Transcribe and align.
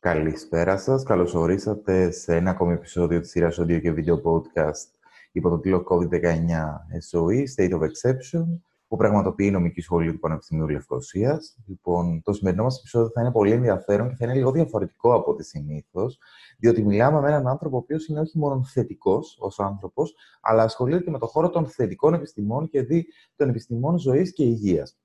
Καλησπέρα 0.00 0.76
σας. 0.76 1.02
Καλώς 1.02 1.34
ορίσατε 1.34 2.10
σε 2.10 2.36
ένα 2.36 2.50
ακόμη 2.50 2.72
επεισόδιο 2.72 3.20
της 3.20 3.30
σειράς 3.30 3.60
audio 3.60 3.80
και 3.80 3.94
video 3.96 4.22
podcast 4.22 4.88
υπό 5.32 5.48
το 5.48 5.58
τίτλο 5.58 5.84
COVID-19 5.90 6.18
SOE, 7.10 7.44
State 7.56 7.70
of 7.70 7.80
Exception, 7.80 8.44
που 8.88 8.96
πραγματοποιεί 8.96 9.46
η 9.48 9.52
νομική 9.52 9.80
σχολή 9.80 10.12
του 10.12 10.18
Πανεπιστημίου 10.18 10.68
Λευκοσίας. 10.68 11.56
Λοιπόν, 11.66 12.22
το 12.22 12.32
σημερινό 12.32 12.62
μας 12.62 12.78
επεισόδιο 12.78 13.10
θα 13.14 13.20
είναι 13.20 13.30
πολύ 13.30 13.50
ενδιαφέρον 13.50 14.08
και 14.08 14.14
θα 14.18 14.24
είναι 14.24 14.34
λίγο 14.34 14.52
διαφορετικό 14.52 15.14
από 15.14 15.30
ό,τι 15.30 15.44
συνήθως, 15.44 16.18
διότι 16.58 16.84
μιλάμε 16.84 17.20
με 17.20 17.28
έναν 17.28 17.48
άνθρωπο 17.48 17.76
ο 17.76 17.78
οποίος 17.78 18.06
είναι 18.06 18.20
όχι 18.20 18.38
μόνο 18.38 18.64
θετικός 18.64 19.36
ως 19.40 19.60
άνθρωπος, 19.60 20.14
αλλά 20.40 20.62
ασχολείται 20.62 21.02
και 21.02 21.10
με 21.10 21.18
το 21.18 21.26
χώρο 21.26 21.50
των 21.50 21.66
θετικών 21.66 22.14
επιστημών 22.14 22.68
και 22.68 22.82
δι 22.82 23.06
των 23.36 23.48
επιστημών 23.48 23.98
ζωής 23.98 24.32
και 24.32 24.44
υγείας. 24.44 24.98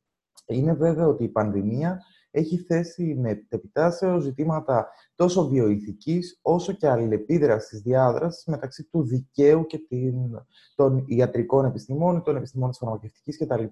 Είναι 0.46 0.74
βέβαιο 0.74 1.10
ότι 1.10 1.24
η 1.24 1.30
πανδημία 1.30 2.02
έχει 2.36 2.58
θέσει 2.58 3.16
με 3.16 3.46
επιτάσεως 3.50 4.24
ζητήματα 4.24 4.88
τόσο 5.16 5.48
βιοειθικής 5.48 6.40
όσο 6.42 6.74
και 6.74 6.88
αλληλεπίδρασης 6.88 7.82
διάδρασης 7.82 8.46
μεταξύ 8.46 8.84
του 8.84 9.04
δικαίου 9.04 9.66
και 9.66 9.80
των 10.76 11.04
ιατρικών 11.08 11.66
επιστημών, 11.66 12.24
των 12.24 12.36
επιστημών 12.36 12.70
της 12.70 12.78
φαρμακευτικής 12.78 13.38
κτλ. 13.38 13.64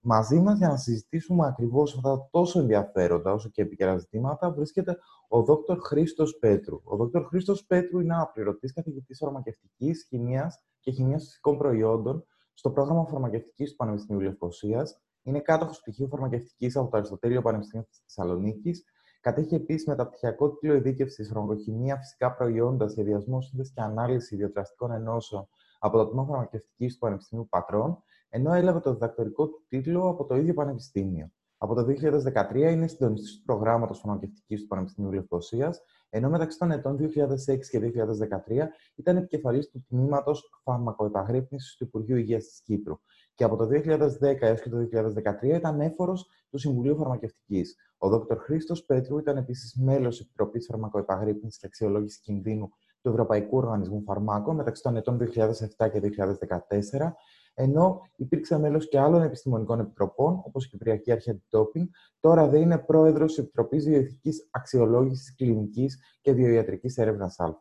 Μαζί 0.00 0.40
μας 0.40 0.58
για 0.58 0.68
να 0.68 0.76
συζητήσουμε 0.76 1.46
ακριβώς 1.46 1.96
αυτά 1.96 2.16
τα 2.16 2.28
τόσο 2.30 2.60
ενδιαφέροντα 2.60 3.32
όσο 3.32 3.48
και 3.48 3.62
επικαιρά 3.62 3.98
ζητήματα 3.98 4.50
βρίσκεται 4.50 4.98
ο 5.28 5.42
Δ. 5.42 5.50
Χρήστος 5.84 6.38
Πέτρου. 6.38 6.80
Ο 6.84 6.96
Δ. 6.96 7.16
Χρήστος 7.28 7.64
Πέτρου 7.64 8.00
είναι 8.00 8.14
αναπληρωτής 8.14 8.72
καθηγητής 8.72 9.18
φαρμακευτικής, 9.18 10.06
χημίας 10.08 10.62
και 10.80 10.90
χημίας 10.90 11.24
φυσικών 11.24 11.58
προϊόντων 11.58 12.26
στο 12.54 12.70
πρόγραμμα 12.70 13.04
φαρμακευτικής 13.04 13.70
του 13.70 13.76
Πανεπιστημίου 13.76 14.22
Λευκοσίας 14.22 15.00
είναι 15.22 15.40
κάτοχος 15.40 15.80
πτυχίου 15.80 16.08
φαρμακευτικής 16.08 16.76
από 16.76 16.90
το 16.90 16.96
Αριστοτέλειο 16.96 17.42
Πανεπιστήμιο 17.42 17.86
της 17.86 18.02
Θεσσαλονίκης. 18.06 18.84
Κατέχει 19.20 19.54
επίσης 19.54 19.86
μεταπτυχιακό 19.86 20.50
τίτλο 20.50 20.74
ειδίκευσης 20.74 21.28
φαρμακοχημία, 21.28 21.96
φυσικά 21.96 22.34
προϊόντα, 22.34 22.88
σχεδιασμό, 22.88 23.40
σύνδεση 23.40 23.72
και 23.72 23.80
ανάλυση 23.80 24.34
ιδιοτραστικών 24.34 24.90
ενώσεων 24.90 25.48
από 25.78 25.98
το 25.98 26.06
Τμήμα 26.06 26.24
Φαρμακευτικής 26.24 26.92
του 26.92 26.98
Πανεπιστημίου 26.98 27.48
Πατρών, 27.48 28.02
ενώ 28.28 28.52
έλαβε 28.52 28.80
το 28.80 28.92
διδακτορικό 28.92 29.48
του 29.48 29.64
τίτλο 29.68 30.08
από 30.08 30.24
το 30.24 30.36
ίδιο 30.36 30.54
Πανεπιστήμιο. 30.54 31.30
Από 31.58 31.74
το 31.74 31.82
2013 31.82 32.54
είναι 32.54 32.86
συντονιστής 32.86 33.36
του 33.36 33.42
προγράμματος 33.42 33.98
φαρμακευτικής 33.98 34.60
του 34.60 34.66
Πανεπιστημίου 34.66 35.12
Λευκοσίας, 35.12 35.80
ενώ 36.14 36.28
μεταξύ 36.28 36.58
των 36.58 36.70
ετών 36.70 36.96
2006 36.96 37.66
και 37.70 37.78
2013 37.78 38.68
ήταν 38.94 39.16
επικεφαλής 39.16 39.70
του 39.70 39.84
τμήματος 39.88 40.60
φαρμακοεπαγρύπνησης 40.64 41.76
του 41.76 41.84
Υπουργείου 41.84 42.16
Υγείας 42.16 42.44
της 42.44 42.60
Κύπρου 42.64 42.94
και 43.34 43.44
από 43.44 43.56
το 43.56 43.64
2010 43.64 44.36
έως 44.40 44.60
και 44.60 44.68
το 44.68 44.76
2013 44.78 45.42
ήταν 45.42 45.80
έφορος 45.80 46.26
του 46.50 46.58
Συμβουλίου 46.58 46.96
Φαρμακευτικής. 46.96 47.76
Ο 47.98 48.08
Δ. 48.08 48.32
Χρήστος 48.38 48.84
Πέτρου 48.84 49.18
ήταν 49.18 49.36
επίσης 49.36 49.74
μέλος 49.74 50.16
της 50.16 50.26
Επιτροπής 50.26 50.66
Φαρμακοεπαγρύπνησης 50.66 51.58
και 51.58 51.66
Αξιολόγησης 51.66 52.20
Κινδύνου 52.20 52.70
του 53.02 53.08
Ευρωπαϊκού 53.08 53.56
Οργανισμού 53.56 54.02
Φαρμάκων 54.02 54.56
μεταξύ 54.56 54.82
των 54.82 54.96
ετών 54.96 55.18
2007 55.18 55.90
και 55.90 56.00
2014, 56.00 57.14
ενώ 57.54 58.00
υπήρξε 58.16 58.58
μέλος 58.58 58.88
και 58.88 58.98
άλλων 58.98 59.22
επιστημονικών 59.22 59.80
επιτροπών, 59.80 60.42
όπως 60.44 60.64
η 60.64 60.68
Κυπριακή 60.68 61.12
Αρχή 61.12 61.30
Αντιτόπινγκ, 61.30 61.86
τώρα 62.20 62.48
δεν 62.48 62.60
είναι 62.62 62.78
πρόεδρος 62.78 63.34
της 63.34 63.44
Επιτροπής 63.44 63.84
Βιοειθική 63.84 64.30
Αξιολόγησης 64.50 65.34
Κλινικής 65.34 66.18
και 66.20 66.32
Βιοιατρική 66.32 66.92
Έρευνας 67.00 67.38
Α. 67.40 67.60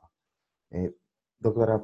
Ε, 0.68 0.90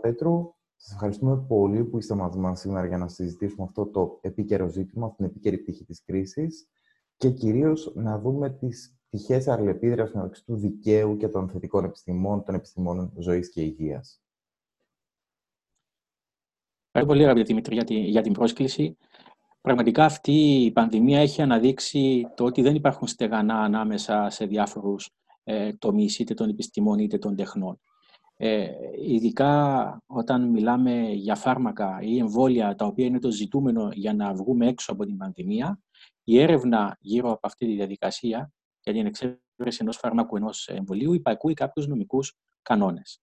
Πέτρου, 0.02 0.54
Σας 0.76 0.94
ευχαριστούμε 0.94 1.46
πολύ 1.48 1.84
που 1.84 1.98
είστε 1.98 2.16
μαζί 2.16 2.40
μας 2.40 2.60
σήμερα 2.60 2.88
για 2.88 2.98
να 2.98 3.08
συζητήσουμε 3.08 3.64
αυτό 3.64 3.86
το 3.86 4.18
επίκαιρο 4.22 4.68
ζήτημα, 4.68 5.06
αυτή 5.06 5.18
την 5.18 5.26
επίκαιρη 5.26 5.58
πτυχή 5.58 5.86
της 5.86 6.04
κρίσης 6.04 6.70
και 7.18 7.30
κυρίως 7.30 7.92
να 7.96 8.20
δούμε 8.20 8.50
τις 8.50 8.98
τυχέ 9.10 9.44
αλληλεπίδρασης 9.46 10.16
μεταξύ 10.16 10.46
του 10.46 10.56
δικαίου 10.56 11.18
και 11.18 11.28
των 11.28 11.50
θετικών 11.50 11.84
επιστημών, 11.84 12.44
των 12.44 12.56
επιστημών 12.56 13.14
ζωής 13.18 13.50
και 13.50 13.62
υγείας. 13.62 14.22
Ευχαριστώ 17.00 17.16
πολύ, 17.16 17.24
αγαπητή 17.24 17.72
Δημήτρη, 17.72 18.10
για 18.10 18.22
την 18.22 18.34
πρόσκληση. 18.34 18.98
Πραγματικά 19.62 20.06
αυτή 20.06 20.64
η 20.64 20.72
πανδημία 20.72 21.20
έχει 21.20 21.42
αναδείξει 21.42 22.28
το 22.36 22.44
ότι 22.46 22.62
δεν 22.62 22.76
υπάρχουν 22.76 23.08
στεγανά 23.08 23.60
ανάμεσα 23.60 24.30
σε 24.30 24.46
διάφορους 24.46 25.10
ε, 25.44 25.74
τομείς, 25.74 26.20
είτε 26.20 26.34
των 26.34 26.50
επιστημών 26.50 27.00
είτε 27.00 27.18
των 27.18 27.36
τεχνών. 27.36 27.80
Ε, 28.38 28.70
ειδικά 29.08 30.02
όταν 30.06 30.50
μιλάμε 30.50 31.10
για 31.12 31.36
φάρμακα 31.36 32.00
ή 32.02 32.18
εμβόλια, 32.18 32.76
τα 32.76 32.86
οποία 32.86 33.06
είναι 33.06 33.20
το 33.20 33.32
ζητούμενο 33.32 33.90
για 33.94 34.14
να 34.14 34.34
βγούμε 34.34 34.68
έξω 34.68 34.92
από 34.92 35.06
την 35.06 35.18
πανδημία, 35.18 35.80
η 36.24 36.40
έρευνα 36.40 36.98
γύρω 37.00 37.32
από 37.32 37.48
αυτή 37.48 37.66
τη 37.66 37.74
διαδικασία 37.74 38.52
για 38.84 38.94
την 38.94 39.06
εξέβρεση 39.06 39.78
ενός 39.80 39.98
φάρμακου 39.98 40.36
ενός 40.38 40.68
εμβολίου 40.68 41.14
υπακούει 41.14 41.54
κάποιους 41.54 41.88
νομικούς 41.88 42.38
κανόνες. 42.62 43.22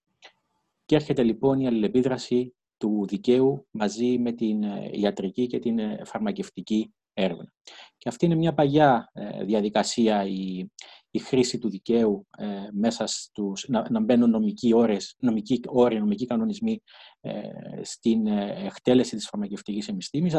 Και 0.85 0.95
έρχεται 0.95 1.23
λοιπόν 1.23 1.61
η 1.61 1.67
αλληλεπίδραση 1.67 2.55
του 2.77 3.05
δικαίου 3.09 3.67
μαζί 3.71 4.19
με 4.19 4.33
την 4.33 4.63
ε, 4.63 4.91
ιατρική 4.93 5.47
και 5.47 5.59
την 5.59 5.79
ε, 5.79 6.01
φαρμακευτική 6.05 6.95
έρευνα. 7.15 7.53
Και 7.97 8.09
αυτή 8.09 8.25
είναι 8.25 8.35
μια 8.35 8.55
παγιά 8.55 9.11
ε, 9.13 9.45
διαδικασία 9.45 10.25
η, 10.27 10.67
η 11.11 11.19
χρήση 11.19 11.59
του 11.59 11.71
δικαίου 11.71 12.27
ε, 12.39 12.47
μέσα 12.73 13.07
στους, 13.07 13.65
να, 13.69 13.91
να 13.91 14.01
μπαίνουν 14.01 14.31
νομικοί 14.31 14.75
ώρες, 14.75 15.15
νομικοί 15.19 15.61
όροι, 15.67 15.99
νομικοί 15.99 16.27
κανονισμοί 16.27 16.81
ε, 17.21 17.41
στην 17.83 18.27
εκτέλεση 18.27 19.17
της 19.17 19.29
φαρμακευτικής 19.29 19.89
επιστήμης. 19.89 20.37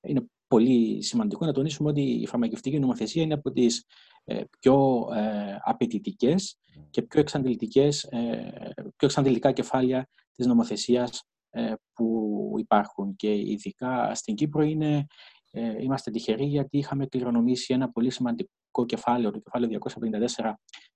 Είναι 0.00 0.26
πολύ 0.46 1.02
σημαντικό 1.02 1.46
να 1.46 1.52
τονίσουμε 1.52 1.88
ότι 1.88 2.02
η 2.02 2.26
φαρμακευτική 2.26 2.78
νομοθεσία 2.78 3.22
είναι 3.22 3.34
από 3.34 3.52
τις 3.52 3.84
πιο 4.60 5.08
ε, 5.14 5.56
απαιτητικές 5.60 6.58
και 6.90 7.02
πιο, 7.02 7.20
εξαντλητικές, 7.20 8.08
πιο 8.96 9.06
εξαντλητικά 9.06 9.52
κεφάλια 9.52 10.08
της 10.34 10.46
νομοθεσίας 10.46 11.22
που 11.92 12.54
υπάρχουν 12.58 13.16
και 13.16 13.34
ειδικά 13.34 14.14
στην 14.14 14.34
Κύπρο 14.34 14.62
είναι 14.62 15.06
ε, 15.58 15.82
είμαστε 15.82 16.10
τυχεροί 16.10 16.44
γιατί 16.44 16.78
είχαμε 16.78 17.06
κληρονομήσει 17.06 17.74
ένα 17.74 17.90
πολύ 17.90 18.10
σημαντικό 18.10 18.84
κεφάλαιο, 18.86 19.30
το 19.30 19.38
κεφάλαιο 19.38 19.78
254 20.36 20.52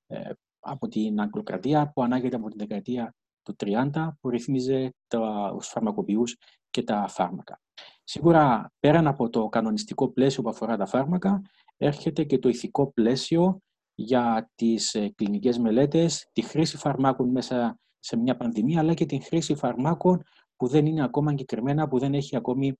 ε, 0.06 0.30
από 0.60 0.88
την 0.88 1.20
Αγγλοκρατία, 1.20 1.90
που 1.94 2.02
ανάγεται 2.02 2.36
από 2.36 2.48
την 2.48 2.58
δεκαετία 2.58 3.14
του 3.42 3.56
30, 3.64 4.08
που 4.20 4.30
ρυθμίζε 4.30 4.94
τους 5.08 5.68
φαρμακοποιούς 5.68 6.36
και 6.70 6.82
τα 6.82 7.06
φάρμακα. 7.08 7.60
Σίγουρα, 8.04 8.72
πέραν 8.80 9.06
από 9.06 9.28
το 9.30 9.48
κανονιστικό 9.48 10.08
πλαίσιο 10.08 10.42
που 10.42 10.48
αφορά 10.48 10.76
τα 10.76 10.86
φάρμακα, 10.86 11.42
έρχεται 11.76 12.24
και 12.24 12.38
το 12.38 12.48
ηθικό 12.48 12.92
πλαίσιο 12.92 13.60
για 13.94 14.50
τις 14.54 14.94
ε, 14.94 15.12
κλινικές 15.14 15.58
μελέτες, 15.58 16.28
τη 16.32 16.42
χρήση 16.42 16.76
φαρμάκων 16.76 17.30
μέσα 17.30 17.78
σε 17.98 18.16
μια 18.16 18.36
πανδημία, 18.36 18.80
αλλά 18.80 18.94
και 18.94 19.06
την 19.06 19.22
χρήση 19.22 19.54
φαρμάκων 19.54 20.22
που 20.60 20.68
δεν 20.68 20.86
είναι 20.86 21.04
ακόμα 21.04 21.30
εγκεκριμένα, 21.30 21.88
που 21.88 21.98
δεν 21.98 22.14
έχει 22.14 22.36
ακόμη 22.36 22.78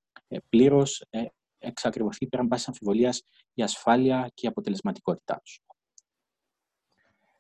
πλήρως 0.48 1.04
εξακριβωθεί 1.58 2.26
πέραν 2.26 2.48
πάση 2.48 2.64
αμφιβολίας 2.68 3.22
η 3.54 3.62
ασφάλεια 3.62 4.30
και 4.34 4.46
η 4.46 4.48
αποτελεσματικότητά 4.48 5.40
τους. 5.44 5.60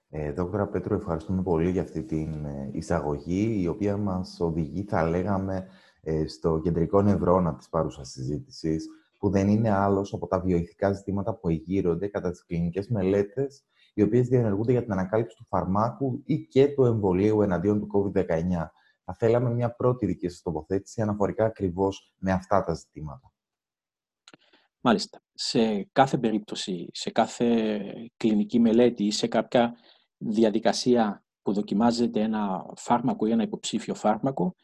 Ε, 0.08 0.32
Δόκτωρα 0.32 0.68
Πέτρο, 0.68 0.94
ευχαριστούμε 0.94 1.42
πολύ 1.42 1.70
για 1.70 1.82
αυτή 1.82 2.02
την 2.02 2.44
ε, 2.44 2.70
εισαγωγή, 2.72 3.60
η 3.62 3.66
οποία 3.66 3.96
μας 3.96 4.40
οδηγεί, 4.40 4.82
θα 4.82 5.08
λέγαμε, 5.08 5.68
ε, 6.00 6.26
στο 6.26 6.60
κεντρικό 6.62 7.02
νευρώνα 7.02 7.54
της 7.54 7.68
παρούσας 7.68 8.08
συζήτησης, 8.08 8.88
που 9.18 9.30
δεν 9.30 9.48
είναι 9.48 9.70
άλλος 9.70 10.12
από 10.12 10.26
τα 10.26 10.40
βιοειθικά 10.40 10.92
ζητήματα 10.92 11.34
που 11.34 11.48
εγείρονται 11.48 12.08
κατά 12.08 12.30
τις 12.30 12.44
κλινικές 12.46 12.88
μελέτες, 12.88 13.64
οι 13.94 14.02
οποίες 14.02 14.28
διενεργούνται 14.28 14.72
για 14.72 14.82
την 14.82 14.92
ανακάλυψη 14.92 15.36
του 15.36 15.46
φαρμάκου 15.48 16.22
ή 16.24 16.38
και 16.38 16.68
του 16.68 16.84
εμβολίου 16.84 17.42
εναντίον 17.42 17.80
του 17.80 17.88
COVID-19. 17.92 18.70
Θα 19.04 19.14
θέλαμε 19.14 19.50
μια 19.50 19.74
πρώτη 19.74 20.06
δική 20.06 20.28
σας 20.28 20.42
τοποθέτηση 20.42 21.02
αναφορικά 21.02 21.44
ακριβώς 21.44 22.14
με 22.18 22.32
αυτά 22.32 22.64
τα 22.64 22.74
ζητήματα. 22.74 23.32
Μάλιστα. 24.80 25.22
Σε 25.32 25.84
κάθε 25.92 26.18
περίπτωση, 26.18 26.88
σε 26.92 27.10
κάθε 27.10 27.80
κλινική 28.16 28.60
μελέτη 28.60 29.04
ή 29.04 29.10
σε 29.10 29.26
κάποια 29.26 29.76
διαδικασία 30.16 31.24
που 31.42 31.52
δοκιμάζεται 31.52 32.20
ένα 32.20 32.66
φάρμακο 32.76 33.26
ή 33.26 33.30
ένα 33.30 33.42
υποψήφιο 33.42 33.94
φάρμακο, 33.94 34.54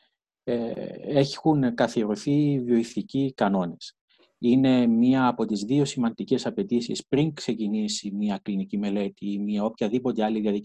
ε, 0.44 0.72
έχουν 1.18 1.74
καθιερωθεί 1.74 2.60
βιοειθικοί 2.60 3.32
κανόνες. 3.36 3.96
Είναι 4.38 4.86
μία 4.86 5.26
από 5.26 5.44
τις 5.44 5.62
δύο 5.62 5.84
σημαντικές 5.84 6.46
απαιτήσεις 6.46 7.06
πριν 7.06 7.32
ξεκινήσει 7.32 8.10
μία 8.14 8.38
κλινική 8.42 8.78
μελέτη 8.78 9.32
ή 9.32 9.38
μία 9.38 9.64
οποιαδήποτε 9.64 10.24
άλλη 10.24 10.60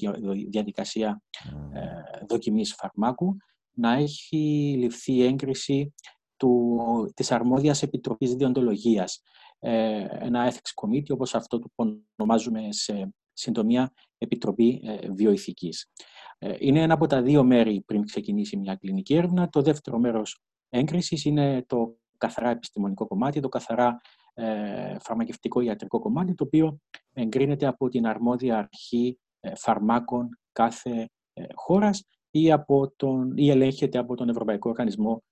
διαδικασία 0.50 1.21
ε, 1.74 2.25
δοκιμής 2.29 2.74
φαρμάκου, 2.74 3.38
να 3.73 3.94
έχει 3.94 4.75
ληφθεί 4.77 5.23
έγκριση 5.23 5.94
του, 6.38 7.12
της 7.13 7.31
αρμόδιας 7.31 7.83
επιτροπής 7.83 8.35
διοντολογίας, 8.35 9.21
ε, 9.59 10.06
ένα 10.09 10.51
ethics 10.51 10.83
committee 10.83 11.09
όπως 11.09 11.35
αυτό 11.35 11.59
που 11.59 11.71
ονομάζουμε 12.15 12.68
σε 12.71 13.13
συντομία 13.33 13.94
Επιτροπή 14.18 14.81
ε, 14.83 15.09
Βιοειθικής. 15.09 15.91
Ε, 16.38 16.56
είναι 16.59 16.81
ένα 16.81 16.94
από 16.94 17.07
τα 17.07 17.21
δύο 17.21 17.44
μέρη 17.44 17.81
πριν 17.85 18.06
ξεκινήσει 18.06 18.57
μια 18.57 18.75
κλινική 18.75 19.15
έρευνα. 19.15 19.50
Το 19.50 19.62
δεύτερο 19.62 20.00
μέρος 20.00 20.41
έγκρισης 20.69 21.25
είναι 21.25 21.63
το 21.67 21.95
καθαρά 22.17 22.50
επιστημονικό 22.50 23.07
κομμάτι, 23.07 23.39
το 23.39 23.50
καθαρά 23.50 24.01
φαρμακευτικό 25.00 25.59
ιατρικό 25.62 26.00
κομμάτι, 26.00 26.35
το 26.35 26.44
οποίο 26.44 26.79
εγκρίνεται 27.13 27.65
από 27.65 27.89
την 27.89 28.07
αρμόδια 28.07 28.57
αρχή 28.57 29.19
φαρμάκων 29.56 30.39
κάθε 30.51 31.09
χώρας 31.53 32.07
ή, 32.31 32.51
από 32.51 32.92
τον, 32.95 33.38
ή 33.38 33.50
ελέγχεται 33.50 33.98
από 33.98 34.16
τον 34.16 34.30
Ευρωπαϊκό 34.30 34.69
Οργανισμό 34.69 35.24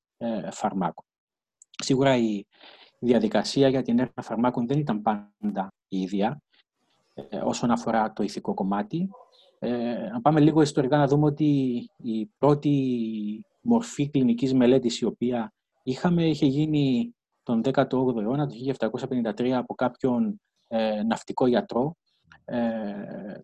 Φαρμάκων. 0.51 1.05
Σίγουρα 1.83 2.17
η 2.17 2.45
διαδικασία 2.99 3.67
για 3.67 3.81
την 3.81 3.99
έρευνα 3.99 4.23
φαρμάκων 4.23 4.67
δεν 4.67 4.79
ήταν 4.79 5.01
πάντα 5.01 5.73
η 5.87 6.01
ίδια 6.01 6.41
όσον 7.43 7.71
αφορά 7.71 8.13
το 8.13 8.23
ηθικό 8.23 8.53
κομμάτι. 8.53 9.09
Ε, 9.59 10.09
να 10.11 10.21
πάμε 10.21 10.39
λίγο 10.39 10.61
ιστορικά 10.61 10.97
να 10.97 11.07
δούμε 11.07 11.25
ότι 11.25 11.45
η 11.97 12.25
πρώτη 12.37 13.45
μορφή 13.61 14.09
κλινικής 14.09 14.53
μελέτης 14.53 14.99
η 14.99 15.05
οποία 15.05 15.53
είχαμε 15.83 16.27
είχε 16.27 16.45
γίνει 16.45 17.15
τον 17.43 17.61
18ο 17.63 18.21
αιώνα, 18.21 18.47
το 18.47 18.55
1753, 19.37 19.49
από 19.49 19.73
κάποιον 19.73 20.41
ε, 20.67 21.03
ναυτικό 21.03 21.47
γιατρό, 21.47 21.95
ε, 21.95 22.08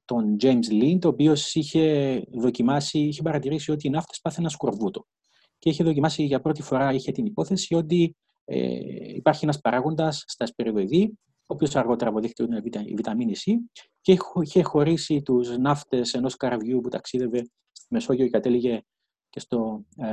τον 0.05 0.37
James 0.41 0.71
Lind, 0.71 0.99
ο 1.05 1.07
οποίος 1.07 1.55
είχε 1.55 2.21
δοκιμάσει, 2.31 2.99
είχε 2.99 3.21
παρατηρήσει 3.21 3.71
ότι 3.71 3.87
οι 3.87 3.89
ναύτες 3.89 4.19
πάθαιναν 4.21 4.49
σκορβούτο. 4.49 5.05
Και 5.59 5.69
είχε 5.69 5.83
δοκιμάσει 5.83 6.23
για 6.23 6.41
πρώτη 6.41 6.61
φορά, 6.61 6.93
είχε 6.93 7.11
την 7.11 7.25
υπόθεση 7.25 7.75
ότι 7.75 8.15
ε, 8.45 8.77
υπάρχει 9.15 9.43
ένας 9.43 9.59
παράγοντας 9.59 10.23
στα 10.27 10.45
σπεριδοειδή, 10.45 11.17
ο 11.25 11.53
οποίος 11.53 11.75
αργότερα 11.75 12.09
αποδείχθηκε 12.09 12.43
ότι 12.43 12.51
είναι 12.51 12.85
η 12.85 12.93
βιταμίνη 12.95 13.33
C, 13.35 13.51
και 14.01 14.17
είχε 14.41 14.63
χωρίσει 14.63 15.21
τους 15.21 15.57
ναύτες 15.57 16.13
ενός 16.13 16.35
καραβιού 16.35 16.79
που 16.81 16.89
ταξίδευε 16.89 17.49
στη 17.71 17.87
Μεσόγειο 17.89 18.25
και 18.25 18.31
κατέληγε 18.31 18.81
και 19.29 19.39
στο 19.39 19.85
ε, 19.97 20.07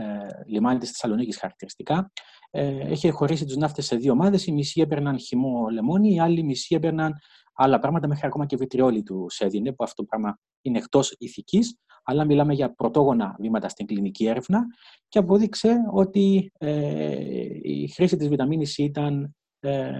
ε, 0.00 0.44
λιμάνι 0.46 0.78
της 0.78 0.90
Θεσσαλονίκης 0.90 1.38
χαρακτηριστικά. 1.38 2.12
Ε, 2.50 2.90
είχε 2.90 3.10
χωρίσει 3.10 3.44
τους 3.44 3.56
ναύτες 3.56 3.86
σε 3.86 3.96
δύο 3.96 4.12
ομάδες. 4.12 4.46
Οι 4.46 4.52
μισοί 4.52 4.80
έπαιρναν 4.80 5.18
χυμό 5.18 5.68
λεμόνι, 5.68 6.14
οι 6.14 6.20
άλλοι 6.20 6.42
μισοί 6.42 6.74
έπαιρναν 6.74 7.14
άλλα 7.56 7.78
πράγματα, 7.78 8.08
μέχρι 8.08 8.26
ακόμα 8.26 8.46
και 8.46 8.56
βιτριόλι 8.56 9.02
τους 9.02 9.38
έδινε, 9.38 9.72
που 9.72 9.84
αυτό 9.84 10.02
το 10.02 10.08
πράγμα 10.08 10.38
είναι 10.62 10.78
εκτός 10.78 11.14
ηθικής, 11.18 11.76
αλλά 12.04 12.24
μιλάμε 12.24 12.54
για 12.54 12.74
πρωτόγωνα 12.74 13.36
βήματα 13.38 13.68
στην 13.68 13.86
κλινική 13.86 14.26
έρευνα 14.26 14.64
και 15.08 15.18
απόδειξε 15.18 15.76
ότι 15.92 16.52
ε, 16.58 17.16
η 17.62 17.88
χρήση 17.88 18.16
της 18.16 18.28
βιταμίνης 18.28 18.78
ήταν 18.78 19.34
ε, 19.60 19.90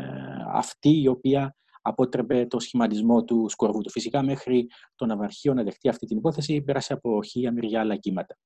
αυτή 0.53 1.00
η 1.00 1.08
οποία 1.08 1.56
αποτρέπε 1.82 2.47
το 2.47 2.58
σχηματισμό 2.58 3.25
του 3.25 3.47
σκορβούτου. 3.49 3.91
Φυσικά, 3.91 4.23
μέχρι 4.23 4.67
το 4.94 5.06
ναυαρχείο 5.06 5.55
να 5.55 5.62
δεχτεί 5.62 5.88
αυτή 5.88 6.06
την 6.06 6.17
υπόθεση, 6.17 6.62
πέρασε 6.62 6.93
από 6.93 7.23
χίλια 7.23 7.53
μεριά 7.53 7.81
άλλα 7.81 7.97
κύματα. 7.97 8.37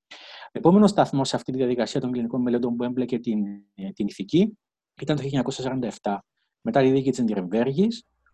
Επόμενο 0.53 0.87
σταθμό 0.87 1.25
σε 1.25 1.37
αυτή 1.37 1.53
τη 1.53 1.59
διαδικασία 1.59 2.01
των 2.01 2.13
κλινικών 2.13 2.43
μελετών 2.43 2.77
που 2.77 2.85
έμπλεκε 2.85 3.19
την, 3.19 3.45
την 3.95 4.07
ηθική 4.07 4.59
ήταν 5.01 5.17
το 5.17 5.23
1947, 6.03 6.17
μετά 6.61 6.81
τη 6.81 6.91
δίκη 6.91 7.11
τη 7.11 7.23
Νιρεμβέργη, 7.23 7.89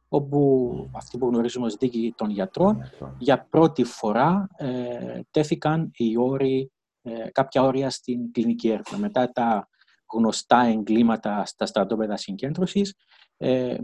όπου 0.08 0.91
αυτή 0.94 1.19
που 1.19 1.26
γνωρίζουμε 1.26 1.67
ως 1.67 1.75
δίκη 1.75 2.14
των 2.17 2.31
γιατρών, 2.31 2.82
για 3.19 3.47
πρώτη 3.50 3.85
φορά 3.85 4.49
ε, 4.56 5.20
τέθηκαν 5.31 5.91
οι 5.97 6.17
όροι, 6.17 6.70
ε, 7.03 7.31
κάποια 7.32 7.62
όρια 7.62 7.91
στην 7.91 8.32
κλινική 8.32 8.69
έρευνα. 8.69 8.99
Μετά 8.99 9.31
τα 9.32 9.69
γνωστά 10.12 10.61
εγκλήματα 10.62 11.44
στα 11.44 11.67
στρατόπεδα 11.67 12.17
συγκέντρωσης, 12.17 12.94
ε, 13.37 13.76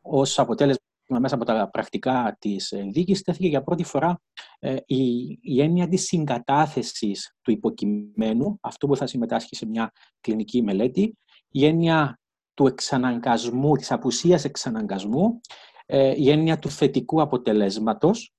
ως 0.00 0.38
αποτέλεσμα 0.38 0.84
μέσα 1.18 1.34
από 1.34 1.44
τα 1.44 1.68
πρακτικά 1.70 2.36
της 2.38 2.72
ε, 2.72 2.82
δίκης, 2.92 3.22
τέθηκε 3.22 3.48
για 3.48 3.62
πρώτη 3.62 3.84
φορά 3.84 4.20
ε, 4.58 4.76
η, 4.86 5.38
η 5.40 5.62
έννοια 5.62 5.88
της 5.88 6.04
συγκατάθεσης 6.04 7.34
του 7.42 7.50
υποκειμένου, 7.50 8.58
αυτό 8.60 8.86
που 8.86 8.96
θα 8.96 9.06
συμμετάσχει 9.06 9.56
σε 9.56 9.66
μια 9.66 9.92
κλινική 10.20 10.62
μελέτη, 10.62 11.18
η 11.48 11.66
έννοια 11.66 12.19
του 12.60 12.66
εξαναγκασμού, 12.66 13.76
της 13.76 13.92
απουσίας 13.92 14.44
εξαναγκασμού, 14.44 15.40
ε, 15.86 16.14
η 16.16 16.30
έννοια 16.30 16.58
του 16.58 16.70
θετικού 16.70 17.20
αποτελέσματος 17.20 18.34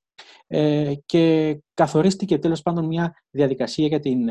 και 1.06 1.58
καθορίστηκε 1.74 2.38
τέλος 2.38 2.62
πάντων 2.62 2.86
μια 2.86 3.14
διαδικασία 3.30 3.88
για 3.88 4.00
την 4.00 4.30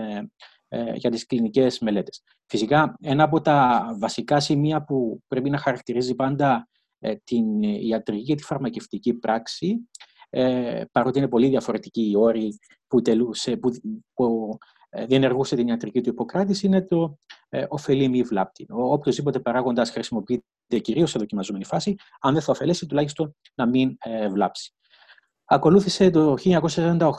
ε, 0.73 0.93
για 0.95 1.11
τις 1.11 1.27
κλινικές 1.27 1.79
μελέτες. 1.79 2.23
Φυσικά, 2.47 2.97
ένα 3.01 3.25
από 3.25 3.41
τα 3.41 3.89
βασικά 3.99 4.41
σημεία 4.41 4.85
που 4.85 5.23
πρέπει 5.29 5.51
να 5.51 5.59
χαρακτηρίζει 5.59 6.15
πάντα 6.15 6.69
ε, 6.99 7.15
την 7.25 7.63
ιατρική 7.63 8.23
και 8.23 8.35
τη 8.35 8.43
φαρμακευτική 8.43 9.15
πράξη, 9.15 9.89
ε, 10.31 10.83
παρότι 10.93 11.19
είναι 11.19 11.29
πολύ 11.29 11.49
διαφορετικοί 11.49 12.11
οι 12.11 12.17
όροι 12.17 12.59
που, 12.87 13.03
τελούσε, 13.03 13.57
που, 13.57 13.71
που 14.15 14.59
διενεργούσε 15.07 15.57
την 15.57 15.69
ιατρική 15.69 16.01
του 16.01 16.09
υποκράτηση, 16.09 16.67
είναι 16.67 16.83
το 16.83 17.19
ε, 17.49 17.67
ωφελή 17.69 18.09
μη 18.09 18.23
βλάπτη. 18.23 18.67
Ο 18.71 18.93
οποιοδήποτε 18.93 19.41
παράγοντας 19.41 19.91
χρησιμοποιείται 19.91 20.79
κυρίως 20.81 21.11
σε 21.11 21.19
δοκιμαζόμενη 21.19 21.65
φάση, 21.65 21.95
αν 22.21 22.33
δεν 22.33 22.43
θα 22.43 22.53
ωφελέσει, 22.53 22.87
τουλάχιστον 22.87 23.37
να 23.55 23.67
μην 23.67 23.97
βλάψει. 24.31 24.75
Ακολούθησε 25.53 26.11
το 26.11 26.35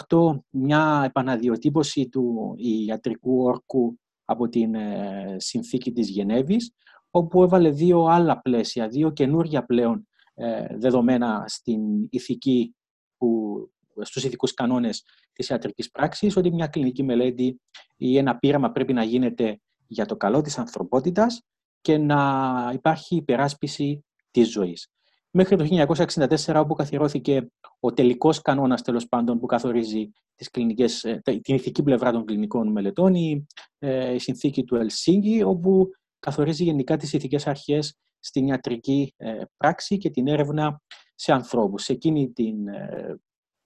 1948 0.10 0.40
μια 0.50 1.02
επαναδιοτύπωση 1.06 2.10
του 2.10 2.56
ιατρικού 2.88 3.44
όρκου 3.44 4.00
από 4.26 4.50
την 4.50 4.76
ε, 4.76 5.36
συνθήκη 5.38 5.92
της 5.92 6.10
Γενέβης, 6.10 6.74
όπου 7.10 7.44
έβαλε 7.44 7.70
δύο 7.70 8.04
άλλα 8.04 8.42
πλαίσια, 8.42 8.88
δύο 8.88 9.12
καινούργια 9.12 9.66
πλέον 9.66 10.08
ε, 10.34 10.78
δεδομένα 10.78 11.44
στην 11.48 12.08
ηθική, 12.10 12.76
που, 13.18 13.58
στους 14.00 14.24
ηθικούς 14.24 14.54
κανόνες 14.54 15.04
της 15.34 15.50
ιατρικής 15.50 15.92
πράξης, 15.92 16.36
ότι 16.36 16.52
μια 16.52 16.68
κλινική 16.68 17.04
μελέτη 17.04 17.62
ή 17.98 18.18
ένα 18.18 18.38
πείραμα 18.38 18.72
πρέπει 18.72 18.94
να 18.94 19.04
γίνεται 19.04 19.60
για 19.88 20.06
το 20.06 20.16
καλό 20.16 20.42
της 20.42 20.58
ανθρωπότητας 20.58 21.42
και 21.82 21.98
να 21.98 22.72
υπάρχει 22.74 23.16
υπεράσπιση 23.16 24.06
της 24.32 24.52
ζωής 24.52 24.92
μέχρι 25.32 25.56
το 25.56 25.86
1964 26.08 26.62
όπου 26.64 26.74
καθιερώθηκε 26.74 27.52
ο 27.80 27.94
τελικός 27.94 28.42
κανόνας 28.42 28.82
τέλος 28.82 29.08
πάντων 29.08 29.40
που 29.40 29.46
καθορίζει 29.46 30.10
τις 30.36 30.50
κλινικές, 30.50 31.04
ε, 31.04 31.22
την 31.24 31.56
ηθική 31.56 31.84
πλευρά 31.84 32.12
των 32.12 32.26
κλινικών 32.26 32.72
μελετών, 32.72 33.16
η, 33.16 33.46
ε, 33.80 34.14
η 34.14 34.20
συνθήκη 34.20 34.64
του 34.64 34.76
Ελσίνγκη, 34.76 35.44
όπου 35.44 35.90
καθορίζει 36.20 36.64
γενικά 36.64 36.98
τις 36.98 37.14
ηθικές 37.14 37.48
αρχές 37.48 37.98
στην 38.20 38.48
ιατρική 38.48 39.14
ε, 39.18 39.42
πράξη 39.58 39.98
και 39.98 40.10
την 40.10 40.28
έρευνα 40.28 40.82
σε 41.16 41.32
ανθρώπους. 41.32 41.84
Σε 41.84 41.94
εκείνη 41.94 42.32
την 42.32 42.56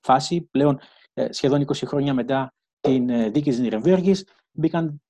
φάση, 0.05 0.41
πλέον 0.51 0.79
σχεδόν 1.29 1.65
20 1.65 1.73
χρόνια 1.85 2.13
μετά 2.13 2.53
την 2.79 3.31
δίκη 3.31 3.49
της 3.49 3.59
Νιρεμβέργης, 3.59 4.27
μπήκαν 4.51 5.01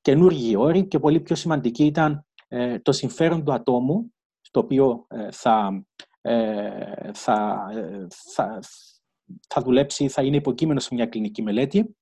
καινούργιοι 0.00 0.54
όροι 0.58 0.86
και 0.86 0.98
πολύ 0.98 1.20
πιο 1.20 1.36
σημαντική 1.36 1.84
ήταν 1.84 2.26
το 2.82 2.92
συμφέρον 2.92 3.44
του 3.44 3.52
ατόμου 3.52 4.12
το 4.52 4.60
οποίο 4.60 5.06
ε, 5.08 5.28
θα, 5.30 5.84
ε, 6.20 7.12
θα, 7.14 7.66
ε, 7.76 8.06
θα, 8.34 8.60
θα 9.48 9.62
δουλέψει, 9.62 10.08
θα 10.08 10.22
είναι 10.22 10.36
υποκείμενο 10.36 10.80
σε 10.80 10.94
μια 10.94 11.06
κλινική 11.06 11.42
μελέτη. 11.42 11.96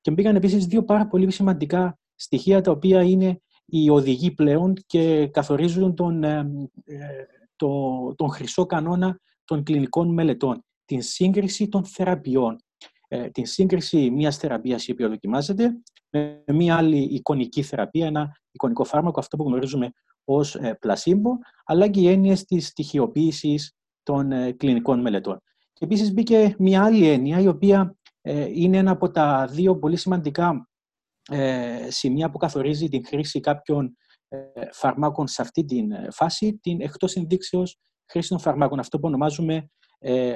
Και 0.00 0.10
μπήκαν 0.10 0.36
επίσης 0.36 0.66
δύο 0.66 0.84
πάρα 0.84 1.06
πολύ 1.06 1.30
σημαντικά 1.30 1.98
στοιχεία, 2.14 2.60
τα 2.60 2.70
οποία 2.70 3.02
είναι 3.02 3.42
οι 3.64 3.90
οδηγοί 3.90 4.30
πλέον 4.30 4.74
και 4.86 5.26
καθορίζουν 5.26 5.94
τον, 5.94 6.24
το, 7.56 7.68
τον 8.14 8.30
χρυσό 8.30 8.66
κανόνα 8.66 9.20
των 9.44 9.62
κλινικών 9.62 10.12
μελετών. 10.12 10.64
Την 10.90 11.02
σύγκριση 11.02 11.68
των 11.68 11.84
θεραπείων. 11.84 12.56
την 13.32 13.46
σύγκριση 13.46 14.10
μιας 14.10 14.36
θεραπείας 14.36 14.86
η 14.86 14.92
οποία 14.92 15.08
δοκιμάζεται 15.08 15.80
με 16.10 16.44
μια 16.46 16.76
άλλη 16.76 16.98
εικονική 16.98 17.62
θεραπεία, 17.62 18.06
ένα 18.06 18.36
εικονικό 18.50 18.84
φάρμακο, 18.84 19.20
αυτό 19.20 19.36
που 19.36 19.44
γνωρίζουμε 19.44 19.90
ως 20.24 20.56
πλασίμπο, 20.80 21.30
αλλά 21.64 21.88
και 21.88 22.00
οι 22.00 22.08
έννοιες 22.08 22.44
της 22.44 22.66
στοιχειοποίησης 22.66 23.74
των 24.02 24.32
ε, 24.32 24.52
κλινικών 24.52 25.00
μελετών. 25.00 25.42
Και 25.72 25.84
επίσης 25.84 26.12
μπήκε 26.12 26.54
μια 26.58 26.84
άλλη 26.84 27.08
έννοια, 27.08 27.40
η 27.40 27.46
οποία 27.46 27.96
ε, 28.20 28.46
είναι 28.52 28.76
ένα 28.76 28.90
από 28.90 29.10
τα 29.10 29.46
δύο 29.46 29.78
πολύ 29.78 29.96
σημαντικά 29.96 30.68
ε, 31.30 31.90
σημεία 31.90 32.30
που 32.30 32.38
καθορίζει 32.38 32.88
την 32.88 33.06
χρήση 33.06 33.40
κάποιων 33.40 33.96
φαρμάκων 34.72 35.26
σε 35.26 35.42
αυτή 35.42 35.64
τη 35.64 35.82
φάση, 36.10 36.58
την 36.62 36.80
εκτός 36.80 37.16
ενδείξεως 37.16 37.78
χρήση 38.10 38.28
των 38.28 38.38
φαρμάκων. 38.38 38.78
Αυτό 38.78 38.98
που 38.98 39.08
ονομάζουμε 39.08 39.70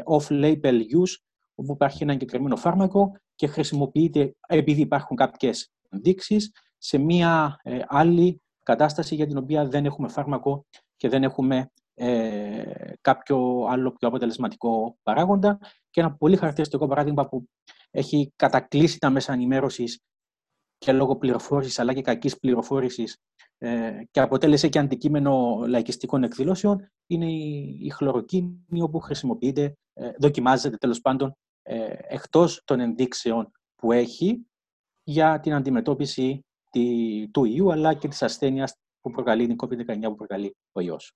off-label 0.05 0.81
use, 0.81 1.15
όπου 1.55 1.73
υπάρχει 1.73 2.03
ένα 2.03 2.13
εγκεκριμένο 2.13 2.57
φάρμακο 2.57 3.13
και 3.35 3.47
χρησιμοποιείται 3.47 4.37
επειδή 4.47 4.81
υπάρχουν 4.81 5.17
κάποιες 5.17 5.73
ενδείξεις 5.89 6.53
σε 6.79 6.99
μία 6.99 7.61
άλλη 7.87 8.43
κατάσταση 8.63 9.15
για 9.15 9.27
την 9.27 9.37
οποία 9.37 9.69
δεν 9.69 9.85
έχουμε 9.85 10.09
φάρμακο 10.09 10.67
και 10.97 11.09
δεν 11.09 11.23
έχουμε 11.23 11.71
ε, 11.95 12.93
κάποιο 13.01 13.67
άλλο 13.69 13.93
πιο 13.93 14.09
αποτελεσματικό 14.09 14.99
παράγοντα. 15.03 15.59
Και 15.91 16.01
ένα 16.01 16.15
πολύ 16.17 16.37
χαρακτηριστικό 16.37 16.87
παράδειγμα 16.87 17.29
που 17.29 17.49
έχει 17.91 18.33
κατακλείσει 18.37 18.99
τα 18.99 19.11
μέσα 19.11 19.33
ενημέρωσης 19.33 20.01
και 20.79 20.93
λόγω 20.93 21.17
πληροφόρησης 21.17 21.79
αλλά 21.79 21.93
και 21.93 22.03
κακής 22.03 22.39
πληροφόρησης 22.39 23.19
ε, 23.59 24.03
και 24.11 24.21
αποτέλεσε 24.21 24.69
και 24.69 24.79
αντικείμενο 24.79 25.65
λαϊκιστικών 25.67 26.23
εκδηλώσεων 26.23 26.93
είναι 27.07 27.33
η, 27.33 27.79
η 27.81 27.91
χλωροκίνη 27.91 28.81
όπου 28.81 29.01
χρησιμοποιείται, 29.01 29.77
ε, 29.93 30.13
δοκιμάζεται 30.19 30.77
τέλος 30.77 31.01
πάντων 31.01 31.37
ε, 31.63 31.97
εκτός 31.99 32.63
των 32.65 32.81
ενδείξεων 32.81 33.51
που 33.77 33.93
έχει 33.93 34.47
για 35.03 35.41
την 35.41 35.53
αντιμετώπιση 35.55 36.45
του 37.31 37.45
ιού 37.45 37.73
αλλά 37.73 37.95
και 37.95 38.09
της 38.09 38.23
ασθένειας 38.23 38.75
που 39.01 39.11
προκαλεί 39.11 39.47
την 39.47 39.57
COVID-19 39.61 40.01
που 40.01 40.15
προκαλεί 40.15 40.57
ο 40.73 40.81
ιός. 40.81 41.13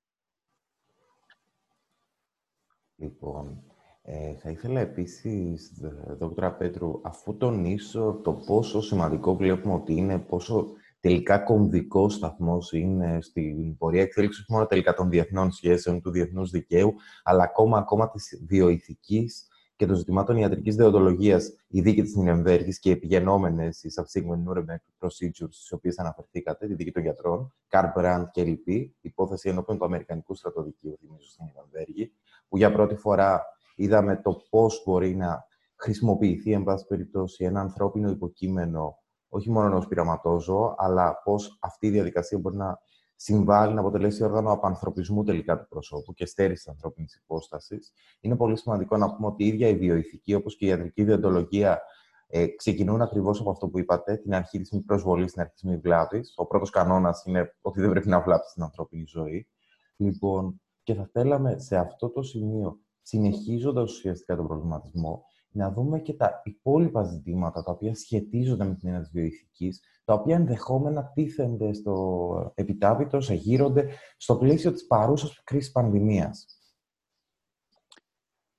Λοιπόν, 2.97 3.62
Ε, 4.11 4.35
θα 4.35 4.50
ήθελα 4.50 4.81
επίσης, 4.81 5.73
Δόκτωρα 6.19 6.53
Πέτρου, 6.53 7.00
αφού 7.03 7.37
τονίσω 7.37 8.21
το 8.25 8.33
πόσο 8.33 8.81
σημαντικό 8.81 9.37
βλέπουμε 9.37 9.75
ότι 9.75 9.93
είναι, 9.95 10.19
πόσο 10.19 10.67
τελικά 11.00 11.38
κομβικό 11.38 12.09
σταθμός 12.09 12.73
είναι 12.73 13.19
στην 13.21 13.77
πορεία 13.77 14.03
εξέλιξης 14.03 14.45
μόνο 14.49 14.67
τελικά 14.67 14.95
των 14.95 15.11
διεθνών 15.11 15.50
σχέσεων, 15.50 16.00
του 16.00 16.11
διεθνούς 16.11 16.50
δικαίου, 16.50 16.95
αλλά 17.23 17.43
ακόμα, 17.43 17.79
ακόμα 17.79 18.11
της 18.11 18.43
βιοειθικής 18.47 19.49
και 19.77 19.87
των 19.87 19.97
ζητημάτων 19.97 20.37
ιατρικής 20.37 20.77
δεοντολογίας, 20.77 21.53
η 21.69 21.81
δίκη 21.81 22.03
της 22.03 22.15
Νιρεμβέργης 22.15 22.79
και 22.79 22.88
οι 22.88 22.93
επιγενόμενες, 22.93 23.83
οι 23.83 23.88
subsequent 23.97 24.50
Nuremberg 24.50 25.07
procedures, 25.07 25.50
στις 25.50 25.73
οποίες 25.73 25.99
αναφερθήκατε, 25.99 26.67
τη 26.67 26.75
δίκη 26.75 26.91
των 26.91 27.03
γιατρών, 27.03 27.55
Καρμπραντ 27.69 28.29
και 28.31 28.45
λοιποί, 28.45 28.95
υπόθεση 29.00 29.49
ενώπιον 29.49 29.79
του 29.79 29.85
Αμερικανικού 29.85 30.35
στρατοδικείου, 30.35 30.97
θυμίζω 31.00 31.29
στην 31.29 31.45
Νιρεμβέργη, 31.45 32.12
που 32.49 32.57
για 32.57 32.73
πρώτη 32.73 32.95
φορά 32.95 33.43
είδαμε 33.78 34.20
το 34.23 34.37
πώς 34.50 34.82
μπορεί 34.87 35.16
να 35.16 35.47
χρησιμοποιηθεί, 35.76 36.52
εν 36.52 36.64
πάση 36.64 36.87
περιπτώσει, 36.87 37.44
ένα 37.44 37.61
ανθρώπινο 37.61 38.11
υποκείμενο, 38.11 38.99
όχι 39.28 39.50
μόνο 39.50 39.76
ω 39.76 39.87
πειραματόζωο, 39.88 40.75
αλλά 40.78 41.23
πώς 41.25 41.58
αυτή 41.61 41.87
η 41.87 41.90
διαδικασία 41.90 42.38
μπορεί 42.38 42.56
να 42.56 42.78
συμβάλλει 43.16 43.75
να 43.75 43.80
αποτελέσει 43.80 44.25
όργανο 44.25 44.52
απανθρωπισμού 44.52 45.25
τελικά 45.25 45.58
του 45.58 45.68
προσώπου 45.68 46.14
και 46.14 46.26
στέρηση 46.26 46.64
της 46.64 46.68
ανθρώπινης 46.68 47.14
υπόστασης. 47.16 47.92
Είναι 48.20 48.37
πολύ 48.37 48.56
σημαντικό 48.56 48.97
να 48.97 49.14
πούμε 49.14 49.26
ότι 49.26 49.44
η 49.44 49.47
ίδια 49.47 49.68
η 49.68 49.76
βιοειθική, 49.76 50.35
όπως 50.35 50.56
και 50.56 50.64
η 50.64 50.68
ιατρική 50.68 51.04
διοντολογία, 51.04 51.82
ε, 52.26 52.47
ξεκινούν 52.47 53.02
ακριβώς 53.02 53.40
από 53.40 53.50
αυτό 53.50 53.68
που 53.68 53.78
είπατε, 53.78 54.16
την 54.16 54.35
αρχή 54.35 54.58
της 54.61 54.73
μη 54.73 54.80
προσβολής, 54.80 55.32
την 55.32 55.40
αρχή 55.40 55.52
της 55.54 55.62
μη 55.62 55.76
βλάβης. 55.76 56.32
Ο 56.37 56.47
πρώτος 56.47 56.70
κανόνας 56.70 57.25
είναι 57.26 57.56
ότι 57.61 57.80
δεν 57.80 57.90
πρέπει 57.90 58.08
να 58.08 58.20
βλάψει 58.20 58.54
την 58.54 58.62
ανθρώπινη 58.62 59.04
ζωή. 59.06 59.49
Λοιπόν, 59.97 60.61
και 60.82 60.94
θα 60.94 61.08
θέλαμε 61.12 61.58
σε 61.58 61.76
αυτό 61.76 62.11
το 62.11 62.23
σημείο 62.23 62.80
συνεχίζοντας 63.09 63.93
ουσιαστικά 63.93 64.37
τον 64.37 64.47
προβληματισμό, 64.47 65.25
να 65.50 65.73
δούμε 65.73 66.00
και 66.00 66.15
τα 66.15 66.41
υπόλοιπα 66.45 67.03
ζητήματα 67.03 67.62
τα 67.62 67.73
οποία 67.73 67.95
σχετίζονται 67.95 68.65
με 68.65 68.75
την 68.75 68.88
έννοια 68.88 69.03
της 69.03 69.11
βιοειθικής, 69.11 69.81
τα 70.05 70.15
οποία 70.15 70.37
ενδεχόμενα 70.37 71.12
τίθενται 71.15 71.73
στο 71.73 72.53
επιτάπητο, 72.55 73.19
εγείρονται 73.29 73.88
στο 74.17 74.37
πλαίσιο 74.37 74.73
της 74.73 74.87
παρούσας 74.87 75.43
κρίσης 75.45 75.73
πανδημίας. 75.73 76.47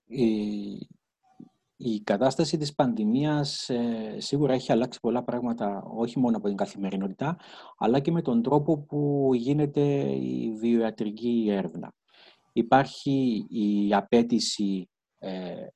Η, 0.05 0.27
η 1.75 2.01
κατάσταση 2.03 2.57
της 2.57 2.75
πανδημίας 2.75 3.69
ε, 3.69 4.15
σίγουρα 4.19 4.53
έχει 4.53 4.71
αλλάξει 4.71 4.99
πολλά 4.99 5.23
πράγματα, 5.23 5.83
όχι 5.83 6.19
μόνο 6.19 6.37
από 6.37 6.47
την 6.47 6.57
καθημερινότητα, 6.57 7.37
αλλά 7.77 7.99
και 7.99 8.11
με 8.11 8.21
τον 8.21 8.41
τρόπο 8.41 8.77
που 8.77 9.29
γίνεται 9.33 9.81
η 10.11 10.51
βιοιατρική 10.59 11.47
έρευνα 11.49 11.93
υπάρχει 12.53 13.45
η 13.49 13.93
απέτηση 13.93 14.89
ε, 15.17 15.67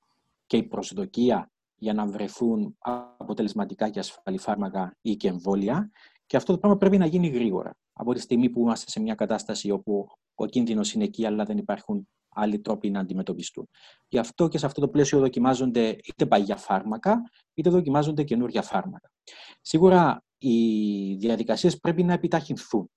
και 0.46 0.58
η 0.58 0.64
προσδοκία 0.64 1.52
για 1.76 1.94
να 1.94 2.06
βρεθούν 2.06 2.76
αποτελεσματικά 3.18 3.90
και 3.90 4.00
ασφαλή 4.00 4.38
φάρμακα 4.38 4.98
ή 5.02 5.16
και 5.16 5.28
εμβόλια 5.28 5.90
και 6.26 6.38
αυτό 6.38 6.54
το 6.54 6.60
πράγμα 6.60 6.78
πρέπει 6.78 6.98
να 6.98 7.06
γίνει 7.06 7.28
γρήγορα. 7.28 7.76
Από 7.94 8.14
τη 8.14 8.20
στιγμή 8.20 8.50
που 8.50 8.60
είμαστε 8.60 8.92
σε 8.92 9.00
μια 9.00 9.16
κατάσταση 9.16 9.72
όπου 9.72 10.08
ο 10.36 10.46
κίνδυνος 10.46 10.94
είναι 10.94 11.04
εκεί 11.04 11.26
αλλά 11.26 11.44
δεν 11.44 11.58
υπάρχουν 11.58 12.08
άλλοι 12.30 12.60
τρόποι 12.60 12.90
να 12.90 13.00
αντιμετωπιστούν. 13.00 13.70
Γι' 14.08 14.18
αυτό 14.18 14.48
και 14.48 14.58
σε 14.58 14.66
αυτό 14.66 14.82
το 14.82 14.88
πλαίσιο 14.88 15.20
δοκιμάζονται 15.20 15.98
είτε 16.04 16.26
παγιά 16.26 16.56
φάρμακα, 16.56 17.22
είτε 17.54 17.70
δοκιμάζονται 17.70 18.24
καινούργια 18.24 18.62
φάρμακα. 18.62 19.12
Σίγουρα 19.62 20.24
οι 20.38 21.16
διαδικασίες 21.16 21.80
πρέπει 21.80 22.04
να 22.04 22.14
επιταχυνθούν 22.14 22.92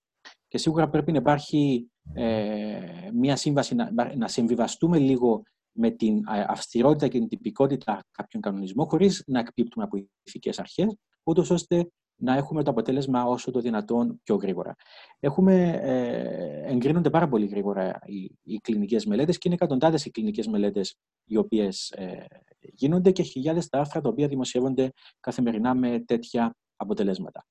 και 0.49 0.59
σίγουρα 0.59 0.89
πρέπει 0.89 1.13
να 1.13 1.19
υπάρχει 1.19 1.91
ε, 2.13 3.11
μια 3.13 3.37
σύμβαση, 3.37 3.75
να, 3.75 4.15
να 4.17 4.29
συμβιβαστούμε 4.29 4.99
λίγο 4.99 5.43
με 5.73 5.91
την 5.91 6.17
ε, 6.17 6.45
αυστηρότητα 6.49 7.09
και 7.09 7.19
την 7.19 7.29
τυπικότητα 7.29 8.01
κάποιων 8.11 8.43
κανονισμών, 8.43 8.89
χωρίς 8.89 9.23
να 9.27 9.39
εκπίπτουμε 9.39 9.85
από 9.85 10.07
ηθικές 10.23 10.59
αρχές, 10.59 10.97
ούτως 11.23 11.51
ώστε 11.51 11.89
να 12.19 12.35
έχουμε 12.37 12.63
το 12.63 12.71
αποτέλεσμα 12.71 13.25
όσο 13.25 13.51
το 13.51 13.61
δυνατόν 13.61 14.21
πιο 14.23 14.35
γρήγορα. 14.35 14.75
Έχουμε, 15.21 15.81
ε, 15.83 16.73
εγκρίνονται 16.73 17.11
πάρα 17.11 17.29
πολύ 17.29 17.47
γρήγορα 17.47 17.99
οι, 18.05 18.31
οι 18.43 18.57
κλινικές 18.57 19.07
μελέτες 19.07 19.39
και 19.39 19.49
είναι 19.49 19.57
εκατοντάδες 19.61 20.05
οι 20.05 20.11
κλινικές 20.11 20.47
μελέτες 20.47 20.97
οι 21.25 21.37
οποίες 21.37 21.91
ε, 21.91 22.27
γίνονται 22.59 23.11
και 23.11 23.23
χιλιάδες 23.23 23.69
τα 23.69 23.79
άρθρα 23.79 24.01
τα 24.01 24.09
οποία 24.09 24.29
δημοσιεύονται 24.29 24.93
καθημερινά 25.21 25.75
με 25.75 25.99
τέτοια 26.01 26.55
αποτελέσματα. 26.77 27.47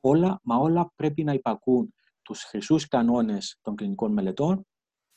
Όλα, 0.00 0.40
μα 0.42 0.56
όλα 0.56 0.92
πρέπει 0.96 1.24
να 1.24 1.32
υπακούν 1.32 1.94
τους 2.26 2.42
χρυσούς 2.42 2.88
κανόνες 2.88 3.58
των 3.62 3.74
κλινικών 3.74 4.12
μελετών. 4.12 4.66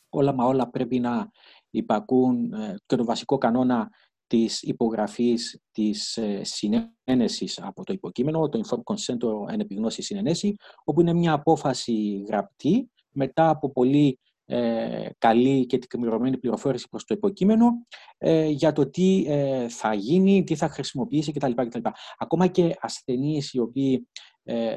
Όλα 0.09 0.33
μα 0.33 0.45
όλα 0.45 0.69
πρέπει 0.69 0.99
να 0.99 1.29
υπακούν 1.69 2.53
ε, 2.53 2.75
και 2.85 2.95
το 2.95 3.05
βασικό 3.05 3.37
κανόνα 3.37 3.89
της 4.27 4.61
υπογραφής 4.61 5.59
της 5.71 6.17
ε, 6.17 6.41
συνένεσης 6.43 7.61
από 7.61 7.83
το 7.83 7.93
υποκείμενο, 7.93 8.49
το 8.49 8.61
informed 8.65 8.93
consent, 8.93 9.17
το 9.17 9.45
ενεπιγνώση 9.49 10.01
συνενέση, 10.01 10.55
όπου 10.83 11.01
είναι 11.01 11.13
μια 11.13 11.33
απόφαση 11.33 12.23
γραπτή 12.27 12.91
μετά 13.11 13.49
από 13.49 13.71
πολύ 13.71 14.19
ε, 14.51 15.09
καλή 15.17 15.65
και 15.65 15.77
τεκμηρωμένη 15.77 16.37
πληροφόρηση 16.37 16.87
προς 16.89 17.05
το 17.05 17.13
υποκείμενο 17.13 17.71
ε, 18.17 18.47
για 18.47 18.71
το 18.71 18.89
τι 18.89 19.25
ε, 19.27 19.69
θα 19.69 19.93
γίνει, 19.93 20.43
τι 20.43 20.55
θα 20.55 20.69
χρησιμοποιήσει 20.69 21.31
κτλ. 21.31 21.51
κτλ. 21.51 21.89
Ακόμα 22.17 22.47
και 22.47 22.75
ασθενείς 22.79 23.53
οι 23.53 23.59
οποίοι 23.59 24.07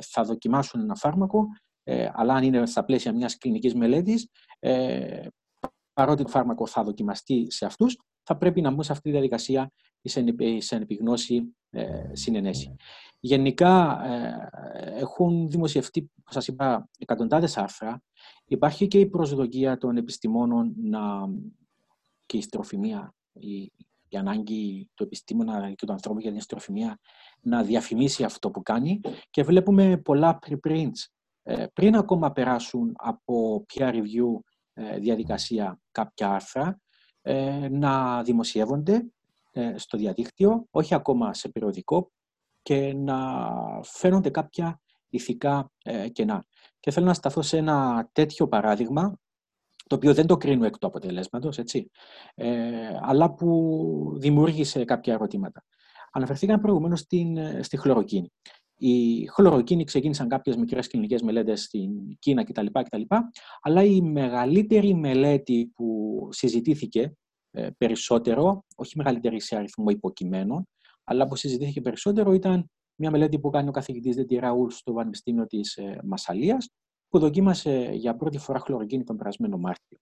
θα 0.01 0.23
δοκιμάσουν 0.25 0.81
ένα 0.81 0.95
φάρμακο 0.95 1.47
ε, 1.83 2.09
αλλά 2.12 2.35
αν 2.35 2.43
είναι 2.43 2.67
στα 2.67 2.85
πλαίσια 2.85 3.12
μιας 3.12 3.39
κλινικής 3.39 3.75
μελέτης, 3.75 4.29
ε, 4.59 5.27
παρότι 5.93 6.23
το 6.23 6.29
φάρμακο 6.29 6.67
θα 6.67 6.83
δοκιμαστεί 6.83 7.47
σε 7.51 7.65
αυτούς, 7.67 7.99
θα 8.23 8.37
πρέπει 8.37 8.61
να 8.61 8.71
μπουν 8.71 8.83
σε 8.83 8.93
αυτή 8.93 9.05
τη 9.05 9.11
διαδικασία 9.11 9.71
σε 10.59 10.75
ενεπιγνώση 10.75 11.55
ε, 11.71 12.11
συνενέση. 12.12 12.77
Γενικά 13.21 14.05
ε, 14.05 14.51
έχουν 14.99 15.49
δημοσιευτεί, 15.49 16.11
όπως 16.21 16.35
σας 16.35 16.47
είπα, 16.47 16.89
εκατοντάδες 16.99 17.57
άρθρα. 17.57 18.03
Υπάρχει 18.45 18.87
και 18.87 18.99
η 18.99 19.07
προσδοκία 19.07 19.77
των 19.77 19.97
επιστημόνων 19.97 20.75
να, 20.77 21.01
και 22.27 22.37
η 22.37 22.41
στροφημία, 22.43 23.15
η, 23.33 23.73
η 24.09 24.17
ανάγκη 24.17 24.91
του 24.95 25.03
επιστήμονα 25.03 25.73
και 25.73 25.87
του 25.87 25.93
ανθρώπου 25.93 26.21
για 26.21 26.31
την 26.31 26.41
στροφημία 26.41 26.99
να 27.41 27.62
διαφημίσει 27.62 28.25
αυτό 28.25 28.51
που 28.51 28.62
κάνει 28.62 29.01
και 29.31 29.43
βλέπουμε 29.43 29.97
πολλά 29.97 30.39
preprints 30.47 30.89
ε, 30.89 31.22
πριν 31.72 31.96
ακόμα 31.96 32.32
περάσουν 32.32 32.92
από 32.96 33.66
peer 33.72 33.92
review 33.92 34.40
ε, 34.75 34.99
διαδικασία 34.99 35.80
κάποια 35.92 36.30
άρθρα, 36.30 36.80
ε, 37.22 37.68
να 37.68 38.22
δημοσιεύονται 38.22 39.06
στο 39.75 39.99
διαδίκτυο, 39.99 40.66
όχι 40.70 40.94
ακόμα 40.94 41.34
σε 41.34 41.49
περιοδικό, 41.49 42.11
και 42.62 42.94
να 42.94 43.49
φαίνονται 43.82 44.30
κάποια 44.30 44.80
ηθικά 45.08 45.70
κενά. 46.12 46.44
Και 46.80 46.90
θέλω 46.90 47.06
να 47.06 47.14
σταθώ 47.14 47.42
σε 47.42 47.56
ένα 47.56 48.08
τέτοιο 48.12 48.49
παράδειγμα, 48.49 49.16
το 49.87 49.94
οποίο 49.94 50.14
δεν 50.14 50.26
το 50.26 50.37
κρίνω 50.37 50.64
εκ 50.64 50.78
του 50.78 50.87
αποτελέσματος, 50.87 51.58
έτσι, 51.58 51.90
αλλά 53.00 53.34
που 53.34 54.12
δημιούργησε 54.16 54.84
κάποια 54.84 55.12
ερωτήματα. 55.12 55.64
Αναφερθήκαμε 56.12 56.61
προηγουμένως 56.61 57.00
στη 57.61 57.76
χλωροκίνη. 57.76 58.32
Η 58.85 59.27
χλωροκίνη 59.27 59.85
ξεκίνησαν 59.85 60.29
κάποιες 60.29 60.57
μικρές 60.57 60.87
κλινικές 60.87 61.23
μελέτες 61.23 61.62
στην 61.62 62.19
Κίνα 62.19 62.45
κτλ. 62.45 62.67
κτλ 62.73 63.03
αλλά 63.61 63.83
η 63.83 64.01
μεγαλύτερη 64.01 64.95
μελέτη 64.95 65.71
που 65.75 66.29
συζητήθηκε 66.31 67.15
ε, 67.51 67.69
περισσότερο, 67.79 68.65
όχι 68.77 68.97
μεγαλύτερη 68.97 69.41
σε 69.41 69.57
αριθμό 69.57 69.91
υποκειμένων, 69.91 70.69
αλλά 71.05 71.27
που 71.27 71.37
συζητήθηκε 71.37 71.81
περισσότερο 71.81 72.33
ήταν 72.33 72.71
μια 72.95 73.11
μελέτη 73.11 73.39
που 73.39 73.51
κάνει 73.51 73.69
ο 73.69 73.73
καθηγητής 73.73 74.17
Δετι 74.17 74.37
Ραούλ 74.37 74.69
στο 74.71 74.93
Πανεπιστήμιο 74.93 75.47
της 75.47 75.77
ε, 75.77 76.01
Μασαλίας, 76.05 76.69
που 77.09 77.19
δοκίμασε 77.19 77.91
για 77.93 78.17
πρώτη 78.17 78.39
φορά 78.39 78.59
χλωροκίνη 78.59 79.05
τον 79.05 79.17
περασμένο 79.17 79.59
Μάρτιο. 79.59 79.99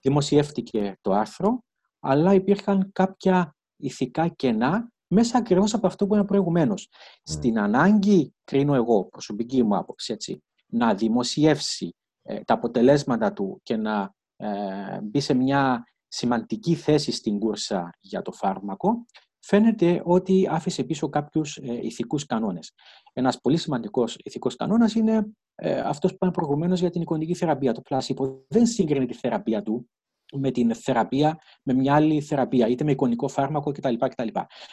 Δημοσιεύτηκε 0.00 0.98
το 1.00 1.12
άρθρο, 1.12 1.64
αλλά 2.00 2.34
υπήρχαν 2.34 2.90
κάποια 2.92 3.56
ηθικά 3.76 4.28
κενά 4.28 4.92
μέσα 5.14 5.38
ακριβώς 5.38 5.74
από 5.74 5.86
αυτό 5.86 6.06
που 6.06 6.14
είναι 6.14 6.24
προηγουμένως. 6.24 6.88
Στην 7.22 7.58
ανάγκη, 7.58 8.34
κρίνω 8.44 8.74
εγώ, 8.74 9.04
προσωπική 9.04 9.62
μου 9.62 9.76
άποψη, 9.76 10.12
έτσι, 10.12 10.42
να 10.66 10.94
δημοσιεύσει 10.94 11.94
ε, 12.22 12.40
τα 12.40 12.54
αποτελέσματα 12.54 13.32
του 13.32 13.60
και 13.62 13.76
να 13.76 14.14
ε, 14.36 15.00
μπει 15.02 15.20
σε 15.20 15.34
μια 15.34 15.84
σημαντική 16.08 16.74
θέση 16.74 17.12
στην 17.12 17.38
κούρσα 17.38 17.90
για 18.00 18.22
το 18.22 18.32
φάρμακο, 18.32 19.04
φαίνεται 19.38 20.02
ότι 20.04 20.48
άφησε 20.50 20.84
πίσω 20.84 21.08
κάποιους 21.08 21.56
ε, 21.56 21.78
ηθικούς 21.82 22.26
κανόνες. 22.26 22.72
Ένας 23.12 23.40
πολύ 23.40 23.56
σημαντικός 23.56 24.16
ηθικός 24.24 24.56
κανόνας 24.56 24.94
είναι 24.94 25.32
ε, 25.54 25.80
αυτός 25.80 26.10
που 26.10 26.16
είπαμε 26.16 26.32
προηγουμένως 26.32 26.80
για 26.80 26.90
την 26.90 27.00
εικονική 27.00 27.34
θεραπεία. 27.34 27.72
Το 27.72 27.80
πλάσιπο 27.80 28.44
δεν 28.48 28.66
σύγκρινε 28.66 29.06
τη 29.06 29.14
θεραπεία 29.14 29.62
του 29.62 29.90
με 30.32 30.50
την 30.50 30.74
θεραπεία, 30.74 31.38
με 31.62 31.72
μια 31.72 31.94
άλλη 31.94 32.20
θεραπεία, 32.20 32.68
είτε 32.68 32.84
με 32.84 32.90
εικονικό 32.90 33.28
φάρμακο 33.28 33.72
κτλ. 33.72 33.94
κτλ. 33.94 34.28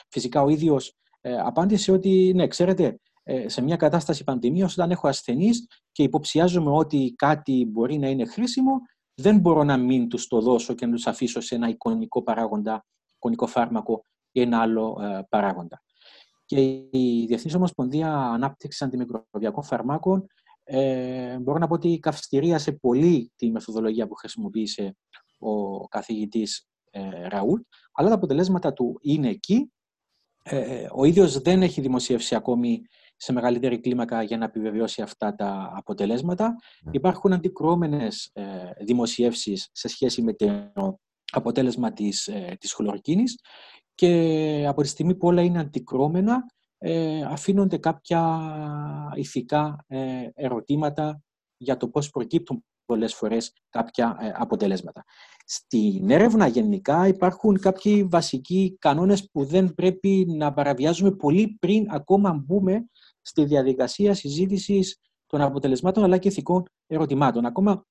Φυσικά 0.09 0.41
ο 0.41 0.49
ίδιος 0.49 0.95
ε, 1.21 1.37
απάντησε 1.37 1.91
ότι, 1.91 2.31
ναι, 2.35 2.47
ξέρετε, 2.47 2.99
ε, 3.23 3.49
σε 3.49 3.61
μια 3.61 3.75
κατάσταση 3.75 4.23
πανδημίας, 4.23 4.73
όταν 4.73 4.91
έχω 4.91 5.07
ασθενείς 5.07 5.67
και 5.91 6.03
υποψιάζομαι 6.03 6.71
ότι 6.71 7.13
κάτι 7.17 7.65
μπορεί 7.71 7.97
να 7.97 8.07
είναι 8.07 8.25
χρήσιμο, 8.25 8.73
δεν 9.13 9.39
μπορώ 9.39 9.63
να 9.63 9.77
μην 9.77 10.07
τους 10.07 10.27
το 10.27 10.41
δώσω 10.41 10.73
και 10.73 10.85
να 10.85 10.91
τους 10.91 11.07
αφήσω 11.07 11.41
σε 11.41 11.55
ένα 11.55 11.67
εικονικό 11.67 12.23
παράγοντα 12.23 12.85
κονικό 13.19 13.47
φάρμακο 13.47 14.05
ή 14.31 14.41
ένα 14.41 14.61
άλλο 14.61 14.97
παράγοντα. 15.29 15.81
Και 16.45 16.61
η 16.91 17.25
Διεθνής 17.27 17.55
Ομοσπονδία 17.55 18.13
Ανάπτυξης 18.13 18.81
Αντιμικροβιακών 18.81 19.63
Φαρμάκων 19.63 20.27
ε, 20.63 21.39
μπορώ 21.39 21.57
να 21.57 21.67
πω 21.67 21.73
ότι 21.73 21.99
καυστηρίασε 21.99 22.71
πολύ 22.71 23.31
τη 23.35 23.51
μεθοδολογία 23.51 24.07
που 24.07 24.15
χρησιμοποίησε 24.15 24.95
ο 25.41 25.87
καθηγητής 25.87 26.67
ε, 26.91 27.27
Ραούλ, 27.27 27.59
αλλά 27.93 28.09
τα 28.09 28.15
αποτελέσματα 28.15 28.73
του 28.73 28.99
είναι 29.01 29.29
εκεί. 29.29 29.71
Ε, 30.43 30.87
ο 30.91 31.03
ίδιος 31.03 31.41
δεν 31.41 31.61
έχει 31.61 31.81
δημοσιεύσει 31.81 32.35
ακόμη 32.35 32.81
σε 33.15 33.33
μεγαλύτερη 33.33 33.79
κλίμακα 33.79 34.23
για 34.23 34.37
να 34.37 34.45
επιβεβαιώσει 34.45 35.01
αυτά 35.01 35.35
τα 35.35 35.71
αποτελέσματα. 35.75 36.55
Ναι. 36.81 36.91
Υπάρχουν 36.93 37.33
αντικρουόμενες 37.33 38.29
ε, 38.33 38.43
δημοσιεύσεις 38.85 39.69
σε 39.71 39.87
σχέση 39.87 40.21
με 40.21 40.33
το 40.33 40.99
αποτέλεσμα 41.31 41.93
της, 41.93 42.27
ε, 42.27 42.55
της 42.59 42.73
χλωροκίνης 42.73 43.39
και 43.95 44.65
από 44.67 44.81
τη 44.81 44.87
στιγμή 44.87 45.15
που 45.15 45.27
όλα 45.27 45.41
είναι 45.41 45.59
αντικρώμενα 45.59 46.45
ε, 46.77 47.21
αφήνονται 47.21 47.77
κάποια 47.77 48.39
ηθικά 49.15 49.85
ε, 49.87 50.27
ερωτήματα 50.33 51.21
για 51.57 51.77
το 51.77 51.87
πώς 51.87 52.09
προκύπτουν 52.09 52.65
πολλές 52.85 53.13
φορές 53.13 53.53
κάποια 53.69 54.17
ε, 54.19 54.31
αποτελέσματα. 54.35 55.03
Στην 55.45 56.09
έρευνα 56.09 56.47
γενικά 56.47 57.07
υπάρχουν 57.07 57.59
κάποιοι 57.59 58.03
βασικοί 58.03 58.77
κανόνες 58.79 59.29
που 59.31 59.45
δεν 59.45 59.73
πρέπει 59.73 60.25
να 60.29 60.53
παραβιάζουμε 60.53 61.11
πολύ 61.11 61.57
πριν 61.59 61.85
ακόμα 61.89 62.33
μπούμε 62.33 62.85
στη 63.21 63.43
διαδικασία 63.43 64.13
συζήτησης 64.13 64.99
των 65.25 65.41
αποτελεσμάτων 65.41 66.03
αλλά 66.03 66.17
και 66.17 66.27
ηθικών 66.27 66.63
ερωτημάτων. 66.87 67.45
Ακόμα 67.45 67.85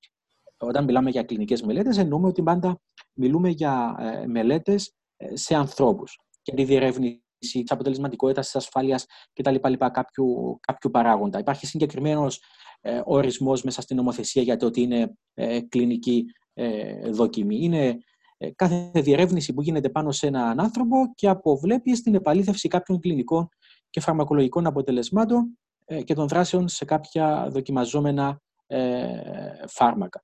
όταν 0.57 0.83
μιλάμε 0.83 1.09
για 1.09 1.23
κλινικές 1.23 1.61
μελέτες 1.61 1.97
εννοούμε 1.97 2.27
ότι 2.27 2.43
πάντα 2.43 2.81
μιλούμε 3.13 3.49
για 3.49 3.95
μελέτες 4.27 4.93
σε 5.33 5.55
ανθρώπους 5.55 6.19
και 6.41 6.53
τη 6.53 6.63
διερεύνηση 6.63 7.21
της 7.37 7.71
αποτελεσματικότητας, 7.71 8.45
της 8.45 8.55
ασφάλειας 8.55 9.05
κτλ. 9.33 9.55
Κάποιου, 9.91 10.59
κάποιου 10.61 10.89
παράγοντα. 10.89 11.39
Υπάρχει 11.39 11.65
συγκεκριμένος 11.65 12.41
ε, 12.81 13.01
ορισμός 13.05 13.63
μέσα 13.63 13.81
στην 13.81 13.95
νομοθεσία 13.95 14.41
για 14.41 14.57
το 14.57 14.65
ότι 14.65 14.81
είναι 14.81 15.17
ε, 15.33 15.59
κλινική 15.61 16.25
ε, 16.27 16.40
δοκιμή. 17.11 17.57
Είναι 17.63 17.97
ε, 18.37 18.51
κάθε 18.55 18.91
διερεύνηση 18.93 19.53
που 19.53 19.61
γίνεται 19.61 19.89
πάνω 19.89 20.11
σε 20.11 20.27
έναν 20.27 20.59
άνθρωπο 20.59 20.95
και 21.15 21.27
αποβλέπει 21.27 21.95
στην 21.95 22.15
επαλήθευση 22.15 22.67
κάποιων 22.67 22.99
κλινικών 22.99 23.49
και 23.89 23.99
φαρμακολογικών 23.99 24.65
αποτελεσμάτων 24.65 25.59
ε, 25.85 26.01
και 26.01 26.13
των 26.13 26.27
δράσεων 26.27 26.67
σε 26.67 26.85
κάποια 26.85 27.47
δοκιμαζόμενα 27.51 28.41
φάρμακα. 29.67 30.23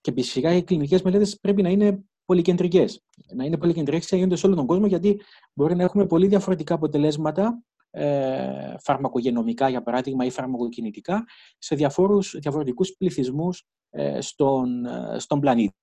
Και 0.00 0.12
φυσικά 0.12 0.52
οι 0.52 0.62
κλινικές 0.62 1.02
μελέτες 1.02 1.38
πρέπει 1.40 1.62
να 1.62 1.68
είναι 1.68 2.04
πολυκεντρικές. 2.24 3.04
Να 3.34 3.44
είναι 3.44 3.56
πολυκεντρικές 3.56 4.06
και 4.06 4.16
γίνονται 4.16 4.36
σε 4.36 4.46
όλο 4.46 4.54
τον 4.54 4.66
κόσμο, 4.66 4.86
γιατί 4.86 5.20
μπορεί 5.52 5.76
να 5.76 5.82
έχουμε 5.82 6.06
πολύ 6.06 6.26
διαφορετικά 6.26 6.74
αποτελέσματα 6.74 7.62
ε, 7.94 8.74
φαρμακογενομικά, 8.78 9.68
για 9.68 9.82
παράδειγμα, 9.82 10.24
ή 10.24 10.30
φαρμακοκινητικά, 10.30 11.24
σε 11.58 11.74
διαφόρους, 11.74 12.36
διαφορετικούς 12.38 12.96
πληθυσμούς 12.96 13.66
ε, 13.90 14.20
στον, 14.20 14.86
ε, 14.86 15.18
στον 15.18 15.40
πλανήτη, 15.40 15.74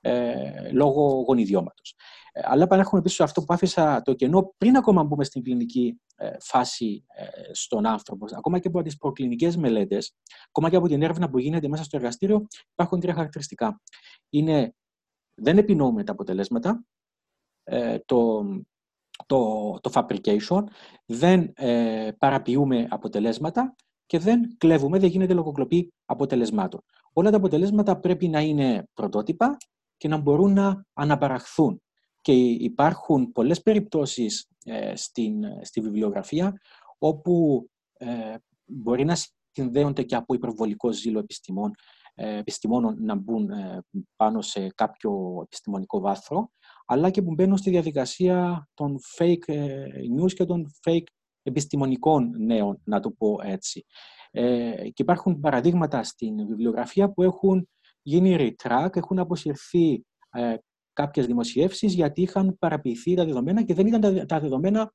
ε, 0.00 0.70
λόγω 0.72 1.24
γονιδιώματος. 1.26 1.94
Ε, 2.32 2.40
αλλά 2.44 2.62
επανέρχομαι 2.62 3.02
πίσω 3.02 3.14
σε 3.14 3.22
αυτό 3.22 3.44
που 3.44 3.54
άφησα 3.54 4.02
το 4.02 4.14
κενό 4.14 4.54
πριν 4.56 4.76
ακόμα 4.76 5.04
μπούμε 5.04 5.24
στην 5.24 5.42
κλινική 5.42 6.00
ε, 6.16 6.30
φάση 6.40 7.04
στον 7.52 7.86
άνθρωπο. 7.86 8.26
Ακόμα 8.36 8.58
και 8.58 8.68
από 8.68 8.82
τις 8.82 8.96
προκλινικές 8.96 9.56
μελέτες, 9.56 10.14
ακόμα 10.48 10.70
και 10.70 10.76
από 10.76 10.88
την 10.88 11.02
έρευνα 11.02 11.30
που 11.30 11.38
γίνεται 11.38 11.68
μέσα 11.68 11.84
στο 11.84 11.96
εργαστήριο, 11.96 12.46
υπάρχουν 12.72 13.00
τρία 13.00 13.14
χαρακτηριστικά. 13.14 13.80
Είναι 14.28 14.74
δεν 15.34 15.58
επινοούμε 15.58 16.04
τα 16.04 16.12
αποτελέσματα, 16.12 16.84
ε, 17.64 17.98
το, 17.98 18.44
το, 19.26 19.72
το 19.80 19.90
fabrication, 19.94 20.64
δεν 21.06 21.52
ε, 21.54 22.10
παραποιούμε 22.18 22.86
αποτελέσματα 22.90 23.74
και 24.06 24.18
δεν 24.18 24.56
κλέβουμε, 24.58 24.98
δεν 24.98 25.08
γίνεται 25.08 25.34
λογοκλοπή 25.34 25.92
αποτελεσμάτων. 26.04 26.80
Όλα 27.12 27.30
τα 27.30 27.36
αποτελέσματα 27.36 28.00
πρέπει 28.00 28.28
να 28.28 28.40
είναι 28.40 28.88
πρωτότυπα 28.94 29.56
και 29.96 30.08
να 30.08 30.16
μπορούν 30.16 30.52
να 30.52 30.84
αναπαραχθούν. 30.92 31.82
Και 32.20 32.32
υπάρχουν 32.42 33.32
πολλές 33.32 33.62
περιπτώσεις 33.62 34.48
ε, 34.64 34.96
στην, 34.96 35.44
στη 35.62 35.80
βιβλιογραφία 35.80 36.60
όπου 36.98 37.66
ε, 37.92 38.34
μπορεί 38.64 39.04
να 39.04 39.16
συνδέονται 39.52 40.02
και 40.02 40.16
από 40.16 40.34
υπερβολικό 40.34 40.92
ζήλο 40.92 41.18
επιστημών 41.18 41.70
ε, 41.70 42.03
επιστημόνων 42.14 42.96
να 43.00 43.14
μπουν 43.14 43.50
ε, 43.50 43.84
πάνω 44.16 44.40
σε 44.40 44.68
κάποιο 44.74 45.40
επιστημονικό 45.42 46.00
βάθρο, 46.00 46.50
αλλά 46.86 47.10
και 47.10 47.22
που 47.22 47.34
μπαίνουν 47.34 47.56
στη 47.56 47.70
διαδικασία 47.70 48.68
των 48.74 48.96
fake 49.18 49.48
ε, 49.48 49.86
news 50.18 50.32
και 50.32 50.44
των 50.44 50.72
fake 50.82 51.06
επιστημονικών 51.42 52.30
νέων, 52.38 52.80
να 52.84 53.00
το 53.00 53.10
πω 53.10 53.38
έτσι. 53.42 53.84
Και 54.82 55.02
υπάρχουν 55.02 55.40
παραδείγματα 55.40 56.02
στην 56.02 56.46
βιβλιογραφία 56.46 57.12
που 57.12 57.22
έχουν 57.22 57.68
γίνει 58.02 58.36
retrack, 58.38 58.88
έχουν 58.96 59.18
αποσυρθεί 59.18 60.04
κάποιες 60.92 61.26
δημοσιεύσεις 61.26 61.94
γιατί 61.94 62.22
είχαν 62.22 62.56
παραποιηθεί 62.58 63.14
τα 63.14 63.24
δεδομένα 63.24 63.62
και 63.62 63.74
δεν 63.74 63.86
ήταν 63.86 64.26
τα 64.26 64.40
δεδομένα 64.40 64.92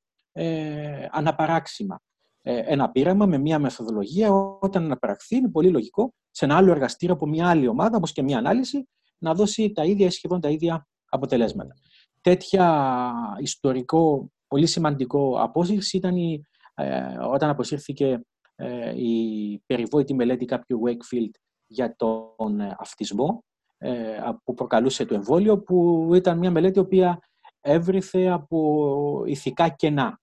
αναπαράξιμα. 1.12 2.00
Ένα 2.42 2.90
πείραμα 2.92 3.26
με 3.26 3.38
μια 3.38 3.60
μεθοδολογία 3.60 4.32
όταν 4.60 4.84
αναπαραχθεί 4.84 5.36
είναι 5.36 5.50
πολύ 5.50 5.70
λογικό 5.70 6.14
σε 6.32 6.46
ένα 6.46 6.58
άλλο 6.58 6.72
εργαστήριο 6.72 7.16
από 7.16 7.28
μια 7.28 7.50
άλλη 7.50 7.68
ομάδα, 7.68 7.98
όπως 7.98 8.12
και 8.12 8.24
μια 8.24 8.38
ανάλυση, 8.38 8.88
να 9.18 9.34
δώσει 9.34 9.72
τα 9.72 9.84
ίδια 9.84 10.12
σχεδόν 10.12 10.42
τα 10.42 10.50
ίδια 10.50 10.88
αποτελέσματα. 11.10 11.74
Τέτοια 12.22 13.14
ιστορικό, 13.40 14.32
πολύ 14.48 14.66
σημαντικό 14.66 15.38
απόσυρση 15.40 15.98
ήταν 15.98 16.16
η, 16.16 16.42
ε, 16.74 17.18
όταν 17.18 17.50
αποσύρθηκε 17.50 18.22
ε, 18.56 18.94
η 18.96 19.64
περιβόητη 19.66 20.14
μελέτη 20.14 20.46
κάποιου 20.46 20.82
Wakefield 20.86 21.32
για 21.68 21.96
τον 21.96 22.60
ε, 22.60 22.76
αυτισμό, 22.80 23.44
ε, 23.78 24.20
που 24.44 24.54
προκαλούσε 24.54 25.06
το 25.06 25.14
εμβόλιο, 25.14 25.60
που 25.60 26.10
ήταν 26.14 26.38
μια 26.38 26.52
μελέτη 26.52 26.78
η 26.78 26.82
οποία 26.82 27.20
έβριθε 27.62 28.28
από 28.28 29.24
ηθικά 29.26 29.70
κενά 29.70 30.20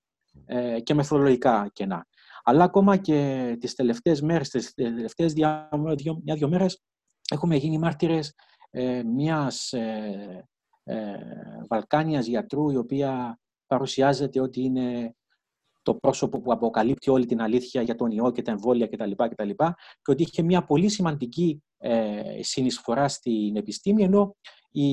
και 0.82 0.94
μεθοδολογικά 0.94 1.70
κενά. 1.72 2.06
Αλλά 2.48 2.64
ακόμα 2.64 2.96
και 2.96 3.56
τις 3.60 3.74
τελευταίες 3.74 4.20
μέρες, 4.20 4.48
τις 4.48 4.74
τελευταίες 4.74 5.34
μια-δυο 6.22 6.48
μέρες, 6.48 6.82
έχουμε 7.30 7.56
γίνει 7.56 7.78
μάρτυρες 7.78 8.34
ε, 8.70 9.02
μιας 9.02 9.72
ε, 9.72 10.48
ε, 10.84 11.16
Βαλκάνιας 11.68 12.26
γιατρού, 12.26 12.70
η 12.70 12.76
οποία 12.76 13.38
παρουσιάζεται 13.66 14.40
ότι 14.40 14.62
είναι 14.62 15.14
το 15.82 15.94
πρόσωπο 15.94 16.40
που 16.40 16.52
αποκαλύπτει 16.52 17.10
όλη 17.10 17.26
την 17.26 17.40
αλήθεια 17.40 17.82
για 17.82 17.94
τον 17.94 18.10
ιό 18.10 18.30
και 18.30 18.42
τα 18.42 18.50
εμβόλια 18.50 18.86
κτλ. 18.86 19.10
Και, 19.10 19.54
και 20.02 20.10
ότι 20.10 20.22
είχε 20.22 20.42
μια 20.42 20.64
πολύ 20.64 20.88
σημαντική 20.88 21.62
ε, 21.78 22.42
συνεισφορά 22.42 23.08
στην 23.08 23.56
επιστήμη, 23.56 24.02
ενώ 24.02 24.36
η, 24.70 24.88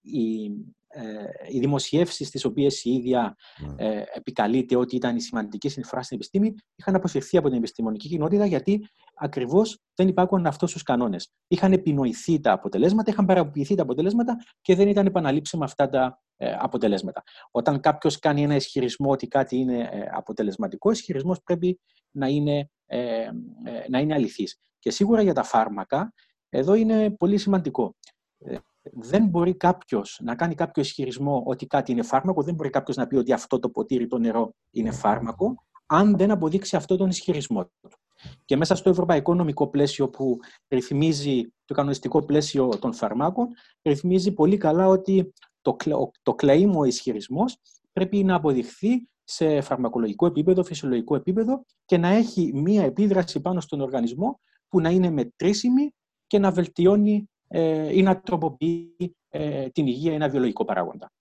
η 0.00 0.44
ε, 0.44 0.50
οι 1.50 1.58
δημοσιεύσεις 1.58 2.30
τις 2.30 2.44
οποίες 2.44 2.84
η 2.84 2.90
ίδια 2.90 3.36
ναι. 3.58 3.88
ε, 3.88 4.04
επικαλείται 4.14 4.76
ότι 4.76 4.96
ήταν 4.96 5.16
η 5.16 5.20
σημαντική 5.20 5.68
συνεισφορά 5.68 6.02
στην 6.02 6.16
επιστήμη, 6.16 6.54
είχαν 6.74 6.94
αποσυρθεί 6.94 7.36
από 7.36 7.48
την 7.48 7.58
επιστημονική 7.58 8.08
κοινότητα 8.08 8.46
γιατί 8.46 8.88
ακριβώς 9.14 9.78
δεν 9.94 10.08
υπάρχουν 10.08 10.46
αυτού 10.46 10.66
τους 10.66 10.82
κανόνες. 10.82 11.32
Είχαν 11.46 11.72
επινοηθεί 11.72 12.40
τα 12.40 12.52
αποτελέσματα, 12.52 13.10
είχαν 13.10 13.24
παραποιηθεί 13.24 13.74
τα 13.74 13.82
αποτελέσματα 13.82 14.36
και 14.60 14.74
δεν 14.74 14.88
ήταν 14.88 15.06
επαναλήψιμα 15.06 15.64
αυτά 15.64 15.88
τα 15.88 16.22
ε, 16.36 16.56
αποτελέσματα. 16.58 17.22
Όταν 17.50 17.80
κάποιος 17.80 18.18
κάνει 18.18 18.42
ένα 18.42 18.54
ισχυρισμό 18.54 19.10
ότι 19.10 19.28
κάτι 19.28 19.56
είναι 19.56 19.78
ε, 19.92 20.08
αποτελεσματικό, 20.12 20.88
ο 20.88 20.92
ισχυρισμός 20.92 21.42
πρέπει 21.42 21.80
να 22.10 22.26
είναι, 22.26 22.70
ε, 22.86 23.28
να 23.88 23.98
είναι 23.98 24.14
αληθής. 24.14 24.58
Και 24.78 24.90
σίγουρα 24.90 25.22
για 25.22 25.34
τα 25.34 25.42
φάρμακα, 25.42 26.12
εδώ 26.48 26.74
είναι 26.74 27.10
πολύ 27.10 27.38
σημαντικό 27.38 27.96
δεν 28.92 29.26
μπορεί 29.26 29.54
κάποιος 29.54 30.20
να 30.22 30.34
κάνει 30.34 30.54
κάποιο 30.54 30.82
ισχυρισμό 30.82 31.42
ότι 31.46 31.66
κάτι 31.66 31.92
είναι 31.92 32.02
φάρμακο, 32.02 32.42
δεν 32.42 32.54
μπορεί 32.54 32.70
κάποιος 32.70 32.96
να 32.96 33.06
πει 33.06 33.16
ότι 33.16 33.32
αυτό 33.32 33.58
το 33.58 33.68
ποτήρι, 33.68 34.06
το 34.06 34.18
νερό 34.18 34.54
είναι 34.70 34.90
φάρμακο, 34.90 35.54
αν 35.86 36.16
δεν 36.16 36.30
αποδείξει 36.30 36.76
αυτό 36.76 36.96
τον 36.96 37.08
ισχυρισμό 37.08 37.64
του. 37.64 37.90
Και 38.44 38.56
μέσα 38.56 38.74
στο 38.74 38.90
ευρωπαϊκό 38.90 39.34
νομικό 39.34 39.68
πλαίσιο 39.68 40.08
που 40.08 40.38
ρυθμίζει 40.68 41.42
το 41.64 41.74
κανονιστικό 41.74 42.24
πλαίσιο 42.24 42.68
των 42.68 42.92
φαρμάκων, 42.92 43.48
ρυθμίζει 43.82 44.32
πολύ 44.32 44.56
καλά 44.56 44.86
ότι 44.86 45.32
το, 45.62 45.76
το 46.22 46.34
claim, 46.42 46.70
ο 46.76 46.84
ισχυρισμός, 46.84 47.58
πρέπει 47.92 48.24
να 48.24 48.34
αποδειχθεί 48.34 49.08
σε 49.24 49.60
φαρμακολογικό 49.60 50.26
επίπεδο, 50.26 50.64
φυσιολογικό 50.64 51.14
επίπεδο 51.14 51.64
και 51.84 51.98
να 51.98 52.08
έχει 52.08 52.50
μία 52.54 52.84
επίδραση 52.84 53.40
πάνω 53.40 53.60
στον 53.60 53.80
οργανισμό 53.80 54.40
που 54.68 54.80
να 54.80 54.90
είναι 54.90 55.10
μετρήσιμη 55.10 55.90
και 56.26 56.38
να 56.38 56.50
βελτιώνει 56.50 57.14
ε, 57.14 57.33
ή 57.90 58.02
να 58.02 58.20
τροποποιεί 58.20 59.16
ε, 59.28 59.68
την 59.68 59.86
υγεία 59.86 60.12
ή 60.12 60.14
ένα 60.14 60.28
βιολογικό 60.28 60.64
παράγοντα. 60.64 61.12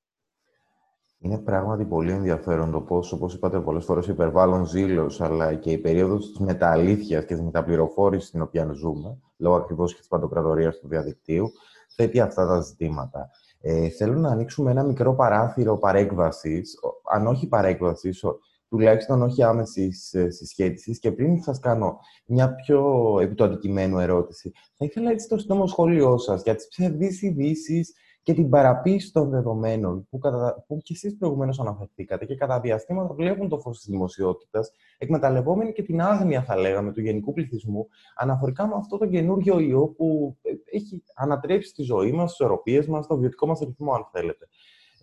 Είναι 1.19 1.37
πράγματι 1.37 1.85
πολύ 1.85 2.11
ενδιαφέρον 2.11 2.71
το 2.71 2.81
πώς, 2.81 3.11
όπως 3.11 3.33
είπατε 3.33 3.59
πολλές 3.59 3.85
φορές, 3.85 4.07
υπερβάλλον 4.07 4.65
ζήλος, 4.65 5.21
αλλά 5.21 5.53
και 5.53 5.71
η 5.71 5.77
περίοδος 5.77 6.27
της 6.27 6.39
μεταλήθειας 6.39 7.25
και 7.25 7.33
της 7.33 7.43
μεταπληροφόρησης 7.43 8.27
στην 8.27 8.41
οποία 8.41 8.71
ζούμε, 8.73 9.17
λόγω 9.37 9.55
ακριβώς 9.55 9.93
και 9.93 9.99
της 9.99 10.07
παντοκρατορίας 10.07 10.79
του 10.79 10.87
διαδικτύου, 10.87 11.51
θέτει 11.95 12.19
αυτά 12.19 12.47
τα 12.47 12.61
ζητήματα. 12.61 13.29
Ε, 13.61 13.89
θέλω 13.89 14.19
να 14.19 14.29
ανοίξουμε 14.29 14.71
ένα 14.71 14.83
μικρό 14.83 15.15
παράθυρο 15.15 15.77
παρέκβασης, 15.77 16.79
αν 17.11 17.27
όχι 17.27 17.47
παρέκβασης, 17.47 18.25
τουλάχιστον 18.73 19.21
όχι 19.21 19.43
άμεση 19.43 19.89
ε, 20.11 20.29
συσχέτισης. 20.29 20.99
Και 20.99 21.11
πριν 21.11 21.41
σας 21.41 21.59
κάνω 21.59 21.99
μια 22.25 22.55
πιο 22.55 22.81
επί 23.21 23.35
του 23.35 23.43
αντικειμένου 23.43 23.99
ερώτηση, 23.99 24.51
θα 24.77 24.85
ήθελα 24.85 25.11
έτσι 25.11 25.27
το 25.27 25.37
σύντομο 25.37 25.67
σχόλιο 25.67 26.17
σας 26.17 26.43
για 26.43 26.55
τις 26.55 26.67
ψευδείς 26.67 27.21
ειδήσεις 27.21 27.93
και 28.21 28.33
την 28.33 28.49
παραποίηση 28.49 29.11
των 29.11 29.29
δεδομένων 29.29 30.07
που, 30.09 30.17
κατα... 30.17 30.63
που 30.67 30.77
και 30.77 30.93
εσείς 30.93 31.17
προηγουμένως 31.17 31.59
αναφερθήκατε 31.59 32.25
και 32.25 32.35
κατά 32.35 32.59
διαστήματα 32.59 33.13
βλέπουν 33.13 33.49
το 33.49 33.59
φως 33.59 33.77
της 33.77 33.89
δημοσιότητας, 33.89 34.71
εκμεταλλευόμενοι 34.97 35.71
και 35.71 35.83
την 35.83 36.01
άγνοια, 36.01 36.43
θα 36.43 36.55
λέγαμε, 36.55 36.91
του 36.91 37.01
γενικού 37.01 37.33
πληθυσμού, 37.33 37.87
αναφορικά 38.15 38.67
με 38.67 38.73
αυτό 38.75 38.97
το 38.97 39.05
καινούργιο 39.05 39.59
ιό 39.59 39.87
που 39.87 40.37
ε, 40.41 40.77
έχει 40.77 41.03
ανατρέψει 41.15 41.73
τη 41.73 41.83
ζωή 41.83 42.11
μας, 42.11 42.23
τις 42.25 42.33
ισορροπίε 42.33 42.83
μας, 42.87 43.07
το 43.07 43.17
βιωτικό 43.17 43.47
μας 43.47 43.59
ρυθμό, 43.59 43.93
αν 43.93 44.07
θέλετε. 44.11 44.47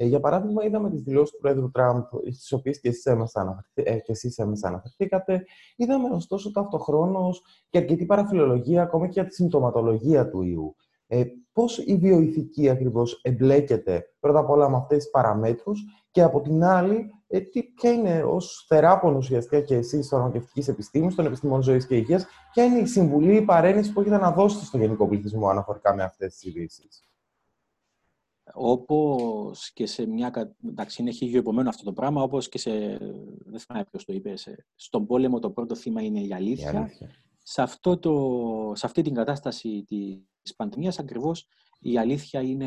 Ε, 0.03 0.07
για 0.07 0.21
παράδειγμα, 0.21 0.65
είδαμε 0.65 0.91
τις 0.91 1.03
δηλώσεις 1.03 1.31
του 1.31 1.39
Πρόεδρου 1.41 1.71
Τραμπ, 1.71 2.03
στις 2.33 2.53
οποίες 2.53 2.81
και 2.81 2.89
εσείς 4.13 4.39
έμεσα 4.39 4.69
αναφερθήκατε. 4.69 5.45
Είδαμε 5.77 6.09
ωστόσο 6.15 6.51
ταυτοχρόνως 6.51 7.43
και 7.71 7.79
αρκετή 7.79 8.07
παραφιλολογία 8.07 8.83
ακόμα 8.83 9.07
και 9.07 9.13
για 9.13 9.25
τη 9.25 9.35
συμπτωματολογία 9.35 10.29
του 10.29 10.43
ιού. 10.43 10.77
Ε, 11.07 11.25
Πώς 11.53 11.79
η 11.79 11.97
βιοειθική 11.97 12.69
ακριβώς 12.69 13.21
εμπλέκεται 13.23 14.05
πρώτα 14.21 14.39
απ' 14.39 14.51
όλα 14.51 14.69
με 14.69 14.77
αυτές 14.77 14.99
τις 14.99 15.11
παραμέτρους 15.11 15.85
και 16.11 16.23
από 16.23 16.41
την 16.41 16.65
άλλη, 16.65 17.11
ε, 17.27 17.41
τι, 17.41 17.63
ποια 17.63 17.93
είναι 17.93 18.23
ως 18.23 18.65
θεράπων 18.69 19.17
ουσιαστικά 19.17 19.61
και 19.61 19.75
εσείς 19.75 20.01
τη 20.01 20.09
φαρμακευτική 20.09 20.71
επιστήμης, 20.71 21.15
των 21.15 21.27
επιστημών 21.27 21.63
ζωής 21.63 21.87
και 21.87 21.97
υγείας, 21.97 22.27
ποια 22.53 22.65
είναι 22.65 22.79
η 22.79 22.87
συμβουλή, 22.87 23.37
η 23.37 23.43
παρέννηση 23.43 23.93
που 23.93 24.01
έχετε 24.01 24.17
να 24.17 24.33
δώσετε 24.33 24.65
στο 24.65 24.79
γενικό 24.79 25.09
πληθυσμό 25.09 25.49
αναφορικά 25.49 25.95
με 25.95 26.03
αυτές 26.03 26.35
τις 26.35 26.43
ειδήσεις; 26.43 27.05
Όπως 28.55 29.73
και 29.73 29.87
σε 29.87 30.07
μια... 30.07 30.55
Εντάξει, 30.69 31.03
είναι 31.03 31.11
χίλιο 31.11 31.39
επομένο 31.39 31.69
αυτό 31.69 31.85
το 31.85 31.93
πράγμα, 31.93 32.23
όπως 32.23 32.49
και 32.49 32.59
σε... 32.59 32.71
Δεν 33.45 33.61
θυμάμαι 33.61 33.85
ποιος 33.91 34.05
το 34.05 34.13
είπε. 34.13 34.35
Στον 34.75 35.07
πόλεμο 35.07 35.39
το 35.39 35.51
πρώτο 35.51 35.75
θύμα 35.75 36.03
είναι 36.03 36.21
η 36.21 36.33
αλήθεια. 36.33 36.73
Η 36.73 36.77
αλήθεια. 36.77 37.11
Σε, 37.43 37.63
αυτό 37.63 37.99
το, 37.99 38.73
σε 38.75 38.87
αυτή 38.87 39.03
την 39.03 39.15
κατάσταση 39.15 39.85
της 40.43 40.55
πανδημίας 40.57 40.99
ακριβώς 40.99 41.47
η 41.81 41.99
αλήθεια 41.99 42.41
είναι 42.41 42.67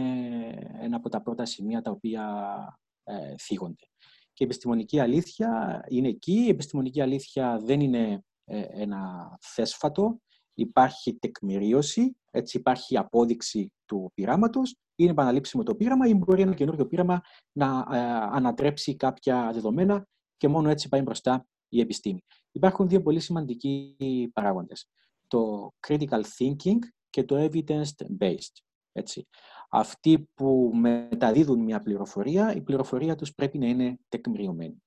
ένα 0.81 0.95
από 0.95 1.09
τα 1.09 1.21
πρώτα 1.21 1.45
σημεία 1.45 1.81
τα 1.81 1.91
οποία 1.91 2.55
ε, 3.03 3.35
θίγονται. 3.37 3.87
Και 4.33 4.43
η 4.43 4.45
επιστημονική 4.45 4.99
αλήθεια 4.99 5.83
είναι 5.89 6.07
εκεί. 6.07 6.33
Η 6.33 6.49
επιστημονική 6.49 7.01
αλήθεια 7.01 7.59
δεν 7.63 7.79
είναι 7.79 8.23
ε, 8.45 8.61
ένα 8.69 9.31
θέσφατο. 9.41 10.21
Υπάρχει 10.53 11.17
τεκμηρίωση, 11.17 12.17
έτσι 12.33 12.57
υπάρχει 12.57 12.97
απόδειξη 12.97 13.73
του 13.85 14.11
πειράματος 14.13 14.75
είναι 14.95 15.11
επαναλήψιμο 15.11 15.63
το 15.63 15.75
πείραμα 15.75 16.07
ή 16.07 16.13
μπορεί 16.13 16.41
ένα 16.41 16.53
καινούργιο 16.53 16.87
πείραμα 16.87 17.21
να 17.51 17.85
ε, 17.91 17.99
ανατρέψει 18.31 18.95
κάποια 18.95 19.49
δεδομένα 19.53 20.07
και 20.37 20.47
μόνο 20.47 20.69
έτσι 20.69 20.89
πάει 20.89 21.01
μπροστά 21.01 21.45
η 21.69 21.79
επιστήμη. 21.79 22.23
Υπάρχουν 22.51 22.87
δύο 22.87 23.01
πολύ 23.01 23.19
σημαντικοί 23.19 23.95
παράγοντες. 24.33 24.89
Το 25.27 25.71
critical 25.87 26.21
thinking 26.37 26.79
και 27.09 27.23
το 27.23 27.49
evidence-based. 27.49 28.63
Έτσι. 28.91 29.27
Αυτοί 29.69 30.29
που 30.33 30.71
μεταδίδουν 30.73 31.59
μια 31.59 31.81
πληροφορία, 31.81 32.55
η 32.55 32.61
πληροφορία 32.61 33.15
τους 33.15 33.33
πρέπει 33.33 33.57
να 33.57 33.65
είναι 33.67 33.99
τεκμηριωμένη. 34.09 34.83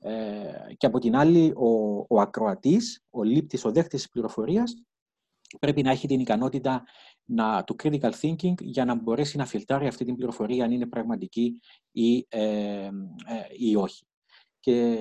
Ε, 0.00 0.74
και 0.76 0.86
από 0.86 0.98
την 0.98 1.16
άλλη, 1.16 1.52
ο, 1.56 1.98
ο 2.08 2.20
ακροατής, 2.20 3.02
ο 3.10 3.22
λήπτης, 3.22 3.64
ο 3.64 3.72
δέχτης 3.72 4.00
της 4.00 4.10
πληροφορίας, 4.10 4.82
πρέπει 5.58 5.82
να 5.82 5.90
έχει 5.90 6.06
την 6.06 6.20
ικανότητα 6.20 6.82
να, 7.24 7.64
του 7.64 7.76
critical 7.82 8.12
thinking 8.20 8.54
για 8.60 8.84
να 8.84 8.94
μπορέσει 8.94 9.36
να 9.36 9.46
φιλτράρει 9.46 9.86
αυτή 9.86 10.04
την 10.04 10.14
πληροφορία 10.14 10.64
αν 10.64 10.70
είναι 10.70 10.86
πραγματική 10.86 11.60
ή, 11.90 12.26
ε, 12.28 12.40
ε, 12.84 12.90
ή 13.58 13.76
όχι. 13.76 14.06
Και 14.60 14.98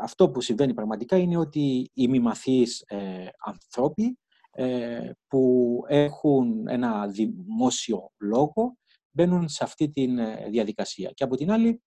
αυτό 0.00 0.30
που 0.30 0.40
συμβαίνει 0.40 0.74
πραγματικά 0.74 1.16
είναι 1.16 1.36
ότι 1.36 1.90
οι 1.92 2.08
μη 2.08 2.20
μαθείς 2.20 2.80
ε, 2.86 3.26
ανθρώποι 3.38 4.18
ε, 4.50 5.10
που 5.26 5.78
έχουν 5.88 6.68
ένα 6.68 7.06
δημόσιο 7.06 8.10
λόγο 8.18 8.76
μπαίνουν 9.10 9.48
σε 9.48 9.64
αυτή 9.64 9.90
τη 9.90 10.06
διαδικασία. 10.50 11.10
Και 11.14 11.24
από 11.24 11.36
την 11.36 11.50
άλλη 11.50 11.82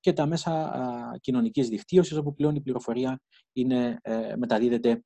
και 0.00 0.12
τα 0.12 0.26
μέσα 0.26 0.70
κοινωνικής 1.20 1.68
δικτύωσης 1.68 2.16
όπου 2.16 2.34
πλέον 2.34 2.54
η 2.54 2.60
πληροφορία 2.60 3.20
είναι, 3.52 4.00
μεταδίδεται 4.36 5.02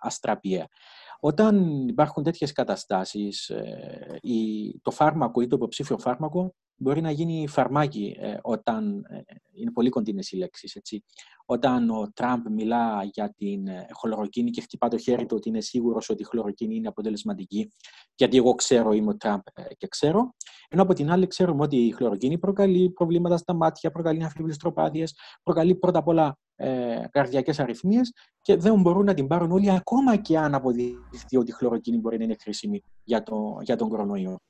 αστραπιαία. 0.00 0.66
Όταν 1.24 1.88
υπάρχουν 1.88 2.22
τέτοιες 2.22 2.52
καταστάσεις, 2.52 3.48
ε, 3.48 4.20
το 4.82 4.90
φάρμακο 4.90 5.40
ή 5.40 5.46
το 5.46 5.56
υποψήφιο 5.56 5.98
φάρμακο 5.98 6.54
μπορεί 6.76 7.00
να 7.00 7.10
γίνει 7.10 7.46
φαρμάκι 7.48 8.16
ε, 8.18 8.36
όταν 8.42 9.04
ε, 9.08 9.20
είναι 9.52 9.70
πολύ 9.70 9.88
κοντινές 9.88 10.30
οι 10.30 10.36
λέξεις. 10.36 10.74
Έτσι. 10.74 11.04
Όταν 11.46 11.90
ο 11.90 12.10
Τραμπ 12.14 12.46
μιλά 12.50 13.04
για 13.04 13.34
την 13.36 13.68
χλωροκίνη 14.00 14.50
και 14.50 14.60
χτυπά 14.60 14.88
το 14.88 14.98
χέρι 14.98 15.26
του 15.26 15.36
ότι 15.36 15.48
είναι 15.48 15.60
σίγουρος 15.60 16.08
ότι 16.08 16.22
η 16.22 16.24
χλωροκίνη 16.24 16.76
είναι 16.76 16.88
αποτελεσματική, 16.88 17.72
γιατί 18.14 18.36
εγώ 18.36 18.54
ξέρω, 18.54 18.92
είμαι 18.92 19.10
ο 19.10 19.16
Τραμπ 19.16 19.40
και 19.76 19.86
ξέρω. 19.88 20.34
Ενώ 20.68 20.82
από 20.82 20.94
την 20.94 21.10
άλλη 21.10 21.26
ξέρουμε 21.26 21.62
ότι 21.62 21.76
η 21.76 21.90
χλωροκίνη 21.90 22.38
προκαλεί 22.38 22.90
προβλήματα 22.90 23.36
στα 23.36 23.54
μάτια, 23.54 23.90
προκαλεί 23.90 24.24
αφήβλες 24.24 24.56
τροπάδιες, 24.56 25.14
προκαλεί 25.42 25.74
πρώτα 25.74 25.98
απ' 25.98 26.08
όλα 26.08 26.38
ε, 26.56 27.04
καρδιακές 27.10 27.60
αρρυθμίες 27.60 28.12
και 28.40 28.56
δεν 28.56 28.80
μπορούν 28.80 29.04
να 29.04 29.14
την 29.14 29.26
πάρουν 29.26 29.52
όλοι 29.52 29.70
ακόμα 29.70 30.16
και 30.16 30.38
αν 30.38 30.54
αποδειχθεί 30.54 31.36
ότι 31.36 31.50
η 31.50 31.54
χλωροκίνη 31.54 31.98
μπορεί 31.98 32.18
να 32.18 32.24
είναι 32.24 32.36
χρήσιμη 32.40 32.82
για, 33.04 33.22
το, 33.22 33.58
για 33.62 33.76
τον 33.76 33.88
κορονοϊό. 33.88 34.40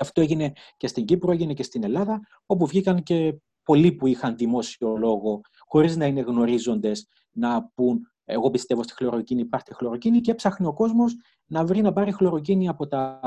Αυτό 0.00 0.20
έγινε 0.20 0.52
και 0.76 0.86
στην 0.86 1.04
Κύπρο, 1.04 1.32
έγινε 1.32 1.52
και 1.52 1.62
στην 1.62 1.84
Ελλάδα, 1.84 2.20
όπου 2.46 2.66
βγήκαν 2.66 3.02
και 3.02 3.40
πολλοί 3.62 3.92
που 3.92 4.06
είχαν 4.06 4.36
δημόσιο 4.36 4.96
λόγο, 4.96 5.40
χωρίς 5.66 5.96
να 5.96 6.06
είναι 6.06 6.20
γνωρίζοντες, 6.20 7.06
να 7.32 7.70
πούν 7.74 8.00
εγώ 8.24 8.50
πιστεύω 8.50 8.82
στη 8.82 8.94
χλωροκίνη, 8.94 9.40
υπάρχει 9.40 9.74
χλωροκίνη 9.74 10.20
και 10.20 10.30
έψαχνε 10.30 10.66
ο 10.66 10.72
κόσμος 10.72 11.14
να 11.46 11.64
βρει 11.64 11.80
να 11.80 11.92
πάρει 11.92 12.12
χλωροκίνη 12.12 12.68
από 12.68 12.86
τα 12.86 13.20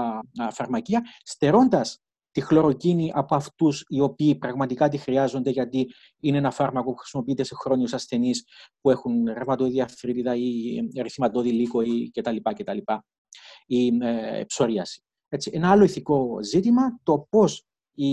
φαρμακεία, 0.51 1.01
στερώντας 1.23 2.01
τη 2.31 2.41
χλωροκίνη 2.41 3.11
από 3.13 3.35
αυτούς 3.35 3.85
οι 3.87 3.99
οποίοι 3.99 4.35
πραγματικά 4.35 4.89
τη 4.89 4.97
χρειάζονται, 4.97 5.49
γιατί 5.49 5.87
είναι 6.19 6.37
ένα 6.37 6.51
φάρμακο 6.51 6.91
που 6.91 6.97
χρησιμοποιείται 6.97 7.43
σε 7.43 7.55
χρόνιους 7.55 7.93
ασθενείς 7.93 8.45
που 8.81 8.89
έχουν 8.89 9.25
ρευματοειδή 9.25 9.81
αφρίτιδα 9.81 10.35
ή 10.35 10.79
ρυθματώδη 11.01 11.51
λύκο 11.51 11.81
ή 11.81 12.11
κτλ. 12.13 12.35
κτλ 12.55 12.77
ή 13.65 13.97
ε, 14.01 14.43
ψωρίαση. 14.47 15.03
Έτσι, 15.29 15.51
ένα 15.53 15.71
άλλο 15.71 15.83
ηθικό 15.83 16.43
ζήτημα, 16.43 16.99
το 17.03 17.27
πώς 17.29 17.65
η, 17.93 18.11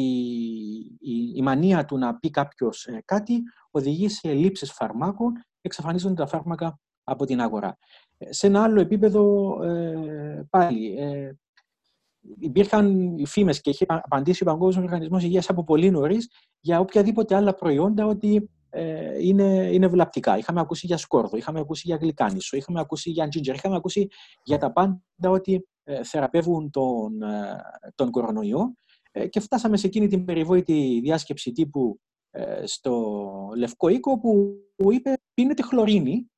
η, 1.00 1.32
η, 1.34 1.42
μανία 1.42 1.84
του 1.84 1.98
να 1.98 2.16
πει 2.18 2.30
κάποιος 2.30 2.86
ε, 2.86 3.02
κάτι 3.04 3.42
οδηγεί 3.70 4.08
σε 4.08 4.32
λήψεις 4.32 4.72
φαρμάκων, 4.72 5.32
εξαφανίζονται 5.60 6.14
τα 6.14 6.26
φάρμακα 6.26 6.80
από 7.04 7.24
την 7.24 7.40
αγορά. 7.40 7.78
Ε, 8.18 8.32
σε 8.32 8.46
ένα 8.46 8.62
άλλο 8.62 8.80
επίπεδο, 8.80 9.56
ε, 9.62 10.46
πάλι, 10.50 10.96
ε, 10.98 11.32
υπήρχαν 12.38 13.14
φήμες 13.26 13.60
και 13.60 13.70
είχε 13.70 13.84
απαντήσει 13.88 14.42
ο 14.42 14.46
Παγκόσμιος 14.46 14.84
Οργανισμός 14.84 15.22
Υγείας 15.22 15.48
από 15.48 15.64
πολύ 15.64 15.90
νωρίς 15.90 16.30
για 16.60 16.80
οποιαδήποτε 16.80 17.34
άλλα 17.34 17.54
προϊόντα 17.54 18.06
ότι 18.06 18.50
ε, 18.70 19.26
είναι, 19.26 19.68
είναι 19.72 19.86
βλαπτικά. 19.86 20.38
Είχαμε 20.38 20.60
ακούσει 20.60 20.86
για 20.86 20.96
σκόρδο, 20.96 21.36
είχαμε 21.36 21.60
ακούσει 21.60 21.82
για 21.86 21.96
γλυκάνισο, 21.96 22.56
είχαμε 22.56 22.80
ακούσει 22.80 23.10
για 23.10 23.26
ginger, 23.26 23.54
είχαμε 23.54 23.76
ακούσει 23.76 24.08
για 24.44 24.58
τα 24.58 24.72
πάντα 24.72 25.00
ότι 25.30 25.68
ε, 25.84 26.04
θεραπεύουν 26.04 26.70
τον, 26.70 27.22
ε, 27.22 27.60
τον 27.94 28.10
κορονοϊό 28.10 28.74
ε, 29.12 29.26
και 29.26 29.40
φτάσαμε 29.40 29.76
σε 29.76 29.86
εκείνη 29.86 30.06
την 30.06 30.24
περιβόητη 30.24 31.00
διάσκεψη 31.02 31.52
τύπου 31.52 32.00
ε, 32.30 32.66
στο 32.66 33.52
Λευκό 33.56 33.88
Οίκο 33.88 34.18
που, 34.18 34.56
που 34.76 34.92
είπε 34.92 35.12
πίνετε 35.34 35.62
χλωρίνη, 35.62 36.30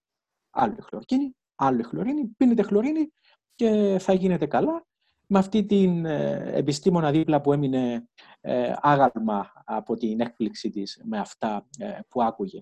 άλλο 0.51 0.77
χλωρίνη, 0.81 1.37
άλλο 1.55 1.83
χλωρίνη, 1.83 2.27
πίνετε 2.37 2.63
χλωρίνη 2.63 3.13
και 3.55 3.97
θα 4.01 4.13
γίνετε 4.13 4.47
καλά 4.47 4.87
με 5.31 5.39
αυτή 5.39 5.65
την 5.65 6.05
ε, 6.05 6.51
επιστήμονα 6.55 7.11
δίπλα 7.11 7.41
που 7.41 7.53
έμεινε 7.53 8.09
ε, 8.41 8.75
άγαλμα 8.81 9.53
από 9.65 9.97
την 9.97 10.21
έκπληξη 10.21 10.71
της 10.71 11.01
με 11.05 11.19
αυτά 11.19 11.67
ε, 11.79 11.99
που 12.09 12.23
άκουγε. 12.23 12.61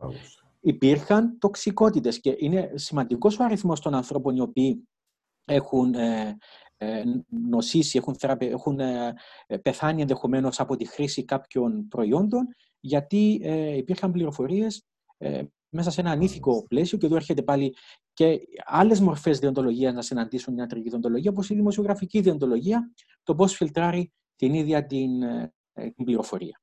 Υπήρχαν 0.60 1.38
τοξικότητες 1.38 2.20
και 2.20 2.36
είναι 2.38 2.72
σημαντικός 2.74 3.38
ο 3.38 3.44
αριθμός 3.44 3.80
των 3.80 3.94
ανθρώπων 3.94 4.36
οι 4.36 4.40
οποίοι 4.40 4.88
έχουν 5.44 5.94
νοσήσει, 7.28 7.98
έχουν, 7.98 8.16
έχουν 8.38 8.78
πεθάνει 9.62 10.00
ενδεχομένως 10.00 10.60
από 10.60 10.76
τη 10.76 10.84
χρήση 10.84 11.24
κάποιων 11.24 11.88
προϊόντων, 11.88 12.48
γιατί 12.80 13.40
υπήρχαν 13.76 14.12
πληροφορίες 14.12 14.86
μέσα 15.68 15.90
σε 15.90 16.00
ένα 16.00 16.10
ανήθικο 16.10 16.64
πλαίσιο 16.68 16.98
και 16.98 17.06
εδώ 17.06 17.16
έρχεται 17.16 17.42
πάλι 17.42 17.74
και 18.12 18.40
άλλες 18.64 19.00
μορφές 19.00 19.38
διοντολογίας 19.38 19.94
να 19.94 20.02
συναντήσουν 20.02 20.52
την 20.52 20.62
ιατρική 20.62 20.88
διοντολογία, 20.88 21.30
όπως 21.30 21.50
η 21.50 21.54
δημοσιογραφική 21.54 22.20
διοντολογία, 22.20 22.92
το 23.22 23.34
πώς 23.34 23.54
φιλτράρει 23.54 24.12
την 24.36 24.54
ίδια 24.54 24.86
την, 24.86 25.22
ε, 25.22 25.52
την 25.72 26.04
πληροφορία. 26.04 26.60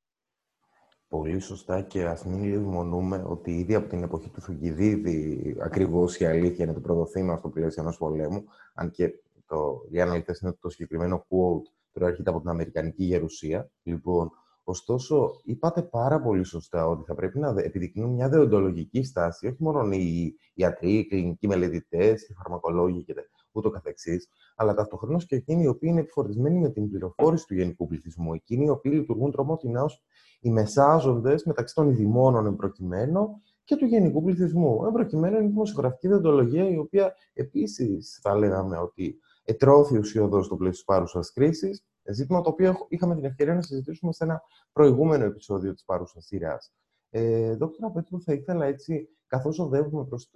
Πολύ 1.08 1.40
σωστά 1.40 1.82
και 1.82 2.06
ας 2.06 2.26
μην 2.26 2.44
λησμονούμε 2.44 3.24
ότι 3.28 3.52
ήδη 3.52 3.76
από 3.76 3.90
την 3.90 4.04
εποχή 4.04 4.30
του 4.30 4.42
Θουκυδίδη 4.42 5.56
ακριβώς 5.60 6.20
η 6.20 6.26
αλήθεια 6.26 6.66
είναι 6.66 6.74
το 6.74 6.80
πρώτο 6.80 7.06
θύμα 7.06 7.38
στο 7.38 7.50
πλαίσιο 7.50 7.82
ενός 7.82 7.98
πολέμου, 7.98 8.44
αν 8.74 8.92
και 8.92 9.14
το, 9.46 9.86
οι 9.90 10.02
αναλυτές 10.02 10.40
είναι 10.40 10.58
το 10.62 10.70
συγκεκριμένο 10.70 11.26
quote 11.30 11.72
προέρχεται 11.92 12.30
από 12.30 12.40
την 12.40 12.50
Αμερικανική 12.50 13.04
Γερουσία. 13.04 13.70
Λοιπόν, 13.84 14.32
ωστόσο, 14.64 15.42
είπατε 15.44 15.82
πάρα 15.82 16.22
πολύ 16.22 16.44
σωστά 16.44 16.88
ότι 16.88 17.04
θα 17.06 17.16
πρέπει 17.16 17.40
να 17.40 17.54
επιδεικνύουν 17.58 18.14
μια 18.14 18.30
δεοντολογική 18.30 19.04
στάση, 19.04 19.48
όχι 19.48 19.64
μόνο 19.64 19.92
οι 19.92 20.36
ιατροί, 20.54 20.94
οι 20.98 21.08
κλινικοί 21.08 21.48
μελετητές, 21.48 22.30
οι 22.30 22.34
φαρμακολόγοι 22.34 23.04
και 23.04 23.14
ούτω 23.52 23.70
καθεξής, 23.70 24.30
αλλά 24.56 24.74
ταυτοχρόνως 24.74 25.26
και 25.26 25.36
εκείνοι 25.36 25.64
οι 25.64 25.68
οποίοι 25.68 25.90
είναι 25.92 26.00
επιφορτισμένοι 26.00 26.60
με 26.60 26.70
την 26.70 26.90
πληροφόρηση 26.90 27.48
του 27.48 27.54
γενικού 27.54 27.88
πληθυσμού, 27.88 28.34
εκείνοι 28.34 28.66
οι 28.66 28.70
οποίοι 28.70 28.92
λειτουργούν 28.96 29.32
τρομότινα 29.32 29.84
ως 29.84 30.04
οι 30.40 30.50
μεσάζοντες 30.50 31.44
μεταξύ 31.44 31.76
των 31.76 31.90
ειδημόνων 31.90 32.46
εμπροκειμένου 32.46 33.42
και 33.64 33.76
του 33.76 33.86
γενικού 33.86 34.24
πληθυσμού. 34.24 34.86
Εμπροκειμένου 34.86 35.36
είναι 35.36 35.46
η 35.46 35.48
δημοσιογραφική 35.48 36.08
διοντολογία, 36.08 36.70
η 36.70 36.78
οποία 36.78 37.16
επίσης 37.34 38.20
θα 38.22 38.36
λέγαμε 38.36 38.78
ότι 38.78 39.20
ετρώθη 39.44 39.98
ουσιοδός 39.98 40.46
στο 40.46 40.56
πλαίσιο 40.56 40.76
της 40.76 40.84
παρούσα 40.84 41.20
κρίσης. 41.34 41.86
Ζήτημα 42.12 42.42
το 42.42 42.50
οποίο 42.50 42.86
είχαμε 42.90 43.16
την 43.16 43.26
ευκαιρία 43.26 43.54
να 43.54 43.62
συζητήσουμε 43.62 44.14
σε 44.14 44.24
ένα 44.24 44.42
προηγούμενο 44.72 45.26
επεισόδιο 45.26 45.74
της 45.74 45.84
παρούσας 45.84 46.26
σειράς. 46.26 46.74
Ε, 47.10 47.56
Δόκτωρα 47.56 47.92
Πέτρου, 47.92 48.22
θα 48.22 48.34
ήθελα 48.34 48.66
έτσι, 48.66 49.10
καθώς 49.28 49.60
οδεύουμε 49.60 50.06
προς 50.06 50.30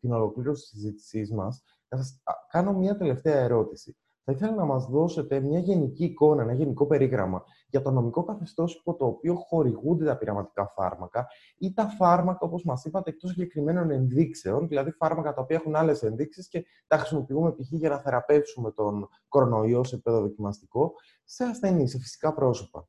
την 0.00 0.12
ολοκλήρωση 0.12 0.62
της 0.62 0.70
συζήτησής 0.70 1.32
μας, 1.32 1.62
να 1.88 2.02
σα 2.02 2.14
κάνω 2.50 2.72
μια 2.72 2.96
τελευταία 2.96 3.38
ερώτηση. 3.38 3.96
Θα 4.30 4.36
ήθελα 4.36 4.54
να 4.54 4.64
μας 4.64 4.86
δώσετε 4.86 5.40
μια 5.40 5.58
γενική 5.58 6.04
εικόνα, 6.04 6.42
ένα 6.42 6.52
γενικό 6.52 6.86
περίγραμμα 6.86 7.44
για 7.68 7.82
το 7.82 7.90
νομικό 7.90 8.24
καθεστώς 8.24 8.74
υπό 8.74 8.94
το 8.94 9.06
οποίο 9.06 9.34
χορηγούνται 9.34 10.04
τα 10.04 10.16
πειραματικά 10.16 10.66
φάρμακα 10.66 11.26
ή 11.58 11.72
τα 11.72 11.86
φάρμακα, 11.88 12.38
όπως 12.40 12.64
μας 12.64 12.84
είπατε, 12.84 13.10
εκτός 13.10 13.30
συγκεκριμένων 13.30 13.90
ενδείξεων, 13.90 14.68
δηλαδή 14.68 14.90
φάρμακα 14.90 15.34
τα 15.34 15.42
οποία 15.42 15.56
έχουν 15.56 15.76
άλλες 15.76 16.02
ενδείξεις 16.02 16.48
και 16.48 16.64
τα 16.86 16.96
χρησιμοποιούμε 16.98 17.52
π.χ. 17.52 17.72
για 17.72 17.88
να 17.88 17.98
θεραπεύσουμε 17.98 18.70
τον 18.70 19.08
κορονοϊό 19.28 19.84
σε 19.84 19.94
επίπεδο 19.94 20.20
δοκιμαστικό, 20.20 20.92
σε 21.24 21.44
ασθενείς, 21.44 21.90
σε 21.90 21.98
φυσικά 21.98 22.34
πρόσωπα. 22.34 22.88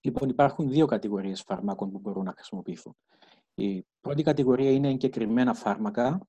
Λοιπόν, 0.00 0.28
υπάρχουν 0.28 0.68
δύο 0.68 0.86
κατηγορίες 0.86 1.42
φαρμάκων 1.42 1.90
που 1.90 1.98
μπορούν 1.98 2.24
να 2.24 2.32
χρησιμοποιηθούν. 2.32 2.96
Η 3.54 3.86
πρώτη 4.00 4.22
κατηγορία 4.22 4.70
είναι 4.70 4.88
εγκεκριμένα 4.88 5.54
φάρμακα, 5.54 6.28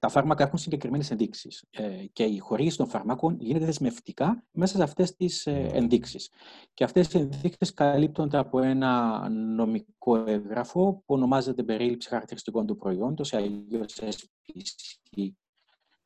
τα 0.00 0.08
φάρμακα 0.08 0.44
έχουν 0.44 0.58
συγκεκριμένες 0.58 1.10
ενδείξεις 1.10 1.64
ε, 1.70 2.06
και 2.12 2.24
η 2.24 2.38
χορήγηση 2.38 2.76
των 2.76 2.86
φαρμάκων 2.86 3.36
γίνεται 3.40 3.64
δεσμευτικά 3.64 4.44
μέσα 4.50 4.76
σε 4.76 4.82
αυτές 4.82 5.16
τις 5.16 5.46
ε, 5.46 5.70
ενδείξεις. 5.72 6.30
Και 6.74 6.84
αυτές 6.84 7.12
οι 7.12 7.18
ενδείξεις 7.18 7.74
καλύπτονται 7.74 8.38
από 8.38 8.60
ένα 8.60 9.28
νομικό 9.28 10.16
έγγραφο 10.16 10.92
που 10.92 11.14
ονομάζεται 11.14 11.62
Περίληψη 11.62 12.08
Χαρακτηριστικών 12.08 12.66
του 12.66 12.76
Προϊόντος, 12.76 13.32
αλλιώς 13.32 14.00
SPC 14.00 15.30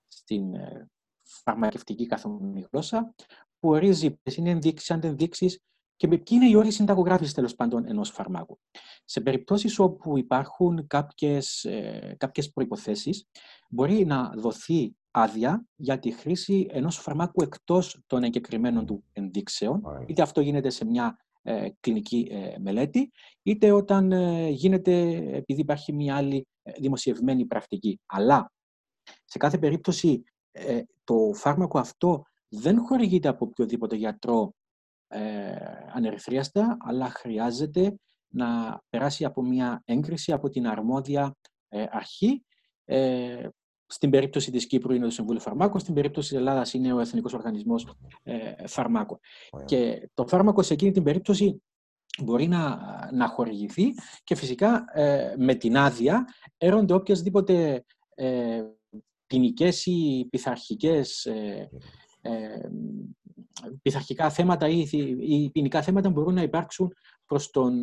στην 0.09 0.55
ε, 0.55 0.91
φαρμακευτική 1.23 2.07
καθομιλή 2.07 2.67
γλώσσα, 2.73 3.15
που 3.59 3.69
ορίζει 3.69 4.11
ποιες 4.11 4.37
είναι 4.37 4.51
ενδείξεις, 4.51 4.91
αντενδείξεις 4.91 5.61
και 5.97 6.09
ποιοι 6.09 6.23
είναι 6.29 6.49
οι 6.49 6.55
όροι 6.55 6.71
συνταγογράφησης 6.71 7.35
τέλος 7.35 7.55
πάντων 7.55 7.89
ενός 7.89 8.11
φαρμάκου. 8.11 8.59
Σε 9.05 9.21
περιπτώσεις 9.21 9.79
όπου 9.79 10.19
υπάρχουν 10.19 10.87
κάποιες 10.87 11.67
κάποιες 12.17 12.53
προποθέσει, 12.53 13.27
μπορεί 13.69 14.05
να 14.05 14.33
δοθεί 14.37 14.97
άδεια 15.11 15.67
για 15.77 15.99
τη 15.99 16.11
χρήση 16.11 16.67
ενός 16.71 16.97
φαρμάκου 16.99 17.43
εκτός 17.43 18.03
των 18.07 18.23
εγκεκριμένων 18.23 18.87
του 18.87 19.05
ενδείξεων, 19.13 19.83
είτε 20.07 20.23
αυτό 20.23 20.41
γίνεται 20.41 20.71
σε 20.71 20.85
μια 20.85 21.19
ε, 21.47 21.69
κλινική 21.81 22.29
ε, 22.31 22.59
μελέτη, 22.59 23.11
είτε 23.43 23.73
όταν 23.73 24.13
ε, 24.13 24.49
γίνεται 24.49 24.93
επειδή 25.37 25.61
υπάρχει 25.61 25.93
μια 25.93 26.17
άλλη 26.17 26.47
δημοσιευμένη 26.79 27.45
πρακτική. 27.45 28.01
Αλλά 28.07 28.53
σε 29.25 29.39
κάθε 29.39 29.59
περίπτωση 29.59 30.23
το 31.05 31.33
φάρμακο 31.35 31.79
αυτό 31.79 32.23
δεν 32.49 32.79
χορηγείται 32.79 33.29
από 33.29 33.45
οποιοδήποτε 33.45 33.97
γιατρό 33.97 34.55
ανερυθρίαστα, 35.95 36.77
αλλά 36.81 37.09
χρειάζεται 37.09 37.95
να 38.29 38.81
περάσει 38.91 39.25
από 39.25 39.43
μια 39.43 39.83
έγκριση 39.85 40.33
από 40.33 40.49
την 40.49 40.67
αρμόδια 40.67 41.37
αρχή 41.91 42.45
στην 43.87 44.11
περίπτωση 44.11 44.51
της 44.51 44.67
Κύπρου 44.67 44.93
είναι 44.93 45.05
το 45.05 45.11
Συμβούλιο 45.11 45.41
Φαρμάκων, 45.41 45.81
στην 45.81 45.95
περίπτωση 45.95 46.29
της 46.29 46.39
Ελλάδας 46.39 46.75
είναι 46.75 46.93
ο 46.93 47.01
Εθνικός 47.01 47.33
Οργανισμός 47.33 47.95
ε, 48.23 48.67
Φαρμάκων. 48.67 49.19
Και 49.65 50.11
το 50.15 50.27
φάρμακο 50.27 50.63
σε 50.63 50.73
εκείνη 50.73 50.91
την 50.91 51.03
περίπτωση 51.03 51.63
μπορεί 52.23 52.49
να, 52.49 52.79
να 53.13 53.29
χορηγηθεί 53.29 53.95
και 54.25 54.35
φυσικά 54.35 54.85
ε, 54.93 55.35
με 55.39 55.55
την 55.55 55.77
άδεια 55.77 56.25
έρονται 56.57 56.95
οποιασδήποτε 56.95 57.85
ε, 58.15 58.63
ποινικές 59.27 59.87
ή 59.87 60.27
πειθαρχικές 60.31 61.25
ε, 61.25 61.69
ε, 62.21 62.69
πειθαρχικά 63.83 64.31
θέματα 64.31 64.69
ή, 64.69 64.89
ή 65.21 65.51
ποινικά 65.51 65.83
θέματα 65.83 66.11
μπορούν 66.11 66.35
να 66.35 66.43
υπάρξουν 66.43 66.93
προς, 67.27 67.51
τον, 67.51 67.75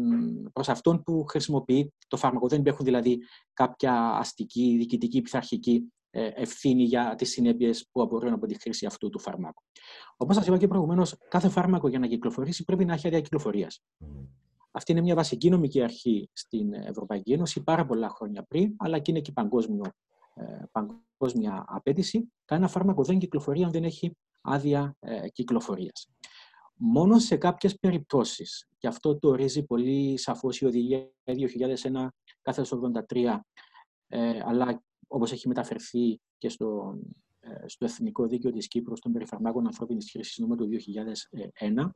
προς 0.54 0.70
αυτόν 0.70 1.04
που 1.04 1.26
χρησιμοποιεί 1.26 1.94
το 2.08 2.18
φάρμακο. 2.18 2.48
Δεν 2.48 2.60
υπάρχουν 2.60 2.86
δηλαδή 2.86 3.20
κάποια 3.54 4.12
αστική, 4.12 4.76
διοικητική, 4.78 5.22
πειθαρχική 5.22 5.94
ε, 6.10 6.30
ευθύνη 6.36 6.84
για 6.84 7.16
τις 7.18 7.30
συνέπειες 7.30 7.90
που 7.92 8.02
απορρέουν 8.02 8.34
από 8.34 8.46
τη 8.46 8.60
χρήση 8.60 8.86
αυτού 8.86 9.10
του 9.10 9.20
φάρμακου. 9.20 9.64
Όπως 10.18 10.36
σας 10.36 10.48
είπα 10.48 10.58
και 10.58 10.68
προηγουμένως, 10.68 11.18
κάθε 11.30 11.50
φάρμακο 11.50 11.88
για 11.88 12.00
να 12.00 12.08
κυκλοφορήσει 12.08 12.64
πρέπει 12.64 12.86
να 12.86 12.94
έχει 12.94 13.08
άδεια 13.08 13.22
κυκλοφορίας. 13.22 13.84
Αυτή 14.72 14.92
είναι 14.92 15.02
μια 15.02 15.16
βασική 15.16 15.50
νομική 15.50 15.82
αρχή 15.82 16.30
στην 16.34 16.74
Ευρωπαϊκή 16.74 17.34
Ένωση 17.34 17.64
πάρα 17.64 17.86
πολλά 17.86 18.10
χρόνια 18.10 18.44
πριν, 18.44 18.74
αλλά 18.78 19.00
και 19.00 19.12
είναι 19.12 19.20
και 19.20 19.32
παγκόσμιο, 19.32 19.84
ε, 20.34 20.44
παγκόσμια 20.72 21.66
απέτηση. 21.68 22.32
Κανένα 22.46 22.68
φάρμακο 22.68 23.04
δεν 23.04 23.18
κυκλοφορεί 23.18 23.64
αν 23.64 23.72
δεν 23.72 23.84
έχει 23.84 24.18
άδεια 24.42 24.96
ε, 25.00 25.30
κυκλοφορίας. 25.30 26.10
Μόνο 26.76 27.20
σε 27.20 27.38
κάποιες 27.38 27.80
περιπτώσεις, 27.80 28.70
και 28.78 28.88
αυτό 28.88 29.20
το 29.20 29.28
ορίζει 29.28 29.64
πολύ 29.64 30.18
σαφώς 30.18 30.60
η 30.60 30.66
Οδηγία 30.66 31.12
2001-83, 31.24 33.40
ε, 34.08 34.40
αλλά 34.46 34.84
όπως 35.08 35.32
έχει 35.32 35.48
μεταφερθεί 35.48 36.22
και 36.38 36.50
στο, 36.50 37.00
ε, 37.40 37.68
στο 37.68 37.86
Εθνικό 37.86 38.28
Δίκαιο 38.28 38.52
της 38.52 38.68
Κύπρου, 38.68 38.96
στον 38.96 39.12
Περιφαρμάκων 39.12 39.66
Ανθρώπινης 39.66 40.12
Χρήσης 40.12 40.38
νούμερο 40.38 40.64
του 40.64 40.70
2001, 40.70 41.96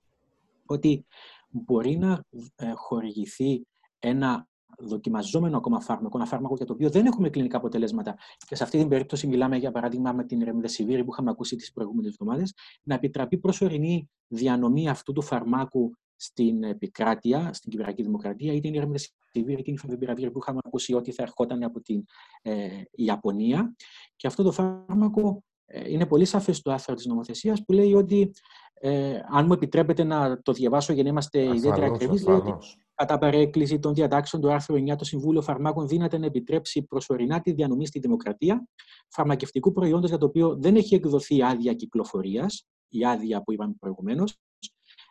ότι 0.66 1.06
μπορεί 1.50 1.98
να 1.98 2.24
ε, 2.56 2.72
χορηγηθεί 2.72 3.68
ένα 4.00 4.48
δοκιμαζόμενο 4.80 5.58
ακόμα 5.58 5.80
φάρμακο, 5.80 6.18
ένα 6.18 6.28
φάρμακο 6.28 6.56
για 6.56 6.66
το 6.66 6.74
οποίο 6.74 6.90
δεν 6.90 7.06
έχουμε 7.06 7.30
κλινικά 7.30 7.58
αποτελέσματα. 7.58 8.16
Και 8.48 8.56
σε 8.56 8.64
αυτή 8.64 8.78
την 8.78 8.88
περίπτωση 8.88 9.28
μιλάμε 9.28 9.58
για 9.58 9.72
παράδειγμα 9.72 10.12
με 10.12 10.24
την 10.24 10.44
Ρεμδεσιβήρη 10.44 11.04
που 11.04 11.12
είχαμε 11.12 11.30
ακούσει 11.30 11.56
τις 11.56 11.72
προηγούμενες 11.72 12.12
εβδομάδες, 12.12 12.54
να 12.84 12.96
επιτραπεί 12.96 13.38
προσωρινή 13.38 14.10
διανομή 14.28 14.90
αυτού 14.90 15.14
του 15.14 15.22
φαρμάκου 15.22 15.92
στην 16.16 16.64
επικράτεια, 16.64 17.54
στην 17.54 17.72
Κυπριακή 17.72 18.04
Δημοκρατία, 18.04 18.54
είτε 18.54 18.68
είναι 18.68 18.78
η 18.78 18.80
Ρεμδεσιβήρη, 18.80 19.60
είτε 19.60 19.72
είναι 19.72 20.28
η 20.28 20.30
που 20.30 20.40
είχαμε 20.42 20.60
ακούσει 20.64 20.94
ότι 20.94 21.12
θα 21.12 21.24
ερχόταν 21.24 21.64
από 21.64 21.82
την 21.82 22.04
ε, 22.42 22.68
Ιαπωνία. 22.92 23.76
Και 24.16 24.28
αυτό 24.28 24.44
το 24.44 24.52
φάρμακο 24.52 25.44
ε, 25.66 25.92
είναι 25.92 26.06
πολύ 26.06 26.26
σαφές 26.26 26.58
στο 26.58 26.72
άρθρο 26.72 26.96
της 26.96 27.06
νομοθεσίας 27.06 27.64
που 27.66 27.74
λέει 27.74 27.94
ότι, 27.94 28.32
ε, 28.74 29.20
αν 29.30 29.46
μου 29.46 29.54
επιτρέπετε 29.54 30.04
να 30.04 30.42
το 30.42 30.52
διαβάσω 30.52 30.94
για 30.94 31.04
να 31.04 31.10
είμαστε 31.10 31.44
ιδιαίτερα 31.56 31.86
ακριβείς, 31.86 32.28
λέει 32.28 32.36
ότι 32.36 32.58
Κατά 32.96 33.18
παρέκκληση 33.18 33.80
των 33.80 33.94
διατάξεων 33.94 34.42
του 34.42 34.52
άρθρου 34.52 34.76
9, 34.76 34.96
το 34.98 35.06
Συμβούλιο 35.06 35.42
Φαρμάκων 35.42 35.88
δύναται 35.88 36.18
να 36.18 36.26
επιτρέψει 36.26 36.84
προσωρινά 36.84 37.42
τη 37.42 37.52
διανομή 37.52 37.86
στη 37.86 38.00
δημοκρατία 38.00 38.68
φαρμακευτικού 39.10 39.72
προϊόντος 39.72 40.10
για 40.10 40.18
το 40.18 40.26
οποίο 40.26 40.56
δεν 40.60 40.76
έχει 40.76 40.96
εκδοθεί 40.96 41.44
άδεια 41.44 41.74
κυκλοφορίας, 41.74 42.68
η 42.88 43.06
άδεια 43.06 43.44
που 43.44 43.52
είπαμε 43.52 43.74
προηγουμένως, 43.80 44.38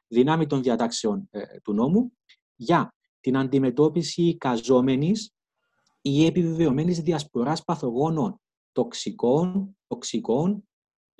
δυνάμει 0.08 0.46
των 0.46 0.62
διατάξεων 0.62 1.28
ε, 1.30 1.42
του 1.62 1.72
νόμου, 1.72 2.12
για 2.54 2.94
την 3.20 3.36
αντιμετώπιση 3.36 4.36
καζόμενης 4.36 5.34
ή 6.00 6.26
επιβεβαιωμένης 6.26 7.00
διασποράς 7.00 7.64
παθογόνων 7.64 8.40
τοξικών, 8.72 9.76
τοξικών 9.86 10.68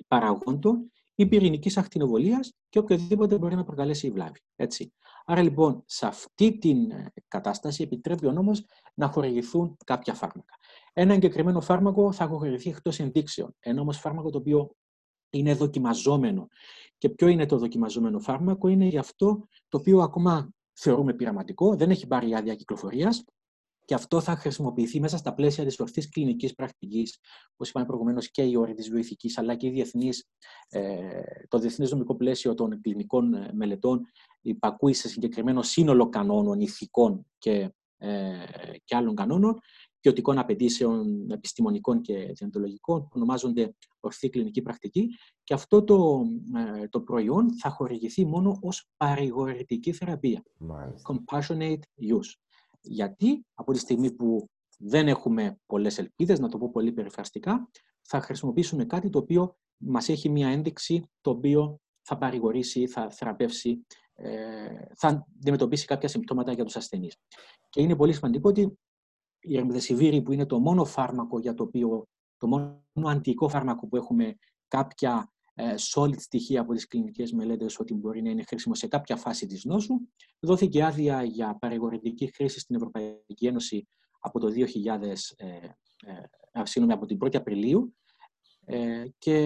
παραγόντων 0.07 0.91
ή 1.15 1.27
πυρηνικής 1.27 1.77
ακτινοβολίας 1.77 2.53
και 2.69 2.79
οποιοδήποτε 2.79 3.37
μπορεί 3.37 3.55
να 3.55 3.63
προκαλέσει 3.63 4.11
βλάβη. 4.11 4.39
Έτσι. 4.55 4.93
Άρα 5.27 5.41
λοιπόν, 5.41 5.83
σε 5.85 6.05
αυτή 6.05 6.57
την 6.57 6.91
ε, 6.91 7.13
κατάσταση 7.27 7.83
επιτρέπει 7.83 8.25
ο 8.25 8.31
νόμος 8.31 8.65
να 8.93 9.07
χορηγηθούν 9.07 9.77
κάποια 9.85 10.13
φάρμακα. 10.13 10.53
Ένα 10.93 11.13
εγκεκριμένο 11.13 11.61
φάρμακο 11.61 12.11
θα 12.11 12.27
χορηγηθεί 12.27 12.69
εκτός 12.69 12.99
ενδείξεων. 12.99 13.55
Ένα 13.59 13.81
όμως 13.81 13.97
φάρμακο 13.97 14.29
το 14.29 14.37
οποίο 14.37 14.75
είναι 15.29 15.53
δοκιμαζόμενο. 15.53 16.47
Και 16.97 17.09
ποιο 17.09 17.27
είναι 17.27 17.45
το 17.45 17.57
δοκιμαζόμενο 17.57 18.19
φάρμακο, 18.19 18.67
είναι 18.67 18.85
για 18.85 18.99
αυτό 18.99 19.47
το 19.67 19.77
οποίο 19.77 19.99
ακόμα 19.99 20.49
θεωρούμε 20.73 21.13
πειραματικό, 21.13 21.75
δεν 21.75 21.89
έχει 21.89 22.07
πάρει 22.07 22.35
άδεια 22.35 22.55
κυκλοφορίας 22.55 23.23
και 23.85 23.93
αυτό 23.93 24.21
θα 24.21 24.35
χρησιμοποιηθεί 24.35 24.99
μέσα 24.99 25.17
στα 25.17 25.33
πλαίσια 25.33 25.65
της 25.65 25.79
ορθή 25.79 26.09
κλινικής 26.09 26.53
πρακτικής, 26.53 27.19
όπως 27.53 27.69
είπαμε 27.69 27.85
προηγουμένως, 27.85 28.31
και 28.31 28.41
η 28.41 28.55
όρη 28.55 28.73
της 28.73 28.89
βιοειθική, 28.89 29.31
αλλά 29.35 29.55
και 29.55 29.67
η 29.67 29.69
διεθνής, 29.69 30.27
ε, 30.69 31.21
το 31.47 31.59
διεθνές 31.59 31.91
νομικό 31.91 32.15
πλαίσιο 32.15 32.53
των 32.53 32.81
κλινικών 32.81 33.33
ε, 33.33 33.49
μελετών 33.53 34.01
υπακούει 34.41 34.93
σε 34.93 35.07
συγκεκριμένο 35.07 35.61
σύνολο 35.61 36.09
κανόνων 36.09 36.59
ηθικών 36.59 37.25
και, 37.37 37.73
ε, 37.97 38.33
και 38.83 38.95
άλλων 38.95 39.15
κανόνων 39.15 39.59
ποιοτικών 40.05 40.37
απαιτήσεων 40.37 41.29
επιστημονικών 41.31 42.01
και 42.01 42.31
διοντολογικών 42.33 43.01
που 43.01 43.11
ονομάζονται 43.15 43.75
ορθή 43.99 44.29
κλινική 44.29 44.61
πρακτική 44.61 45.09
και 45.43 45.53
αυτό 45.53 45.83
το, 45.83 46.21
ε, 46.55 46.87
το 46.87 47.01
προϊόν 47.01 47.57
θα 47.57 47.69
χορηγηθεί 47.69 48.25
μόνο 48.25 48.59
ως 48.61 48.89
παρηγορητική 48.97 49.91
θεραπεία. 49.91 50.43
Compassionate 51.07 51.79
use. 52.13 52.44
Γιατί 52.85 53.45
από 53.53 53.71
τη 53.71 53.79
στιγμή 53.79 54.11
που 54.11 54.49
δεν 54.77 55.07
έχουμε 55.07 55.59
πολλές 55.65 55.97
ελπίδες, 55.97 56.39
να 56.39 56.49
το 56.49 56.57
πω 56.57 56.69
πολύ 56.69 56.91
περιφραστικά, 56.91 57.69
θα 58.01 58.21
χρησιμοποιήσουμε 58.21 58.85
κάτι 58.85 59.09
το 59.09 59.19
οποίο 59.19 59.57
μας 59.77 60.09
έχει 60.09 60.29
μια 60.29 60.49
ένδειξη 60.49 61.09
το 61.21 61.29
οποίο 61.29 61.79
θα 62.01 62.17
παρηγορήσει, 62.17 62.87
θα 62.87 63.09
θεραπεύσει, 63.09 63.85
ε, 64.13 64.67
θα 64.95 65.25
αντιμετωπίσει 65.37 65.85
κάποια 65.85 66.07
συμπτώματα 66.07 66.51
για 66.51 66.63
τους 66.63 66.75
ασθενείς. 66.75 67.17
Και 67.69 67.81
είναι 67.81 67.95
πολύ 67.95 68.13
σημαντικό 68.13 68.49
ότι 68.49 68.79
η 69.39 69.55
Ρεμδεσιβήρη 69.55 70.21
που 70.21 70.31
είναι 70.31 70.45
το 70.45 70.59
μόνο 70.59 70.85
φάρμακο 70.85 71.39
για 71.39 71.53
το 71.53 71.63
οποίο, 71.63 72.07
το 72.37 72.47
μόνο 72.47 72.83
αντικό 73.09 73.49
φάρμακο 73.49 73.87
που 73.87 73.95
έχουμε 73.95 74.35
κάποια 74.67 75.33
ε, 75.33 75.34
solid 75.93 76.19
στοιχεία 76.19 76.61
από 76.61 76.73
τις 76.73 76.87
κλινικές 76.87 77.31
μελέτες 77.31 77.79
ότι 77.79 77.93
μπορεί 77.93 78.21
να 78.21 78.29
είναι 78.29 78.43
χρήσιμο 78.43 78.75
σε 78.75 78.87
κάποια 78.87 79.15
φάση 79.15 79.45
της 79.45 79.63
νόσου. 79.63 79.95
Δόθηκε 80.39 80.83
άδεια 80.83 81.23
για 81.23 81.57
παρηγορητική 81.59 82.31
χρήση 82.35 82.59
στην 82.59 82.75
Ευρωπαϊκή 82.75 83.47
Ένωση 83.47 83.87
από 84.19 84.39
το 84.39 84.47
2000, 84.47 85.33
ε, 85.35 85.47
ε, 86.05 86.91
από 86.91 87.05
την 87.05 87.17
1η 87.21 87.35
Απριλίου 87.35 87.95
ε, 88.65 89.05
και 89.17 89.37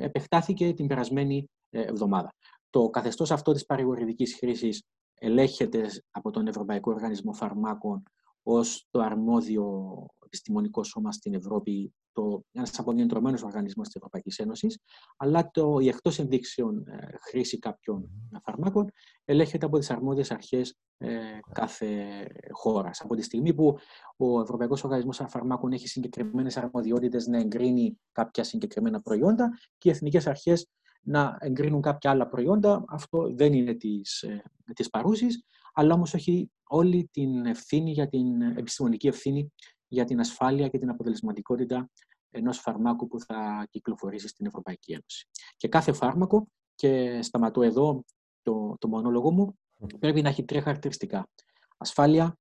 επεκτάθηκε 0.00 0.72
την 0.72 0.86
περασμένη 0.86 1.50
ε, 1.70 1.80
εβδομάδα. 1.80 2.34
Το 2.70 2.88
καθεστώς 2.88 3.30
αυτό 3.30 3.52
της 3.52 3.66
παρηγορητικής 3.66 4.34
χρήσης 4.34 4.82
ελέγχεται 5.14 5.86
από 6.10 6.30
τον 6.30 6.46
Ευρωπαϊκό 6.46 6.92
Οργανισμό 6.92 7.32
Φαρμάκων 7.32 8.02
ως 8.42 8.86
το 8.90 9.00
αρμόδιο 9.00 9.92
επιστημονικό 10.24 10.84
σώμα 10.84 11.12
στην 11.12 11.34
Ευρώπη, 11.34 11.94
το, 12.14 12.44
ένας 12.52 12.78
αποδειεντρωμένος 12.78 13.42
οργανισμός 13.42 13.86
της 13.86 13.96
Ευρωπαϊκής 13.96 14.38
Ένωσης, 14.38 14.78
αλλά 15.16 15.50
το, 15.50 15.78
η 15.78 15.88
εκτός 15.88 16.18
ενδείξεων 16.18 16.86
ε, 16.88 17.16
χρήση 17.20 17.58
κάποιων 17.58 18.10
φαρμάκων 18.42 18.90
ελέγχεται 19.24 19.66
από 19.66 19.78
τις 19.78 19.90
αρμόδιες 19.90 20.30
αρχές 20.30 20.78
ε, 20.98 21.10
κάθε 21.52 22.26
χώρας. 22.50 23.00
Από 23.00 23.14
τη 23.14 23.22
στιγμή 23.22 23.54
που 23.54 23.78
ο 24.16 24.40
Ευρωπαϊκός 24.40 24.84
Οργανισμός 24.84 25.22
Φαρμάκων 25.28 25.72
έχει 25.72 25.88
συγκεκριμένες 25.88 26.56
αρμοδιότητες 26.56 27.26
να 27.26 27.38
εγκρίνει 27.38 27.98
κάποια 28.12 28.44
συγκεκριμένα 28.44 29.00
προϊόντα 29.00 29.58
και 29.78 29.88
οι 29.88 29.92
εθνικές 29.92 30.26
αρχές 30.26 30.68
να 31.04 31.36
εγκρίνουν 31.40 31.80
κάποια 31.80 32.10
άλλα 32.10 32.28
προϊόντα, 32.28 32.84
αυτό 32.88 33.34
δεν 33.34 33.52
είναι 33.52 33.74
της, 33.74 34.22
ε, 34.22 34.42
της 34.74 34.90
παρούσης, 34.90 35.44
αλλά 35.74 35.94
όμως 35.94 36.14
έχει 36.14 36.50
όλη 36.64 37.08
την 37.12 37.46
ευθύνη 37.46 37.90
για 37.90 38.08
την 38.08 38.42
επιστημονική 38.42 39.06
ευθύνη 39.06 39.52
για 39.94 40.04
την 40.04 40.20
ασφάλεια 40.20 40.68
και 40.68 40.78
την 40.78 40.90
αποτελεσματικότητα 40.90 41.90
ενός 42.30 42.58
φαρμάκου 42.58 43.08
που 43.08 43.20
θα 43.20 43.66
κυκλοφορήσει 43.70 44.28
στην 44.28 44.46
Ευρωπαϊκή 44.46 44.92
Ένωση. 44.92 45.28
Και 45.56 45.68
κάθε 45.68 45.92
φάρμακο, 45.92 46.48
και 46.74 47.22
σταματώ 47.22 47.62
εδώ 47.62 48.04
το, 48.42 48.76
το 48.78 48.88
μονόλογο 48.88 49.32
μου, 49.32 49.58
πρέπει 49.98 50.22
να 50.22 50.28
έχει 50.28 50.44
τρία 50.44 50.62
χαρακτηριστικά. 50.62 51.28
Ασφάλεια, 51.76 52.38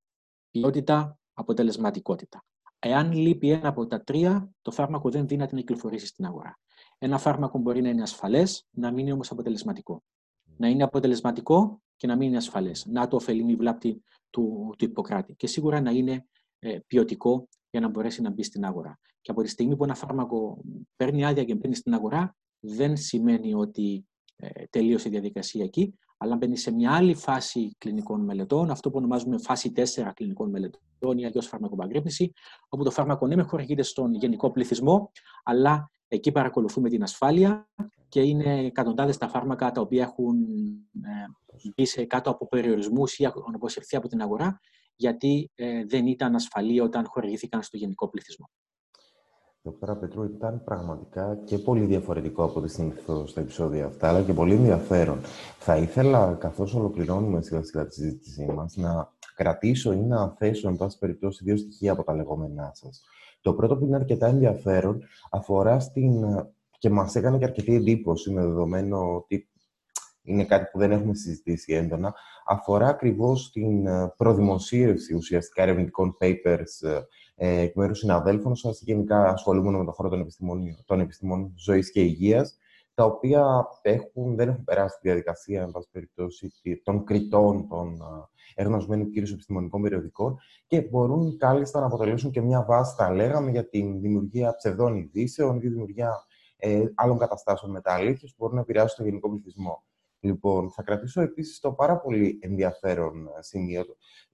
ποιότητα, 0.52 1.18
αποτελεσματικότητα. 1.34 2.46
Εάν 2.80 3.12
λείπει 3.12 3.50
ένα 3.50 3.68
από 3.68 3.88
τα 3.88 4.04
τρία, 4.04 4.50
το 4.62 4.72
φάρμακο 4.72 5.10
δεν 5.10 5.28
δύναται 5.28 5.56
να 5.56 5.60
κυκλοφορήσει 5.60 6.06
στην 6.06 6.26
αγορά. 6.26 6.60
Ένα 6.98 7.18
φάρμακο 7.18 7.58
μπορεί 7.58 7.82
να 7.82 7.90
είναι 7.90 8.02
ασφαλές, 8.02 8.68
να 8.70 8.92
μην 8.92 9.00
είναι 9.00 9.14
όμως 9.14 9.32
αποτελεσματικό. 9.32 10.04
Να 10.58 10.68
είναι 10.68 10.84
αποτελεσματικό 10.84 11.82
και 11.96 12.08
να 12.08 12.16
μην 12.16 12.28
είναι 12.28 12.38
ασφαλές. 12.38 12.86
Να 12.86 13.08
το 13.08 13.16
ωφελεί 13.16 13.56
βλάπτη 13.56 14.04
του, 14.30 14.74
του 14.78 14.86
Ιπποκράτη. 14.86 15.36
Και 15.36 15.48
σίγουρα 15.48 15.82
να 15.82 15.92
είναι 15.92 16.12
ε, 16.12 16.26
ποιοτικό 16.88 17.48
για 17.70 17.80
να 17.80 17.90
μπορέσει 17.90 18.22
να 18.22 18.30
μπει 18.30 18.44
στην 18.44 18.66
αγορά. 18.66 19.00
Και 19.22 19.32
από 19.32 19.42
τη 19.42 19.50
στιγμή 19.50 19.76
που 19.76 19.84
ένα 19.84 19.96
φάρμακο 19.96 20.64
παίρνει 20.96 21.26
άδεια 21.26 21.44
και 21.44 21.56
μπαίνει 21.56 21.76
στην 21.76 21.94
αγορά, 21.94 22.36
δεν 22.60 22.98
σημαίνει 22.98 23.54
ότι 23.54 24.06
ε, 24.36 24.64
τελείωσε 24.70 25.08
η 25.08 25.12
διαδικασία 25.12 25.64
εκεί, 25.64 25.98
αλλά 26.18 26.36
μπαίνει 26.36 26.58
σε 26.58 26.72
μια 26.72 26.96
άλλη 26.96 27.14
φάση 27.16 27.76
κλινικών 27.78 28.22
μελετών, 28.22 28.70
αυτό 28.70 28.90
που 28.90 28.98
ονομάζουμε 28.98 29.38
φάση 29.38 29.72
4 29.76 29.82
κλινικών 30.14 30.50
μελετών 30.50 31.18
ή 31.18 31.26
αλλιώς 31.26 31.48
φαρμακοπαγκρύπνηση, 31.48 32.34
όπου 32.70 32.84
το 32.84 32.92
φάρμακο 32.92 33.28
ναι, 33.28 33.36
με 33.36 33.44
χορηγείται 33.44 33.84
στον 33.84 34.14
γενικό 34.14 34.52
πληθυσμό, 34.52 35.12
αλλά 35.44 35.90
εκεί 36.08 36.32
παρακολουθούμε 36.32 36.90
την 36.90 37.04
ασφάλεια 37.04 37.70
και 38.10 38.22
είναι 38.22 38.66
εκατοντάδες 38.66 39.18
τα 39.18 39.28
φάρμακα 39.28 39.72
τα 39.72 39.82
οποία 39.82 40.04
έχουν 40.04 40.38
ε, 41.02 41.70
μπει 41.76 41.86
σε 41.86 42.06
κάτω 42.06 42.30
από 42.30 42.48
περιορισμούς 42.48 43.18
ή 43.20 43.24
έχουν 43.24 43.56
αποσυρθεί 43.56 43.96
από 43.96 44.08
την 44.08 44.22
αγορά, 44.22 44.60
γιατί 44.96 45.52
ε, 45.56 45.86
δεν 45.86 46.08
ήταν 46.08 46.36
ασφαλή 46.36 46.80
όταν 46.80 47.06
χορηγήθηκαν 47.08 47.62
στο 47.62 47.78
γενικό 47.78 48.10
πληθυσμό. 48.10 48.50
Δόκτωρα 49.66 49.96
Πετρού, 49.96 50.24
ήταν 50.24 50.64
πραγματικά 50.64 51.42
και 51.46 51.58
πολύ 51.58 51.86
διαφορετικό 51.86 52.44
από 52.44 52.60
ό,τι 52.60 52.70
συνήθω 52.70 53.28
στα 53.28 53.42
επεισόδια 53.42 53.86
αυτά, 53.86 54.08
αλλά 54.10 54.22
και 54.22 54.34
πολύ 54.34 54.54
ενδιαφέρον. 54.54 55.20
Θα 55.60 55.78
ήθελα, 55.78 56.34
καθώς 56.34 56.74
ολοκληρώνουμε 56.74 57.42
σιγά 57.42 57.64
σιγά 57.64 57.86
τη 57.86 57.94
συζήτησή 57.94 58.46
μας, 58.46 58.76
να 58.76 59.14
κρατήσω 59.36 59.94
ή 59.94 60.00
να 60.00 60.30
θέσω, 60.38 60.68
εν 60.68 60.76
πάση 60.76 60.98
περιπτώσει, 60.98 61.44
δύο 61.44 61.58
στοιχεία 61.58 61.92
από 61.92 62.04
τα 62.04 62.14
λεγόμενά 62.14 62.72
σας. 62.74 63.04
Το 63.42 63.54
πρώτο 63.54 63.78
που 63.78 63.86
είναι 63.86 63.96
αρκετά 63.96 64.28
ενδιαφέρον 64.28 65.04
αφορά 65.32 65.80
στην. 65.80 66.26
και 66.80 66.90
μας 66.90 67.16
έκανε 67.16 67.38
και 67.38 67.44
αρκετή 67.44 67.76
εντύπωση 67.76 68.32
με 68.32 68.42
δεδομένο 68.42 69.16
ότι 69.16 69.50
είναι 70.24 70.46
κάτι 70.46 70.70
που 70.72 70.80
δεν 70.80 70.92
έχουμε 70.92 71.14
συζητήσει 71.14 71.74
έντονα, 71.74 72.16
αφορά 72.46 72.88
ακριβώς 72.88 73.52
την 73.52 73.88
προδημοσίευση 74.18 75.14
ουσιαστικά 75.16 75.62
ερευνητικών 75.62 76.18
papers 76.20 77.04
ε, 77.36 77.62
εκ 77.62 77.76
μέρους 77.76 77.98
συναδέλφων 77.98 78.56
σας, 78.56 78.82
γενικά 78.82 79.30
ασχολούμενο 79.30 79.78
με 79.78 79.84
τον 79.84 79.94
χώρο 79.94 80.10
των 80.10 80.20
επιστημών, 80.20 80.84
των 80.86 81.00
επιστημών 81.00 81.54
ζωής 81.58 81.92
και 81.92 82.02
υγείας, 82.02 82.58
τα 82.94 83.04
οποία 83.06 83.68
έχουν, 83.82 84.36
δεν 84.36 84.50
έχουν 84.50 84.64
περάσει 84.64 84.98
τη 85.02 85.08
διαδικασία, 85.08 85.62
εν 85.62 85.72
πάση 85.72 85.88
περιπτώσει, 85.92 86.52
των 86.84 87.04
κριτών 87.04 87.68
των 87.68 88.02
εγνωσμένων 88.56 89.10
κυρίως 89.10 89.32
επιστημονικών 89.32 89.82
περιοδικών 89.82 90.38
και 90.68 90.82
μπορούν 90.82 91.38
κάλλιστα 91.38 91.80
να 91.80 91.86
αποτελέσουν 91.86 92.32
και 92.32 92.42
μια 92.42 92.64
βάση, 92.64 92.96
θα 92.96 93.14
λέγαμε, 93.14 93.52
για 93.52 93.70
την 93.70 94.02
δημιουργία 94.02 94.56
ψευδών 94.56 94.96
ειδήσεων, 94.96 95.60
τη 95.60 95.68
δημιουργία 95.68 96.26
ε, 96.58 96.84
άλλων 96.96 97.18
καταστάσεων 97.18 97.72
μεταλήθειε 97.72 98.28
που 98.28 98.36
μπορούν 98.38 98.56
να 98.56 98.62
επηρεάσουν 98.62 98.96
τον 98.96 99.06
γενικό 99.06 99.30
πληθυσμό. 99.30 99.84
Λοιπόν, 100.24 100.72
θα 100.72 100.84
κρατήσω 100.84 101.22
επίσης 101.22 101.60
το 101.60 101.72
πάρα 101.72 102.00
πολύ 102.00 102.40
ενδιαφέρον 102.42 103.30
σημείο 103.40 103.84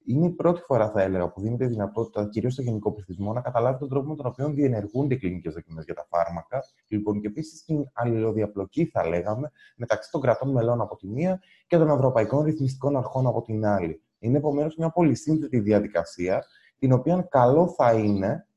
είναι 0.06 0.26
η 0.26 0.30
πρώτη 0.30 0.62
φορά, 0.62 0.90
θα 0.90 1.02
έλεγα, 1.02 1.32
που 1.32 1.42
δίνεται 1.42 1.66
η 1.66 1.68
δυνατότητα, 1.68 2.30
κυρίως 2.30 2.54
στο 2.54 2.62
γενικό 2.62 2.92
πληθυσμό, 2.92 3.34
να 3.34 3.42
καταλάβει 3.42 3.80
τον 3.80 3.90
τρόπο 3.90 4.10
με 4.10 4.16
τον 4.16 4.26
οποίο 4.26 4.50
διενεργούνται 4.50 5.14
οι 5.14 5.18
κλινικές 5.18 5.54
δοκιμές 5.54 5.86
για 5.86 5.94
τα 5.94 6.08
φάρμακα. 6.10 6.64
Λοιπόν, 6.88 7.22
και 7.22 7.28
επίσης 7.28 7.64
την 7.64 7.86
αλληλοδιαπλοκή, 7.94 8.86
θα 8.86 9.08
λέγαμε, 9.08 9.52
μεταξύ 9.76 10.12
των 10.12 10.22
κρατών 10.22 10.52
μελών 10.52 10.82
από 10.82 10.96
τη 10.96 11.08
μία 11.08 11.42
και 11.68 11.78
των 11.78 11.90
ευρωπαϊκών 11.90 12.44
ρυθμιστικών 12.44 12.98
αρχών 12.98 13.28
από 13.28 13.42
την 13.42 13.66
άλλη. 13.66 14.02
Είναι 14.20 14.38
επομένως 14.38 14.76
μια 14.76 14.90
πολύ 14.90 15.16
σύνθετη 15.16 15.60
διαδικασία, 15.60 16.46
την 16.80 16.92
οποία 16.92 17.28
καλό 17.30 17.68
θα 17.68 17.94
είναι 17.94 18.48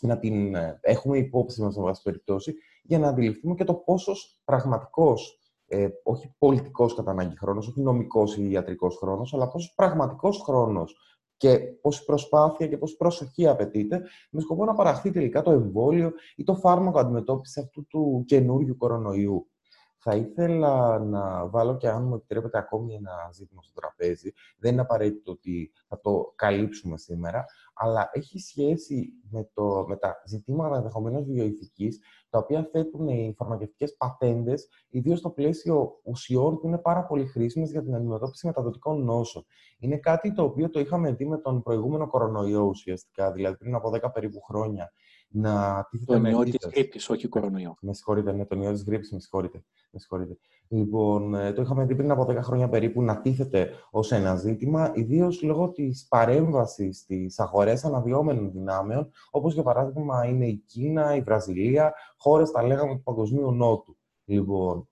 να 0.00 0.18
την 0.18 0.54
ε, 0.54 0.78
έχουμε 0.82 1.18
υπόψη 1.18 1.62
μας, 1.62 1.74
σε 1.74 1.80
βάση 1.80 2.02
περιπτώσει, 2.02 2.54
για 2.82 2.98
να 2.98 3.08
αντιληφθούμε 3.08 3.54
και 3.54 3.64
το 3.64 3.74
πόσος 3.74 4.40
πραγματικός 4.44 5.39
ε, 5.72 5.88
όχι 6.02 6.34
πολιτικός 6.38 6.94
κατά 6.94 7.10
ανάγκη 7.10 7.36
χρόνος, 7.36 7.68
όχι 7.68 7.80
νομικός 7.80 8.36
ή 8.36 8.50
ιατρικός 8.50 8.96
χρόνος, 8.96 9.34
αλλά 9.34 9.48
πόσο 9.48 9.72
πραγματικός 9.76 10.38
χρόνος 10.38 10.96
και 11.36 11.58
πόση 11.58 12.04
προσπάθεια 12.04 12.66
και 12.66 12.76
πόση 12.76 12.96
προσοχή 12.96 13.46
απαιτείται 13.46 14.02
με 14.30 14.40
σκοπό 14.40 14.64
να 14.64 14.74
παραχθεί 14.74 15.10
τελικά 15.10 15.42
το 15.42 15.50
εμβόλιο 15.50 16.12
ή 16.36 16.42
το 16.42 16.54
φάρμακο 16.54 16.98
αντιμετώπισης 16.98 17.56
αυτού 17.56 17.86
του 17.86 18.24
καινούριου 18.26 18.76
κορονοϊού. 18.76 19.50
Θα 19.98 20.14
ήθελα 20.16 20.98
να 20.98 21.48
βάλω 21.48 21.76
και 21.76 21.88
αν 21.88 22.04
μου 22.04 22.14
επιτρέπετε 22.14 22.58
ακόμη 22.58 22.94
ένα 22.94 23.30
ζήτημα 23.32 23.62
στο 23.62 23.72
τραπέζι. 23.72 24.32
Δεν 24.58 24.72
είναι 24.72 24.80
απαραίτητο 24.80 25.32
ότι 25.32 25.72
θα 25.88 26.00
το 26.00 26.32
καλύψουμε 26.36 26.98
σήμερα, 26.98 27.44
αλλά 27.82 28.10
έχει 28.12 28.38
σχέση 28.38 29.12
με, 29.30 29.50
το, 29.54 29.84
με 29.88 29.96
τα 29.96 30.22
ζητήματα 30.26 30.76
ενδεχομένως 30.76 31.24
βιοειθικής, 31.24 31.98
τα 32.30 32.38
οποία 32.38 32.68
θέτουν 32.72 33.08
οι 33.08 33.34
φαρμακευτικές 33.36 33.96
πατέντες, 33.96 34.68
ιδίως 34.88 35.18
στο 35.18 35.30
πλαίσιο 35.30 36.00
ουσιών 36.04 36.58
που 36.58 36.66
είναι 36.66 36.78
πάρα 36.78 37.04
πολύ 37.04 37.26
χρήσιμες 37.26 37.70
για 37.70 37.82
την 37.82 37.94
αντιμετώπιση 37.94 38.46
μεταδοτικών 38.46 39.04
νόσων. 39.04 39.44
Είναι 39.78 39.96
κάτι 39.96 40.32
το 40.32 40.42
οποίο 40.42 40.70
το 40.70 40.80
είχαμε 40.80 41.12
δει 41.12 41.26
με 41.26 41.38
τον 41.38 41.62
προηγούμενο 41.62 42.06
κορονοϊό 42.06 42.62
ουσιαστικά, 42.62 43.32
δηλαδή 43.32 43.56
πριν 43.56 43.74
από 43.74 43.90
10 44.02 44.12
περίπου 44.12 44.40
χρόνια 44.40 44.92
να 45.32 45.86
τίθεται 45.90 46.18
με 46.18 46.30
ιό 46.30 46.42
της 46.42 46.56
γρήπης, 46.74 47.08
όχι 47.08 47.28
κορονοϊό. 47.28 47.76
Με 47.80 47.94
συγχωρείτε, 47.94 48.32
ναι, 48.32 48.44
τον 48.44 48.62
ιό 48.62 48.72
της 48.72 48.84
γρήπης, 48.84 49.12
με 49.12 49.20
συγχωρείτε. 49.20 49.64
Με 49.90 49.98
συγχωρείτε. 49.98 50.38
Λοιπόν, 50.68 51.34
ε, 51.34 51.52
το 51.52 51.62
είχαμε 51.62 51.84
δει 51.84 51.94
πριν 51.94 52.10
από 52.10 52.24
10 52.24 52.42
χρόνια 52.42 52.68
περίπου 52.68 53.02
να 53.02 53.20
τίθεται 53.20 53.70
ως 53.90 54.12
ένα 54.12 54.36
ζήτημα, 54.36 54.90
ιδίως 54.94 55.42
λόγω 55.42 55.70
της 55.70 56.06
παρέμβασης 56.08 56.98
στις 56.98 57.38
αγορές 57.38 57.84
αναδυόμενων 57.84 58.52
δυνάμεων, 58.52 59.10
όπως 59.30 59.54
για 59.54 59.62
παράδειγμα 59.62 60.26
είναι 60.26 60.46
η 60.46 60.56
Κίνα, 60.66 61.14
η 61.14 61.20
Βραζιλία, 61.20 61.94
χώρες, 62.16 62.50
τα 62.50 62.62
λέγαμε, 62.62 62.94
του 62.94 63.02
Παγκοσμίου 63.02 63.52
Νότου. 63.52 63.96
Λοιπόν, 64.24 64.78
ε, 64.78 64.89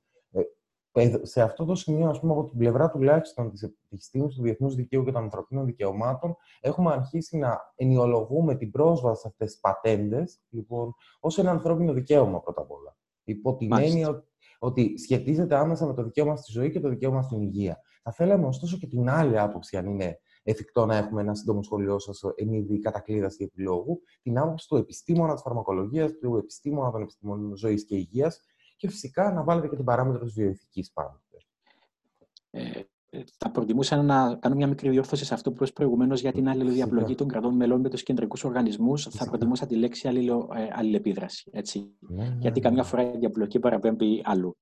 σε 1.22 1.42
αυτό 1.42 1.64
το 1.64 1.74
σημείο, 1.74 2.08
ας 2.08 2.20
πούμε, 2.20 2.32
από 2.32 2.44
την 2.44 2.58
πλευρά 2.58 2.90
τουλάχιστον 2.90 3.50
της 3.50 3.62
επιστήμης 3.90 4.34
του 4.34 4.42
διεθνούς 4.42 4.74
δικαίου 4.74 5.04
και 5.04 5.12
των 5.12 5.22
ανθρωπίνων 5.22 5.64
δικαιωμάτων, 5.64 6.36
έχουμε 6.60 6.92
αρχίσει 6.92 7.36
να 7.36 7.72
ενιολογούμε 7.74 8.54
την 8.54 8.70
πρόσβαση 8.70 9.20
σε 9.20 9.28
αυτές 9.28 9.50
τις 9.50 9.60
πατέντες 9.60 10.40
λοιπόν, 10.48 10.94
ως 11.20 11.38
ένα 11.38 11.50
ανθρώπινο 11.50 11.92
δικαίωμα 11.92 12.40
πρώτα 12.40 12.60
απ' 12.60 12.70
όλα. 12.70 12.96
Υπό 13.24 13.56
την 13.56 13.72
έννοια 13.72 14.24
ότι 14.58 14.98
σχετίζεται 14.98 15.56
άμεσα 15.56 15.86
με 15.86 15.94
το 15.94 16.02
δικαίωμα 16.02 16.36
στη 16.36 16.52
ζωή 16.52 16.70
και 16.70 16.80
το 16.80 16.88
δικαίωμα 16.88 17.22
στην 17.22 17.40
υγεία. 17.40 17.80
Θα 18.02 18.12
θέλαμε 18.12 18.46
ωστόσο 18.46 18.78
και 18.78 18.86
την 18.86 19.08
άλλη 19.08 19.38
άποψη, 19.38 19.76
αν 19.76 19.86
είναι 19.86 20.20
εφικτό 20.42 20.86
να 20.86 20.96
έχουμε 20.96 21.20
ένα 21.20 21.34
σύντομο 21.34 21.62
σχολείο 21.62 21.98
σας 21.98 22.22
εν 22.34 22.52
είδη 22.52 22.78
κατακλείδας 22.78 23.38
ή 23.38 23.44
επιλόγου, 23.44 24.00
την 24.22 24.38
άποψη 24.38 24.68
του 24.68 24.76
επιστήμονα 24.76 25.32
της 25.32 25.42
φαρμακολογίας, 25.42 26.12
του 26.20 26.36
επιστήμονα 26.36 26.90
των 26.90 27.02
επιστήμων 27.02 27.56
ζωής 27.56 27.84
και 27.84 27.96
υγείας 27.96 28.40
και 28.78 28.88
φυσικά 28.88 29.32
να 29.32 29.42
βάλετε 29.42 29.68
και 29.68 29.76
την 29.76 29.84
παράμετρο 29.84 30.24
της 30.24 30.34
βιοειθικής 30.34 30.92
πάνω. 30.92 31.20
Ε, 33.10 33.18
θα 33.38 33.50
προτιμούσα 33.50 34.02
να 34.02 34.36
κάνω 34.40 34.54
μια 34.54 34.66
μικρή 34.66 34.90
διόρθωση 34.90 35.24
σε 35.24 35.34
αυτό 35.34 35.50
που 35.50 35.56
είπες 35.56 35.72
προηγουμένως 35.72 36.20
για 36.20 36.32
την 36.32 36.48
αλληλοδιαπλοκή 36.48 37.14
των 37.14 37.28
κρατών 37.28 37.56
μελών 37.56 37.80
με 37.80 37.88
τους 37.88 38.02
κεντρικούς 38.02 38.44
οργανισμούς. 38.44 39.08
Θα 39.10 39.24
προτιμούσα 39.24 39.66
τη 39.66 39.76
λέξη 39.76 40.08
αλληλο, 40.08 40.50
ε, 40.54 40.68
αλληλεπίδραση. 40.72 41.50
Έτσι. 41.52 41.90
Ναι, 41.98 42.22
ναι, 42.22 42.36
Γιατί 42.38 42.60
ναι. 42.60 42.66
καμιά 42.66 42.82
φορά 42.82 43.02
η 43.02 43.16
διαπλοκή 43.18 43.58
παραπέμπει 43.58 44.22
αλλού. 44.24 44.56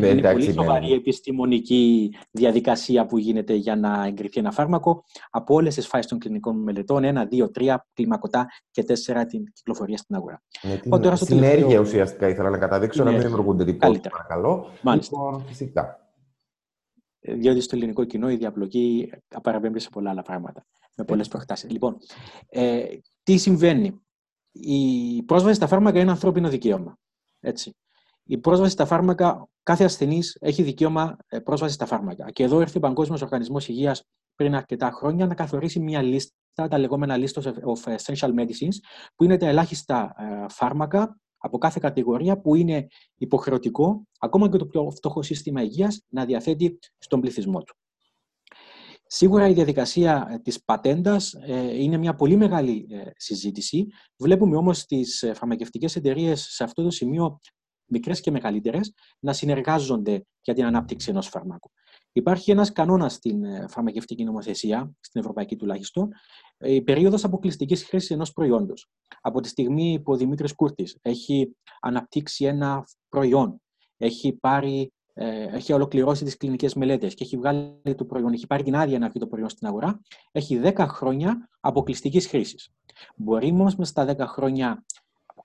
ε, 0.00 0.08
είναι 0.08 0.32
πολύ 0.32 0.52
σοβαρή 0.52 0.88
η 0.88 0.92
επιστημονική 0.92 2.14
διαδικασία 2.30 3.06
που 3.06 3.18
γίνεται 3.18 3.54
για 3.54 3.76
να 3.76 4.06
εγκριθεί 4.06 4.40
ένα 4.40 4.50
φάρμακο 4.50 5.04
από 5.30 5.54
όλες 5.54 5.74
τις 5.74 5.86
φάσεις 5.86 6.06
των 6.06 6.18
κλινικών 6.18 6.62
μελετών. 6.62 7.04
Ένα, 7.04 7.24
δύο, 7.24 7.50
τρία, 7.50 7.86
κλιμακωτά 7.92 8.46
και 8.70 8.84
τέσσερα 8.84 9.26
την 9.26 9.52
κυκλοφορία 9.52 9.96
στην 9.96 10.16
αγορά. 10.16 10.42
Με 10.62 10.98
την 10.98 11.16
συνέργεια 11.16 11.80
ουσιαστικά 11.80 12.28
ήθελα 12.28 12.50
να 12.50 12.58
καταδείξω, 12.58 13.04
να 13.04 13.10
μην 13.10 13.20
δημιουργούνται 13.20 13.64
τίποτα. 13.64 14.10
Παρακαλώ. 14.10 14.66
Μάλιστα. 14.82 15.16
Λοιπόν, 15.16 15.44
φυσικά 15.46 15.98
διότι 17.24 17.60
στο 17.60 17.76
ελληνικό 17.76 18.04
κοινό 18.04 18.30
η 18.30 18.36
διαπλοκή 18.36 19.10
παραπέμπει 19.42 19.78
σε 19.78 19.88
πολλά 19.90 20.10
άλλα 20.10 20.22
πράγματα, 20.22 20.66
με 20.96 21.04
πολλές 21.04 21.28
προχτάσει. 21.28 21.68
Λοιπόν, 21.68 21.96
ε, 22.48 22.84
τι 23.22 23.36
συμβαίνει; 23.36 24.00
Η 24.52 25.22
πρόσβαση 25.22 25.54
στα 25.54 25.66
φάρμακα 25.66 26.00
είναι 26.00 26.10
ανθρώπινο 26.10 26.48
δικαίωμα. 26.48 26.98
Έτσι. 27.40 27.76
Η 28.24 28.38
πρόσβαση 28.38 28.72
στα 28.72 28.86
φάρμακα, 28.86 29.48
κάθε 29.62 29.84
ασθενής 29.84 30.36
έχει 30.40 30.62
δικαίωμα 30.62 31.16
ε, 31.26 31.38
πρόσβαση 31.38 31.74
στα 31.74 31.86
φάρμακα. 31.86 32.30
Και 32.30 32.42
εδώ 32.42 32.60
ήρθε 32.60 32.78
ο 32.78 32.80
Παγκόσμιος 32.80 33.22
Οργανισμός 33.22 33.68
Υγείας 33.68 34.04
πριν 34.34 34.54
αρκετά 34.54 34.90
χρόνια 34.90 35.26
να 35.26 35.34
καθορίσει 35.34 35.80
μια 35.80 36.02
λίστα, 36.02 36.68
τα 36.68 36.78
λεγόμενα 36.78 37.16
list 37.18 37.42
of 37.42 37.96
essential 37.96 38.34
medicines, 38.34 38.76
που 39.14 39.24
είναι 39.24 39.36
τα 39.36 39.46
ελάχιστα 39.46 40.14
ε, 40.18 40.46
φάρμακα 40.48 41.18
από 41.44 41.58
κάθε 41.58 41.78
κατηγορία 41.82 42.40
που 42.40 42.54
είναι 42.54 42.86
υποχρεωτικό, 43.16 44.06
ακόμα 44.18 44.48
και 44.48 44.56
το 44.56 44.66
πιο 44.66 44.90
φτωχό 44.90 45.22
σύστημα 45.22 45.62
υγείας, 45.62 46.04
να 46.08 46.24
διαθέτει 46.24 46.78
στον 46.98 47.20
πληθυσμό 47.20 47.62
του. 47.62 47.74
Σίγουρα 49.06 49.48
η 49.48 49.52
διαδικασία 49.52 50.28
ε, 50.30 50.38
της 50.38 50.64
πατέντας 50.64 51.32
ε, 51.32 51.82
είναι 51.82 51.96
μια 51.96 52.14
πολύ 52.14 52.36
μεγάλη 52.36 52.86
ε, 52.90 53.10
συζήτηση. 53.16 53.86
Βλέπουμε 54.18 54.56
όμως 54.56 54.84
τις 54.84 55.24
φαρμακευτικές 55.34 55.96
εταιρείες 55.96 56.46
σε 56.50 56.64
αυτό 56.64 56.82
το 56.82 56.90
σημείο, 56.90 57.40
μικρές 57.86 58.20
και 58.20 58.30
μεγαλύτερες, 58.30 58.92
να 59.18 59.32
συνεργάζονται 59.32 60.26
για 60.40 60.54
την 60.54 60.64
ανάπτυξη 60.64 61.10
ενός 61.10 61.28
φαρμάκου. 61.28 61.70
Υπάρχει 62.16 62.50
ένας 62.50 62.72
κανόνας 62.72 63.12
στην 63.12 63.68
φαρμακευτική 63.68 64.24
νομοθεσία, 64.24 64.90
στην 65.00 65.20
ευρωπαϊκή 65.20 65.56
τουλάχιστον, 65.56 66.08
η 66.58 66.82
περίοδος 66.82 67.24
αποκλειστικής 67.24 67.84
χρήσης 67.84 68.10
ενός 68.10 68.32
προϊόντος. 68.32 68.90
Από 69.20 69.40
τη 69.40 69.48
στιγμή 69.48 70.00
που 70.04 70.12
ο 70.12 70.16
Δημήτρης 70.16 70.54
Κούρτης 70.54 70.98
έχει 71.02 71.56
αναπτύξει 71.80 72.44
ένα 72.44 72.86
προϊόν, 73.08 73.62
έχει, 73.96 74.32
πάρει, 74.32 74.92
ε, 75.14 75.42
έχει 75.42 75.72
ολοκληρώσει 75.72 76.24
τις 76.24 76.36
κλινικές 76.36 76.74
μελέτες 76.74 77.14
και 77.14 77.24
έχει 77.24 77.36
βγάλει 77.36 77.94
το 77.96 78.04
προϊόν, 78.04 78.32
έχει 78.32 78.46
πάρει 78.46 78.62
την 78.62 78.76
άδεια 78.76 78.98
να 78.98 79.08
βγει 79.08 79.18
το 79.18 79.26
προϊόν 79.26 79.48
στην 79.48 79.66
αγορά, 79.66 80.00
έχει 80.32 80.60
10 80.62 80.86
χρόνια 80.86 81.48
αποκλειστικής 81.60 82.26
χρήσης. 82.26 82.70
Μπορεί 83.16 83.50
όμως 83.50 83.76
μέσα 83.76 83.90
στα 83.90 84.04
10 84.04 84.26
χρόνια 84.26 84.84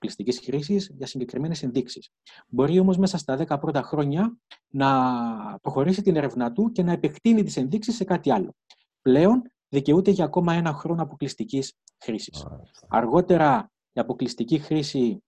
αποκλειστικής 0.00 0.40
χρήσης 0.46 0.90
για 0.96 1.06
συγκεκριμένες 1.06 1.62
ενδείξεις. 1.62 2.10
Μπορεί 2.48 2.78
όμως 2.78 2.96
μέσα 2.98 3.18
στα 3.18 3.36
10 3.36 3.60
πρώτα 3.60 3.82
χρόνια 3.82 4.38
να 4.68 5.58
προχωρήσει 5.62 6.02
την 6.02 6.16
έρευνά 6.16 6.52
του 6.52 6.72
και 6.72 6.82
να 6.82 6.92
επεκτείνει 6.92 7.42
τις 7.42 7.56
ενδείξεις 7.56 7.96
σε 7.96 8.04
κάτι 8.04 8.32
άλλο. 8.32 8.54
Πλέον 9.02 9.42
δικαιούται 9.68 10.10
για 10.10 10.24
ακόμα 10.24 10.52
ένα 10.54 10.72
χρόνο 10.72 11.02
αποκλειστικής 11.02 11.74
χρήσης. 12.04 12.46
Αργότερα, 12.88 13.70
η 13.92 14.00
αποκλειστική 14.00 14.58
χρήση 14.58 15.22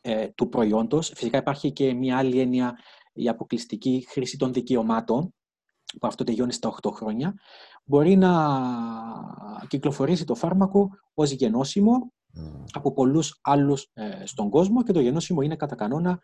ε, 0.00 0.28
του 0.28 0.48
προϊόντος, 0.48 1.12
φυσικά 1.14 1.38
υπάρχει 1.38 1.72
και 1.72 1.94
μια 1.94 2.18
άλλη 2.18 2.40
έννοια, 2.40 2.78
η 3.12 3.28
αποκλειστική 3.28 4.06
χρήση 4.08 4.36
των 4.36 4.52
δικαιωμάτων, 4.52 5.34
που 6.00 6.06
αυτό 6.06 6.24
τελειώνει 6.24 6.52
στα 6.52 6.74
8 6.82 6.90
χρόνια, 6.92 7.34
μπορεί 7.84 8.16
να 8.16 8.60
κυκλοφορήσει 9.68 10.24
το 10.24 10.34
φάρμακο 10.34 10.88
ως 11.14 11.30
γενώσιμο 11.30 12.12
από 12.72 12.92
πολλούς 12.92 13.38
άλλους 13.42 13.90
ε, 13.92 14.26
στον 14.26 14.50
κόσμο 14.50 14.82
και 14.82 14.92
το 14.92 15.00
γενώσιμο 15.00 15.40
είναι 15.42 15.56
κατά 15.56 15.74
κανόνα, 15.74 16.22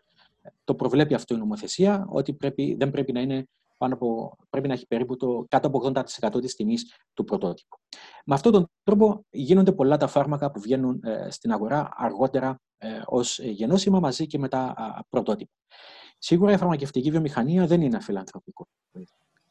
το 0.63 0.75
προβλέπει 0.75 1.13
αυτό 1.13 1.35
η 1.35 1.37
νομοθεσία, 1.37 2.05
ότι 2.09 2.33
πρέπει, 2.33 2.75
δεν 2.79 2.91
πρέπει 2.91 3.11
να 3.11 3.21
είναι 3.21 3.47
πάνω 3.77 3.93
από, 3.93 4.37
πρέπει 4.49 4.67
να 4.67 4.73
έχει 4.73 4.87
περίπου 4.87 5.17
το 5.17 5.45
κάτω 5.49 5.67
από 5.67 5.91
80% 6.29 6.41
της 6.41 6.55
τιμής 6.55 6.95
του 7.13 7.23
πρωτότυπου. 7.23 7.77
Με 8.25 8.35
αυτόν 8.35 8.51
τον 8.51 8.69
τρόπο 8.83 9.25
γίνονται 9.29 9.71
πολλά 9.71 9.97
τα 9.97 10.07
φάρμακα 10.07 10.51
που 10.51 10.59
βγαίνουν 10.59 11.01
ε, 11.03 11.29
στην 11.29 11.51
αγορά 11.51 11.89
αργότερα 11.95 12.59
ε, 12.77 13.01
ως 13.05 13.39
γενώσιμα 13.39 13.99
μαζί 13.99 14.27
και 14.27 14.37
με 14.37 14.47
τα 14.47 14.75
πρωτότυπα. 15.09 15.51
Σίγουρα 16.17 16.51
η 16.51 16.57
φαρμακευτική 16.57 17.11
βιομηχανία 17.11 17.67
δεν 17.67 17.81
είναι 17.81 17.97
αφιλανθρωπικό. 17.97 18.67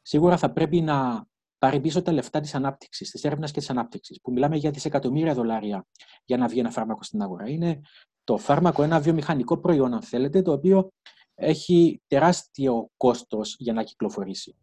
Σίγουρα 0.02 0.36
θα 0.36 0.52
πρέπει 0.52 0.80
να 0.80 1.26
πάρει 1.58 1.80
πίσω 1.80 2.02
τα 2.02 2.12
λεφτά 2.12 2.40
της 2.40 2.54
ανάπτυξης, 2.54 3.10
της 3.10 3.24
έρευνας 3.24 3.50
και 3.50 3.58
της 3.58 3.70
ανάπτυξης, 3.70 4.20
που 4.20 4.32
μιλάμε 4.32 4.56
για 4.56 4.70
δισεκατομμύρια 4.70 5.34
δολάρια 5.34 5.86
για 6.24 6.36
να 6.36 6.46
βγει 6.46 6.58
ένα 6.58 6.70
φάρμακο 6.70 7.02
στην 7.02 7.22
αγορά. 7.22 7.48
Είναι 7.48 7.80
το 8.24 8.36
φάρμακο 8.36 8.82
ένα 8.82 9.00
βιομηχανικό 9.00 9.58
προϊόν, 9.58 9.94
αν 9.94 10.02
θέλετε, 10.02 10.42
το 10.42 10.52
οποίο 10.52 10.90
έχει 11.34 12.02
τεράστιο 12.06 12.90
κόστος 12.96 13.56
για 13.58 13.72
να 13.72 13.82
κυκλοφορήσει. 13.82 14.56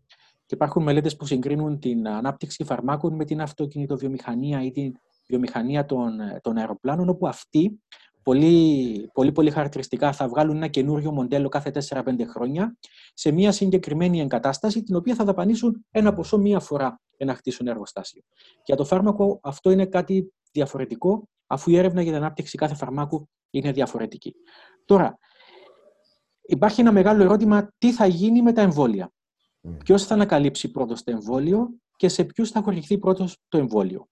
Και 0.46 0.56
υπάρχουν 0.56 0.84
μελέτες 0.84 1.16
που 1.16 1.26
συγκρίνουν 1.26 1.80
την 1.80 2.08
ανάπτυξη 2.08 2.64
φαρμάκων 2.64 3.16
με 3.16 3.26
την 3.26 3.42
αυτοκινητοβιομηχανία 3.42 4.64
ή 4.64 4.72
την 4.72 4.94
βιομηχανία 5.28 5.86
των, 5.86 6.18
των 6.42 6.58
αεροπλάνων, 6.58 7.10
όπου 7.10 7.28
αυτοί 7.28 7.82
πολύ, 8.26 9.10
πολύ, 9.14 9.32
πολύ 9.32 9.52
χαρακτηριστικά 9.52 10.14
θα 10.14 10.28
βγάλουν 10.28 10.56
ένα 10.56 10.68
καινούριο 10.68 11.12
μοντέλο 11.12 11.50
κάθε 11.50 11.72
4-5 11.90 12.26
χρόνια 12.28 12.78
σε 13.14 13.32
μια 13.32 13.52
συγκεκριμένη 13.52 14.20
εγκατάσταση, 14.20 14.84
την 14.84 14.96
οποία 14.96 15.16
θα 15.16 15.24
δαπανίσουν 15.24 15.86
ένα 15.92 16.14
ποσό 16.14 16.38
μία 16.38 16.60
φορά 16.60 17.02
για 17.18 17.26
να 17.26 17.36
χτίσουν 17.36 17.68
εργοστάσιο. 17.68 18.22
Για 18.66 18.76
το 18.76 18.86
φάρμακο 18.86 19.40
αυτό 19.44 19.72
είναι 19.72 19.86
κάτι 19.86 20.34
διαφορετικό, 20.52 21.30
αφού 21.48 21.72
η 21.72 21.78
έρευνα 21.78 22.02
για 22.02 22.12
την 22.12 22.22
ανάπτυξη 22.22 22.58
κάθε 22.58 22.76
φαρμάκου 22.76 23.30
είναι 23.50 23.72
διαφορετική. 23.72 24.36
Τώρα, 24.86 25.18
υπάρχει 26.42 26.82
ένα 26.82 26.92
μεγάλο 26.92 27.24
ερώτημα 27.24 27.74
τι 27.78 27.92
θα 27.94 28.06
γίνει 28.06 28.42
με 28.42 28.52
τα 28.54 28.62
εμβόλια; 28.62 29.10
Mm. 29.68 29.78
Ποιος 29.84 30.06
θα 30.06 30.14
ανακαλύψει 30.14 30.72
πρώτος 30.72 31.04
το 31.04 31.12
εμβόλιο 31.12 31.70
και 31.96 32.10
σε 32.10 32.24
ποιους 32.24 32.52
θα 32.52 32.62
χορηγηθεί 32.62 32.98
πρώτος 32.98 33.38
το 33.48 33.58
εμβόλιο; 33.58 34.08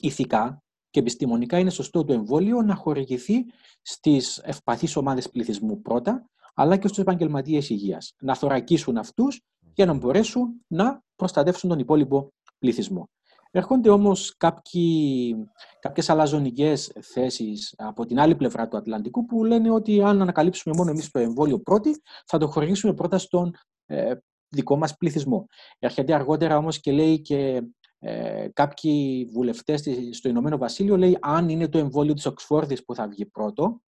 Ηθικά 0.00 0.62
και 0.90 1.00
επιστημονικά 1.00 1.58
είναι 1.58 1.70
σωστό 1.70 2.04
το 2.04 2.12
εμβόλιο 2.12 2.62
να 2.62 2.74
χορηγηθεί 2.74 3.44
στις 3.82 4.38
ευπαθείς 4.38 4.96
ομάδες 4.96 5.30
πληθυσμού 5.30 5.82
πρώτα, 5.82 6.28
αλλά 6.54 6.76
και 6.76 6.86
στους 6.86 6.98
επαγγελματίες 6.98 7.70
υγείας. 7.70 8.14
Να 8.20 8.34
θωρακίσουν 8.34 8.96
αυτούς 8.96 9.40
για 9.74 9.86
να 9.86 9.92
μπορέσουν 9.92 10.64
να 10.66 11.02
προστατεύσουν 11.16 11.68
τον 11.68 11.78
υπόλοιπο 11.78 12.32
πληθυσμό. 12.58 13.08
Έρχονται 13.50 13.90
όμως 13.90 14.36
κάποιοι, 14.36 15.34
κάποιες 15.80 16.10
αλαζονικές 16.10 16.92
θέσεις 17.00 17.74
από 17.76 18.06
την 18.06 18.20
άλλη 18.20 18.34
πλευρά 18.34 18.68
του 18.68 18.76
Ατλαντικού 18.76 19.24
που 19.24 19.44
λένε 19.44 19.70
ότι 19.70 20.02
αν 20.02 20.22
ανακαλύψουμε 20.22 20.74
μόνο 20.76 20.90
εμείς 20.90 21.10
το 21.10 21.18
εμβόλιο 21.18 21.60
πρώτη 21.60 22.02
θα 22.26 22.38
το 22.38 22.46
χορηγήσουμε 22.46 22.94
πρώτα 22.94 23.18
στον 23.18 23.54
ε, 23.86 24.14
δικό 24.48 24.76
μας 24.76 24.96
πληθυσμό. 24.96 25.46
Έρχεται 25.78 26.14
αργότερα 26.14 26.56
όμως 26.56 26.80
και 26.80 26.92
λέει 26.92 27.20
και 27.20 27.62
ε, 27.98 28.48
κάποιοι 28.52 29.24
βουλευτές 29.32 29.84
στο 30.10 30.28
Ηνωμένο 30.28 30.56
Βασίλειο 30.56 30.96
λέει 30.96 31.18
αν 31.20 31.48
είναι 31.48 31.68
το 31.68 31.78
εμβόλιο 31.78 32.14
της 32.14 32.26
Οξφόρδης 32.26 32.84
που 32.84 32.94
θα 32.94 33.08
βγει 33.08 33.26
πρώτο 33.26 33.80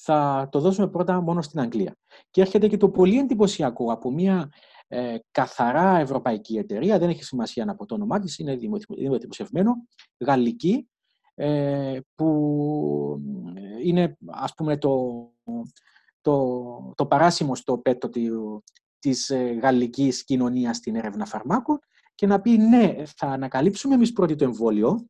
θα 0.00 0.48
το 0.50 0.60
δώσουμε 0.60 0.88
πρώτα 0.88 1.20
μόνο 1.20 1.42
στην 1.42 1.60
Αγγλία. 1.60 1.96
Και 2.30 2.40
έρχεται 2.40 2.68
και 2.68 2.76
το 2.76 2.88
πολύ 2.88 3.18
εντυπωσιακό 3.18 3.92
από 3.92 4.10
μια 4.10 4.52
ε, 4.86 5.16
καθαρά 5.30 5.98
ευρωπαϊκή 5.98 6.56
εταιρεία, 6.56 6.98
δεν 6.98 7.08
έχει 7.08 7.24
σημασία 7.24 7.64
να 7.64 7.74
πω 7.74 7.86
το 7.86 7.94
όνομά 7.94 8.18
της, 8.18 8.38
είναι 8.38 8.56
δημοσιευμένο, 9.18 9.74
γαλλική, 10.24 10.88
ε, 11.34 11.98
που 12.14 13.20
είναι 13.82 14.16
ας 14.26 14.54
πούμε 14.54 14.76
το, 14.78 15.24
το, 16.20 16.92
το 16.94 17.06
παράσημο 17.06 17.54
στο 17.54 17.78
πέτο 17.78 18.08
της 18.98 19.30
ε, 19.30 19.58
γαλλικής 19.62 20.24
κοινωνίας 20.24 20.76
στην 20.76 20.96
έρευνα 20.96 21.24
φαρμάκων 21.24 21.78
και 22.18 22.26
να 22.26 22.40
πει 22.40 22.56
ναι, 22.56 23.02
θα 23.16 23.26
ανακαλύψουμε 23.26 23.94
εμείς 23.94 24.12
πρώτοι 24.12 24.34
το 24.34 24.44
εμβόλιο, 24.44 25.08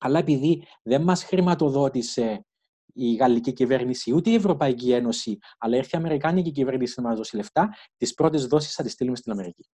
αλλά 0.00 0.18
επειδή 0.18 0.64
δεν 0.82 1.02
μας 1.02 1.24
χρηματοδότησε 1.24 2.46
η 2.92 3.14
γαλλική 3.14 3.52
κυβέρνηση, 3.52 4.14
ούτε 4.14 4.30
η 4.30 4.34
Ευρωπαϊκή 4.34 4.92
Ένωση, 4.92 5.38
αλλά 5.58 5.76
έρθει 5.76 5.96
η 5.96 5.98
Αμερικάνικη 5.98 6.50
κυβέρνηση 6.50 7.00
να 7.00 7.08
μας 7.08 7.16
δώσει 7.16 7.36
λεφτά, 7.36 7.74
τις 7.96 8.14
πρώτες 8.14 8.46
δόσεις 8.46 8.74
θα 8.74 8.82
τις 8.82 8.92
στείλουμε 8.92 9.16
στην 9.16 9.32
Αμερική. 9.32 9.68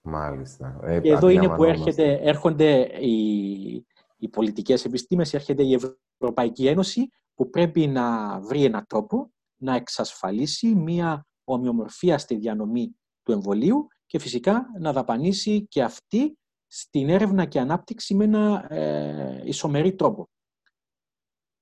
Μάλιστα. 0.00 0.80
Ε, 0.82 1.00
και 1.00 1.10
εδώ 1.10 1.28
είναι 1.28 1.48
που 1.48 1.64
έρχεται, 1.64 2.12
έρχονται 2.22 2.80
οι, 3.00 3.86
οι 4.16 4.28
πολιτικές 4.28 4.84
επιστήμες, 4.84 5.34
έρχεται 5.34 5.62
η 5.62 5.78
Ευρωπαϊκή 6.18 6.66
Ένωση 6.66 7.08
που 7.34 7.50
πρέπει 7.50 7.86
να 7.86 8.38
βρει 8.40 8.64
έναν 8.64 8.86
τρόπο 8.86 9.30
να 9.56 9.74
εξασφαλίσει 9.74 10.74
μία 10.74 11.26
ομοιομορφία 11.44 12.18
στη 12.18 12.34
διανομή 12.34 12.96
του 13.22 13.32
εμβολίου 13.32 13.86
και 14.10 14.18
φυσικά 14.18 14.66
να 14.78 14.92
δαπανίσει 14.92 15.66
και 15.68 15.82
αυτή 15.82 16.38
στην 16.66 17.08
έρευνα 17.08 17.44
και 17.44 17.60
ανάπτυξη 17.60 18.14
με 18.14 18.24
ένα 18.24 18.66
ε, 18.74 19.42
ισομερή 19.44 19.94
τρόπο. 19.94 20.28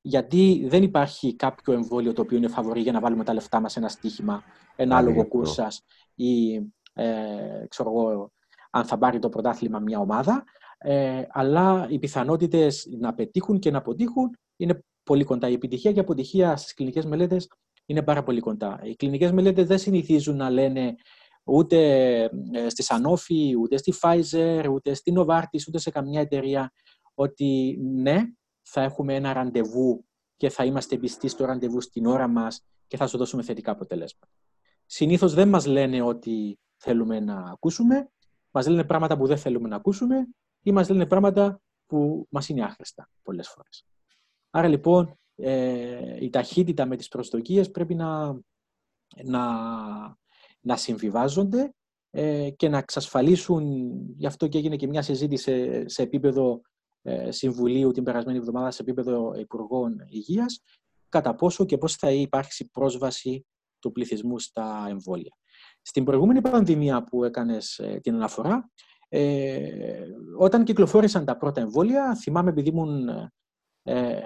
Γιατί 0.01 0.67
δεν 0.69 0.83
υπάρχει 0.83 1.37
κάποιο 1.37 1.73
εμβόλιο 1.73 2.13
το 2.13 2.23
οποίο 2.23 2.37
είναι 2.37 2.49
φαβορή 2.49 2.81
για 2.81 2.93
να 2.93 3.01
βάλουμε 3.01 3.25
τα 3.25 3.33
λεφτά 3.33 3.61
μας 3.61 3.73
σε 3.73 3.79
ένα 3.79 3.89
στοίχημα, 3.89 4.43
ένα 4.77 4.97
άλογο 4.97 5.29
κούρσας 5.29 5.83
ή 6.15 6.55
ε, 6.93 7.67
ξέρω 7.69 7.91
εγώ, 7.91 8.33
αν 8.71 8.85
θα 8.85 8.99
πάρει 8.99 9.19
το 9.19 9.29
πρωτάθλημα 9.29 9.79
μια 9.79 9.99
ομάδα. 9.99 10.45
Ε, 10.79 11.23
αλλά 11.29 11.87
οι 11.91 11.99
πιθανότητες 11.99 12.89
να 12.99 13.15
πετύχουν 13.15 13.59
και 13.59 13.71
να 13.71 13.79
αποτύχουν 13.79 14.39
είναι 14.57 14.85
πολύ 15.03 15.25
κοντά. 15.25 15.49
Η 15.49 15.53
επιτυχία 15.53 15.91
και 15.91 15.99
η 15.99 16.01
αποτυχία 16.01 16.57
στις 16.57 16.75
κλινικές 16.75 17.05
μελέτες 17.05 17.49
είναι 17.87 18.03
πάρα 18.03 18.23
πολύ 18.23 18.41
κοντά. 18.41 18.81
Οι 18.83 18.97
κλινικές 18.97 19.33
μελέτες 19.33 19.67
δεν 19.67 19.79
συνηθίζουν 19.79 20.37
να 20.37 20.51
λένε 20.51 20.95
ούτε 21.49 21.79
ε, 22.53 22.69
στη 22.69 22.85
Sanofi, 22.89 23.57
ούτε 23.61 23.77
στη 23.77 23.95
Pfizer, 24.01 24.67
ούτε 24.71 24.95
στη 24.95 25.13
Novartis, 25.17 25.63
ούτε 25.69 25.79
σε 25.79 25.91
καμιά 25.91 26.21
εταιρεία 26.21 26.73
ότι 27.15 27.79
ναι, 27.83 28.23
θα 28.63 28.83
έχουμε 28.83 29.15
ένα 29.15 29.33
ραντεβού 29.33 30.05
και 30.37 30.49
θα 30.49 30.65
είμαστε 30.65 30.97
πιστοί 30.97 31.29
στο 31.29 31.45
ραντεβού 31.45 31.81
στην 31.81 32.07
ώρα 32.07 32.29
μας 32.29 32.65
και 32.87 32.97
θα 32.97 33.07
σου 33.07 33.19
δώσουμε 33.19 33.43
θετικά 33.43 33.71
αποτελέσματα. 33.71 34.33
Συνήθως 34.87 35.35
δεν 35.35 35.49
μας 35.49 35.67
λένε 35.67 36.03
ότι 36.03 36.59
θέλουμε 36.77 37.21
να 37.21 37.35
ακούσουμε, 37.35 38.11
μας 38.51 38.67
λένε 38.67 38.85
πράγματα 38.85 39.17
που 39.17 39.27
δεν 39.27 39.37
θέλουμε 39.37 39.69
να 39.69 39.77
ακούσουμε 39.77 40.29
ή 40.63 40.73
μας 40.73 40.89
λένε 40.89 41.07
πράγματα 41.07 41.61
που 41.87 42.27
μας 42.31 42.49
είναι 42.49 42.65
άχρηστα 42.65 43.11
πολλές 43.23 43.49
φορές. 43.49 43.87
Άρα 44.51 44.69
λοιπόν 44.69 45.19
ε, 45.35 46.25
η 46.25 46.31
ταχύτητα 46.31 46.87
με 46.87 46.97
τις 46.97 47.09
προσδοκίες 47.09 47.71
πρέπει 47.71 47.95
να, 47.95 48.41
να, 49.25 49.43
να 50.61 50.77
συμβιβάζονται 50.77 51.75
ε, 52.11 52.51
και 52.51 52.69
να 52.69 52.79
εξασφαλίσουν, 52.79 53.93
γι' 54.17 54.27
αυτό 54.27 54.47
και 54.47 54.59
έγινε 54.59 54.77
και 54.77 54.87
μια 54.87 55.03
συζήτηση 55.03 55.85
σε, 55.89 56.03
επίπεδο 56.03 56.61
ε, 57.03 57.31
Συμβουλίου 57.31 57.91
την 57.91 58.03
περασμένη 58.05 58.39
εβδομάδα, 58.39 58.71
σε 58.71 58.83
επίπεδο 58.83 59.35
Υπουργών 59.39 59.97
Υγείας, 60.09 60.63
κατά 61.09 61.35
πόσο 61.35 61.65
και 61.65 61.79
πώς 61.79 61.95
θα 61.95 62.11
υπάρξει 62.11 62.71
πρόσβαση 62.71 63.47
του 63.79 63.93
πληθυσμού 63.93 64.39
στα 64.39 64.87
εμβόλια. 64.89 65.37
Στην 65.83 66.05
προηγούμενη 66.05 66.41
πανδημία 66.41 67.05
που 67.05 67.25
έκανες 67.25 67.79
ε, 67.79 67.99
την 68.03 68.15
αναφορά, 68.15 68.71
ε, 69.09 70.07
όταν 70.39 70.65
κυκλοφόρησαν 70.65 71.25
τα 71.25 71.37
πρώτα 71.37 71.61
εμβόλια, 71.61 72.15
θυμάμαι 72.15 72.51
επειδή 72.51 72.69
ήμουν 72.69 73.09
ε, 73.83 74.21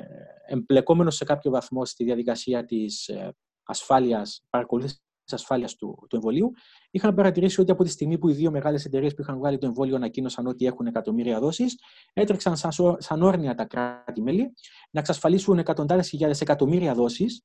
εμπλεκόμενος 0.46 1.16
σε 1.16 1.24
κάποιο 1.24 1.50
βαθμό 1.50 1.84
στη 1.84 2.04
διαδικασία 2.04 2.64
της 2.64 3.08
ε, 3.08 3.34
ασφάλειας, 3.62 4.44
παρακολούθησης 4.50 5.02
ασφάλειας 5.32 5.76
του, 5.76 6.06
του 6.08 6.16
εμβολίου, 6.16 6.52
είχαν 6.90 7.14
παρατηρήσει 7.14 7.60
ότι 7.60 7.70
από 7.70 7.84
τη 7.84 7.90
στιγμή 7.90 8.18
που 8.18 8.28
οι 8.28 8.32
δύο 8.32 8.50
μεγάλες 8.50 8.84
εταιρείες 8.84 9.14
που 9.14 9.22
είχαν 9.22 9.38
βγάλει 9.38 9.58
το 9.58 9.66
εμβόλιο 9.66 9.96
ανακοίνωσαν 9.96 10.46
ότι 10.46 10.66
έχουν 10.66 10.86
εκατομμύρια 10.86 11.40
δόσεις, 11.40 11.78
έτρεξαν 12.12 12.56
σαν, 12.56 12.72
σαν 12.98 13.22
όρνια 13.22 13.54
τα 13.54 13.64
κράτη-μέλη 13.64 14.52
να 14.90 15.00
εξασφαλίσουν 15.00 15.58
εκατοντάδες 15.58 16.08
χιλιάδες 16.08 16.40
εκατομμύρια 16.40 16.94
δόσεις. 16.94 17.42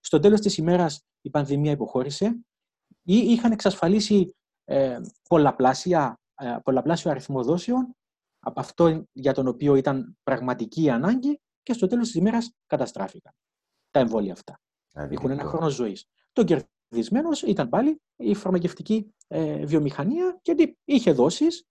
Στο 0.00 0.18
τέλος 0.18 0.40
της 0.40 0.56
ημέρας 0.56 1.04
η 1.20 1.30
πανδημία 1.30 1.70
υποχώρησε 1.70 2.44
ή 3.02 3.16
είχαν 3.16 3.52
εξασφαλίσει 3.52 4.36
ε, 4.64 5.00
πολλαπλάσια, 5.28 6.20
ε, 6.34 6.56
πολλαπλάσιο 6.64 7.10
αριθμό 7.10 7.42
δόσεων 7.42 7.96
από 8.40 8.60
αυτό 8.60 9.04
για 9.12 9.32
τον 9.32 9.46
οποίο 9.46 9.74
ήταν 9.74 10.16
πραγματική 10.22 10.90
ανάγκη 10.90 11.40
και 11.62 11.72
στο 11.72 11.86
τέλος 11.86 12.06
της 12.06 12.14
ημέρας 12.14 12.52
καταστράφηκαν 12.66 13.32
τα 13.90 14.00
εμβόλια 14.00 14.32
αυτά. 14.32 14.60
Έχουν 14.92 15.30
ένα 15.30 15.44
χρόνο 15.44 15.68
ζωής. 15.68 16.04
Το 16.32 16.44
κερδισμένο 16.88 17.28
ήταν 17.46 17.68
πάλι 17.68 18.00
η 18.16 18.34
φαρμακευτική 18.34 19.14
ε, 19.28 19.64
βιομηχανία 19.64 20.40
γιατί 20.42 20.78
είχε 20.84 21.12
δόσεις, 21.12 21.66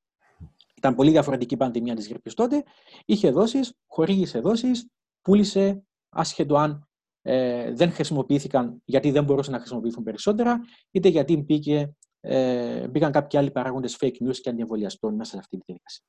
ήταν 0.75 0.95
πολύ 0.95 1.11
διαφορετική 1.11 1.53
η 1.53 1.57
πανδημία 1.57 1.95
της 1.95 2.07
γρήπης 2.07 2.33
τότε, 2.33 2.63
είχε 3.05 3.31
δόσεις, 3.31 3.73
χορήγησε 3.87 4.39
δόσεις, 4.39 4.87
πούλησε 5.21 5.83
άσχετο 6.09 6.55
αν 6.55 6.87
ε, 7.21 7.73
δεν 7.73 7.91
χρησιμοποιήθηκαν 7.91 8.81
γιατί 8.85 9.11
δεν 9.11 9.23
μπορούσαν 9.23 9.53
να 9.53 9.59
χρησιμοποιηθούν 9.59 10.03
περισσότερα, 10.03 10.59
είτε 10.91 11.07
γιατί 11.07 11.37
μπήκε, 11.37 11.95
ε, 12.19 12.87
μπήκαν 12.87 13.11
κάποιοι 13.11 13.39
άλλοι 13.39 13.51
παράγοντες 13.51 13.97
fake 13.99 14.27
news 14.27 14.35
και 14.35 14.49
αντιεμβολιαστών 14.49 15.15
μέσα 15.15 15.31
σε 15.31 15.37
αυτή 15.37 15.57
τη 15.57 15.63
διαδικασία. 15.65 16.05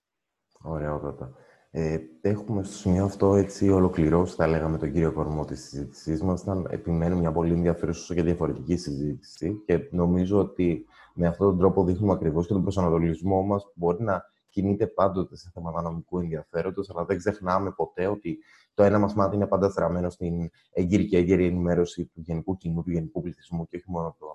Ωραιότατα. 0.62 1.32
Ε, 1.70 1.98
έχουμε 2.20 2.62
στο 2.62 2.74
σημείο 2.74 3.04
αυτό 3.04 3.34
έτσι 3.34 3.68
ολοκληρώσει, 3.68 4.34
θα 4.34 4.46
λέγαμε, 4.46 4.78
τον 4.78 4.92
κύριο 4.92 5.12
κορμό 5.12 5.44
της 5.44 5.60
συζήτησής 5.60 6.22
μας. 6.22 6.42
Ήταν, 6.42 6.66
επιμένω, 6.70 7.16
μια 7.16 7.32
πολύ 7.32 7.52
ενδιαφέρουσα 7.52 8.14
και 8.14 8.22
διαφορετική 8.22 8.76
συζήτηση 8.76 9.62
και 9.66 9.88
νομίζω 9.90 10.38
ότι 10.38 10.86
με 11.14 11.26
αυτόν 11.26 11.48
τον 11.48 11.58
τρόπο 11.58 11.84
δείχνουμε 11.84 12.12
ακριβώς 12.12 12.46
και 12.46 12.52
τον 12.52 12.62
προσανατολισμό 12.62 13.42
μας 13.42 13.64
που 13.64 13.72
μπορεί 13.74 14.02
να 14.02 14.22
κινείται 14.48 14.86
πάντοτε 14.86 15.36
σε 15.36 15.50
θέματα 15.54 15.82
νομικού 15.82 16.18
ενδιαφέροντος, 16.18 16.90
αλλά 16.90 17.04
δεν 17.04 17.18
ξεχνάμε 17.18 17.70
ποτέ 17.70 18.06
ότι 18.06 18.38
το 18.74 18.82
ένα 18.82 18.98
μας 18.98 19.14
μάτι 19.14 19.36
είναι 19.36 19.46
πάντα 19.46 19.70
στραμμένο 19.70 20.10
στην 20.10 20.50
έγκυρη 20.72 21.06
και 21.06 21.16
έγκαιρη 21.16 21.46
ενημέρωση 21.46 22.04
του 22.04 22.20
γενικού 22.20 22.56
κοινού, 22.56 22.82
του 22.82 22.90
γενικού 22.90 23.22
πληθυσμού 23.22 23.68
και 23.68 23.76
όχι 23.76 23.90
μόνο 23.90 24.16
του, 24.18 24.26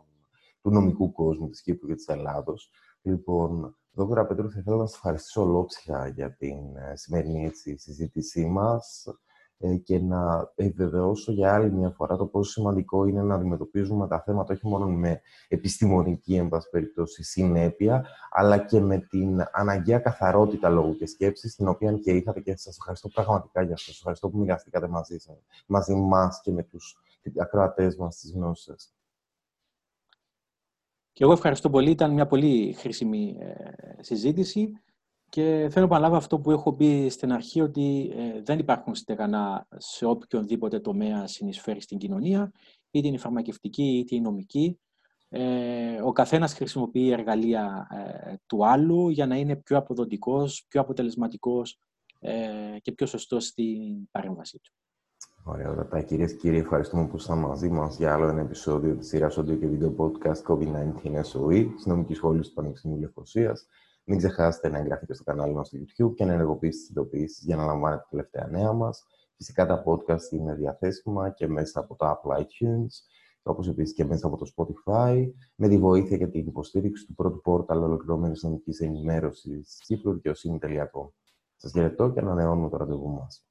του 0.62 0.70
νομικού 0.70 1.12
κόσμου 1.12 1.50
της 1.50 1.62
Κύπρου 1.62 1.88
και 1.88 1.96
της 1.96 2.08
Ελλάδος. 2.08 2.70
Λοιπόν, 3.06 3.78
Δόκτωρα 3.91 4.26
Πετρού, 4.26 4.51
θα 4.51 4.60
ήθελα 4.60 4.76
να 4.76 4.86
σας 4.86 4.95
ευχαριστήσω 4.95 5.41
ολόψυχα 5.41 6.08
για 6.08 6.36
την 6.36 6.76
ε, 6.76 6.95
σημερινή 6.95 7.45
έτσι, 7.45 7.78
συζήτησή 7.78 8.45
μας 8.45 9.08
ε, 9.58 9.76
και 9.76 9.99
να 9.99 10.51
επιβεβαιώσω 10.56 11.32
για 11.32 11.54
άλλη 11.54 11.72
μια 11.72 11.89
φορά 11.89 12.18
το 12.18 12.26
πόσο 12.26 12.51
σημαντικό 12.51 13.06
είναι 13.06 13.22
να 13.22 13.36
αντιμετωπίζουμε 13.36 14.08
τα 14.08 14.22
θέματα 14.22 14.54
όχι 14.54 14.68
μόνο 14.68 14.88
με 14.88 15.22
επιστημονική, 15.47 16.36
εν 16.36 16.49
πάση 16.49 16.70
περιπτώσει, 16.70 17.24
συνέπεια, 17.24 18.06
αλλά 18.32 18.58
και 18.58 18.80
με 18.80 18.97
την 18.97 19.43
αναγκαία 19.51 19.99
καθαρότητα 19.99 20.70
λόγου 20.70 20.95
και 20.95 21.06
σκέψης, 21.06 21.56
την 21.56 21.68
οποία 21.68 21.93
και 21.93 22.12
είχατε 22.12 22.39
και 22.39 22.58
σας 22.58 22.78
ευχαριστώ 22.78 23.10
πραγματικά 23.10 23.62
για 23.62 23.74
αυτό. 23.74 23.86
Σας 23.86 23.97
ευχαριστώ 23.97 24.30
που 24.30 24.38
μοιραστήκατε 24.38 24.88
μαζί, 24.88 25.18
σας, 25.18 25.38
μαζί 25.68 25.93
μας 25.93 26.41
και 26.41 26.51
με 26.51 26.64
τους 26.64 26.97
ακροατές 27.38 27.95
μας 27.95 28.18
τις 28.18 28.32
γνώσεις 28.32 28.64
σας. 28.64 28.93
Και 31.14 31.24
εγώ 31.24 31.32
ευχαριστώ 31.32 31.70
πολύ. 31.70 31.89
Ήταν 31.89 32.11
μια 32.11 32.28
πολύ 32.28 32.74
χρήσιμη 32.74 33.38
ε, 33.39 33.53
συζήτηση 34.03 34.72
και 35.30 35.41
θέλω 35.43 35.70
να 35.76 35.95
επαναλάβω 35.95 36.16
αυτό 36.16 36.39
που 36.39 36.51
έχω 36.51 36.74
πει 36.74 37.09
στην 37.09 37.32
αρχή, 37.32 37.61
ότι 37.61 38.14
ε, 38.16 38.41
δεν 38.41 38.59
υπάρχουν 38.59 38.95
στεγανά 38.95 39.68
σε 39.78 40.05
οποιονδήποτε 40.05 40.80
τομέα 40.80 41.28
συνεισφέρει 41.28 41.82
στην 41.82 41.97
κοινωνία, 41.97 42.51
είτε 42.91 43.07
είναι 43.07 43.16
η 43.16 43.20
φαρμακευτική 43.20 43.97
είτε 43.97 44.16
η 44.16 44.22
νομική. 44.22 44.80
Ε, 45.30 46.01
ο 46.01 46.11
καθένας 46.11 46.53
χρησιμοποιεί 46.53 47.09
εργαλεία 47.09 47.88
του 48.45 48.66
άλλου 48.66 49.09
για 49.09 49.26
να 49.28 49.36
είναι 49.36 49.55
πιο 49.55 49.78
αποδοτικός, 49.78 50.66
πιο 50.68 50.82
αποτελεσματικός 50.82 51.80
και 52.82 52.91
πιο 52.91 53.05
σωστός 53.05 53.45
στην 53.45 54.09
παρέμβασή 54.11 54.59
του. 54.59 54.72
Ωραία, 55.46 55.88
τα 55.88 56.02
κυρίες 56.02 56.32
και 56.32 56.38
κύριοι, 56.38 56.58
ευχαριστούμε 56.58 57.08
που 57.08 57.16
ήσασταν 57.16 57.38
μαζί 57.38 57.70
μας 57.70 57.98
για 57.98 58.14
άλλο 58.14 58.28
ένα 58.28 58.41
επεισόδιο 58.41 58.96
της 58.96 59.08
σειράς 59.08 59.39
audio 59.39 59.58
και 59.60 59.68
βίντεο 59.68 59.96
podcast 59.98 60.41
COVID-19 60.48 61.22
SOE 61.34 61.68
τη 61.78 61.89
Νομική 61.89 62.14
Σχολή 62.14 62.41
του 62.41 62.54
Πανεπιστημίου 62.54 63.00
Λευκοσίας. 63.00 63.68
Μην 64.04 64.18
ξεχάσετε 64.18 64.70
να 64.70 64.78
εγγραφείτε 64.78 65.14
στο 65.14 65.24
κανάλι 65.24 65.54
μας 65.54 65.68
στο 65.68 65.78
YouTube 65.78 66.16
και 66.16 66.26
να 66.26 66.34
ενεργοποιήσετε 66.34 66.80
τις 66.80 66.89
ειδοποιήσεις 66.89 67.44
για 67.44 67.56
να 67.56 67.66
λαμβάνετε 67.66 68.02
τα 68.02 68.08
τελευταία 68.10 68.48
νέα 68.48 68.74
μας. 68.74 69.06
Φυσικά 69.36 69.66
τα 69.66 69.84
podcast 69.86 70.32
είναι 70.32 70.56
διαθέσιμα 70.56 71.30
και 71.30 71.48
μέσα 71.48 71.80
από 71.80 71.96
το 71.96 72.06
Apple 72.10 72.39
iTunes, 72.39 72.91
όπως 73.44 73.68
επίσης 73.68 73.94
και 73.94 74.06
μέσα 74.06 74.28
από 74.28 74.38
το 74.38 74.52
Spotify, 74.56 75.32
με 75.56 75.68
τη 75.68 75.78
βοήθεια 75.78 76.18
και 76.18 76.28
την 76.28 76.48
υποστήριξη 76.48 77.06
του 77.06 77.14
πρώτου 77.14 77.41
πόρταλ 77.41 77.84
ολοκληρωμένης 77.84 78.44
νομικής 78.44 78.80
ενημέρωσης 78.80 79.76
τη 79.76 79.86
Κύπρου, 79.86 80.14
δικαιοσύνη.com. 80.14 81.10
Σας 81.56 81.72
χαιρετώ 81.72 82.12
και 82.12 82.20
ανανεώνουμε 82.20 82.70
το 82.70 82.78
ραντεβού 82.78 83.10
μας. 83.10 83.48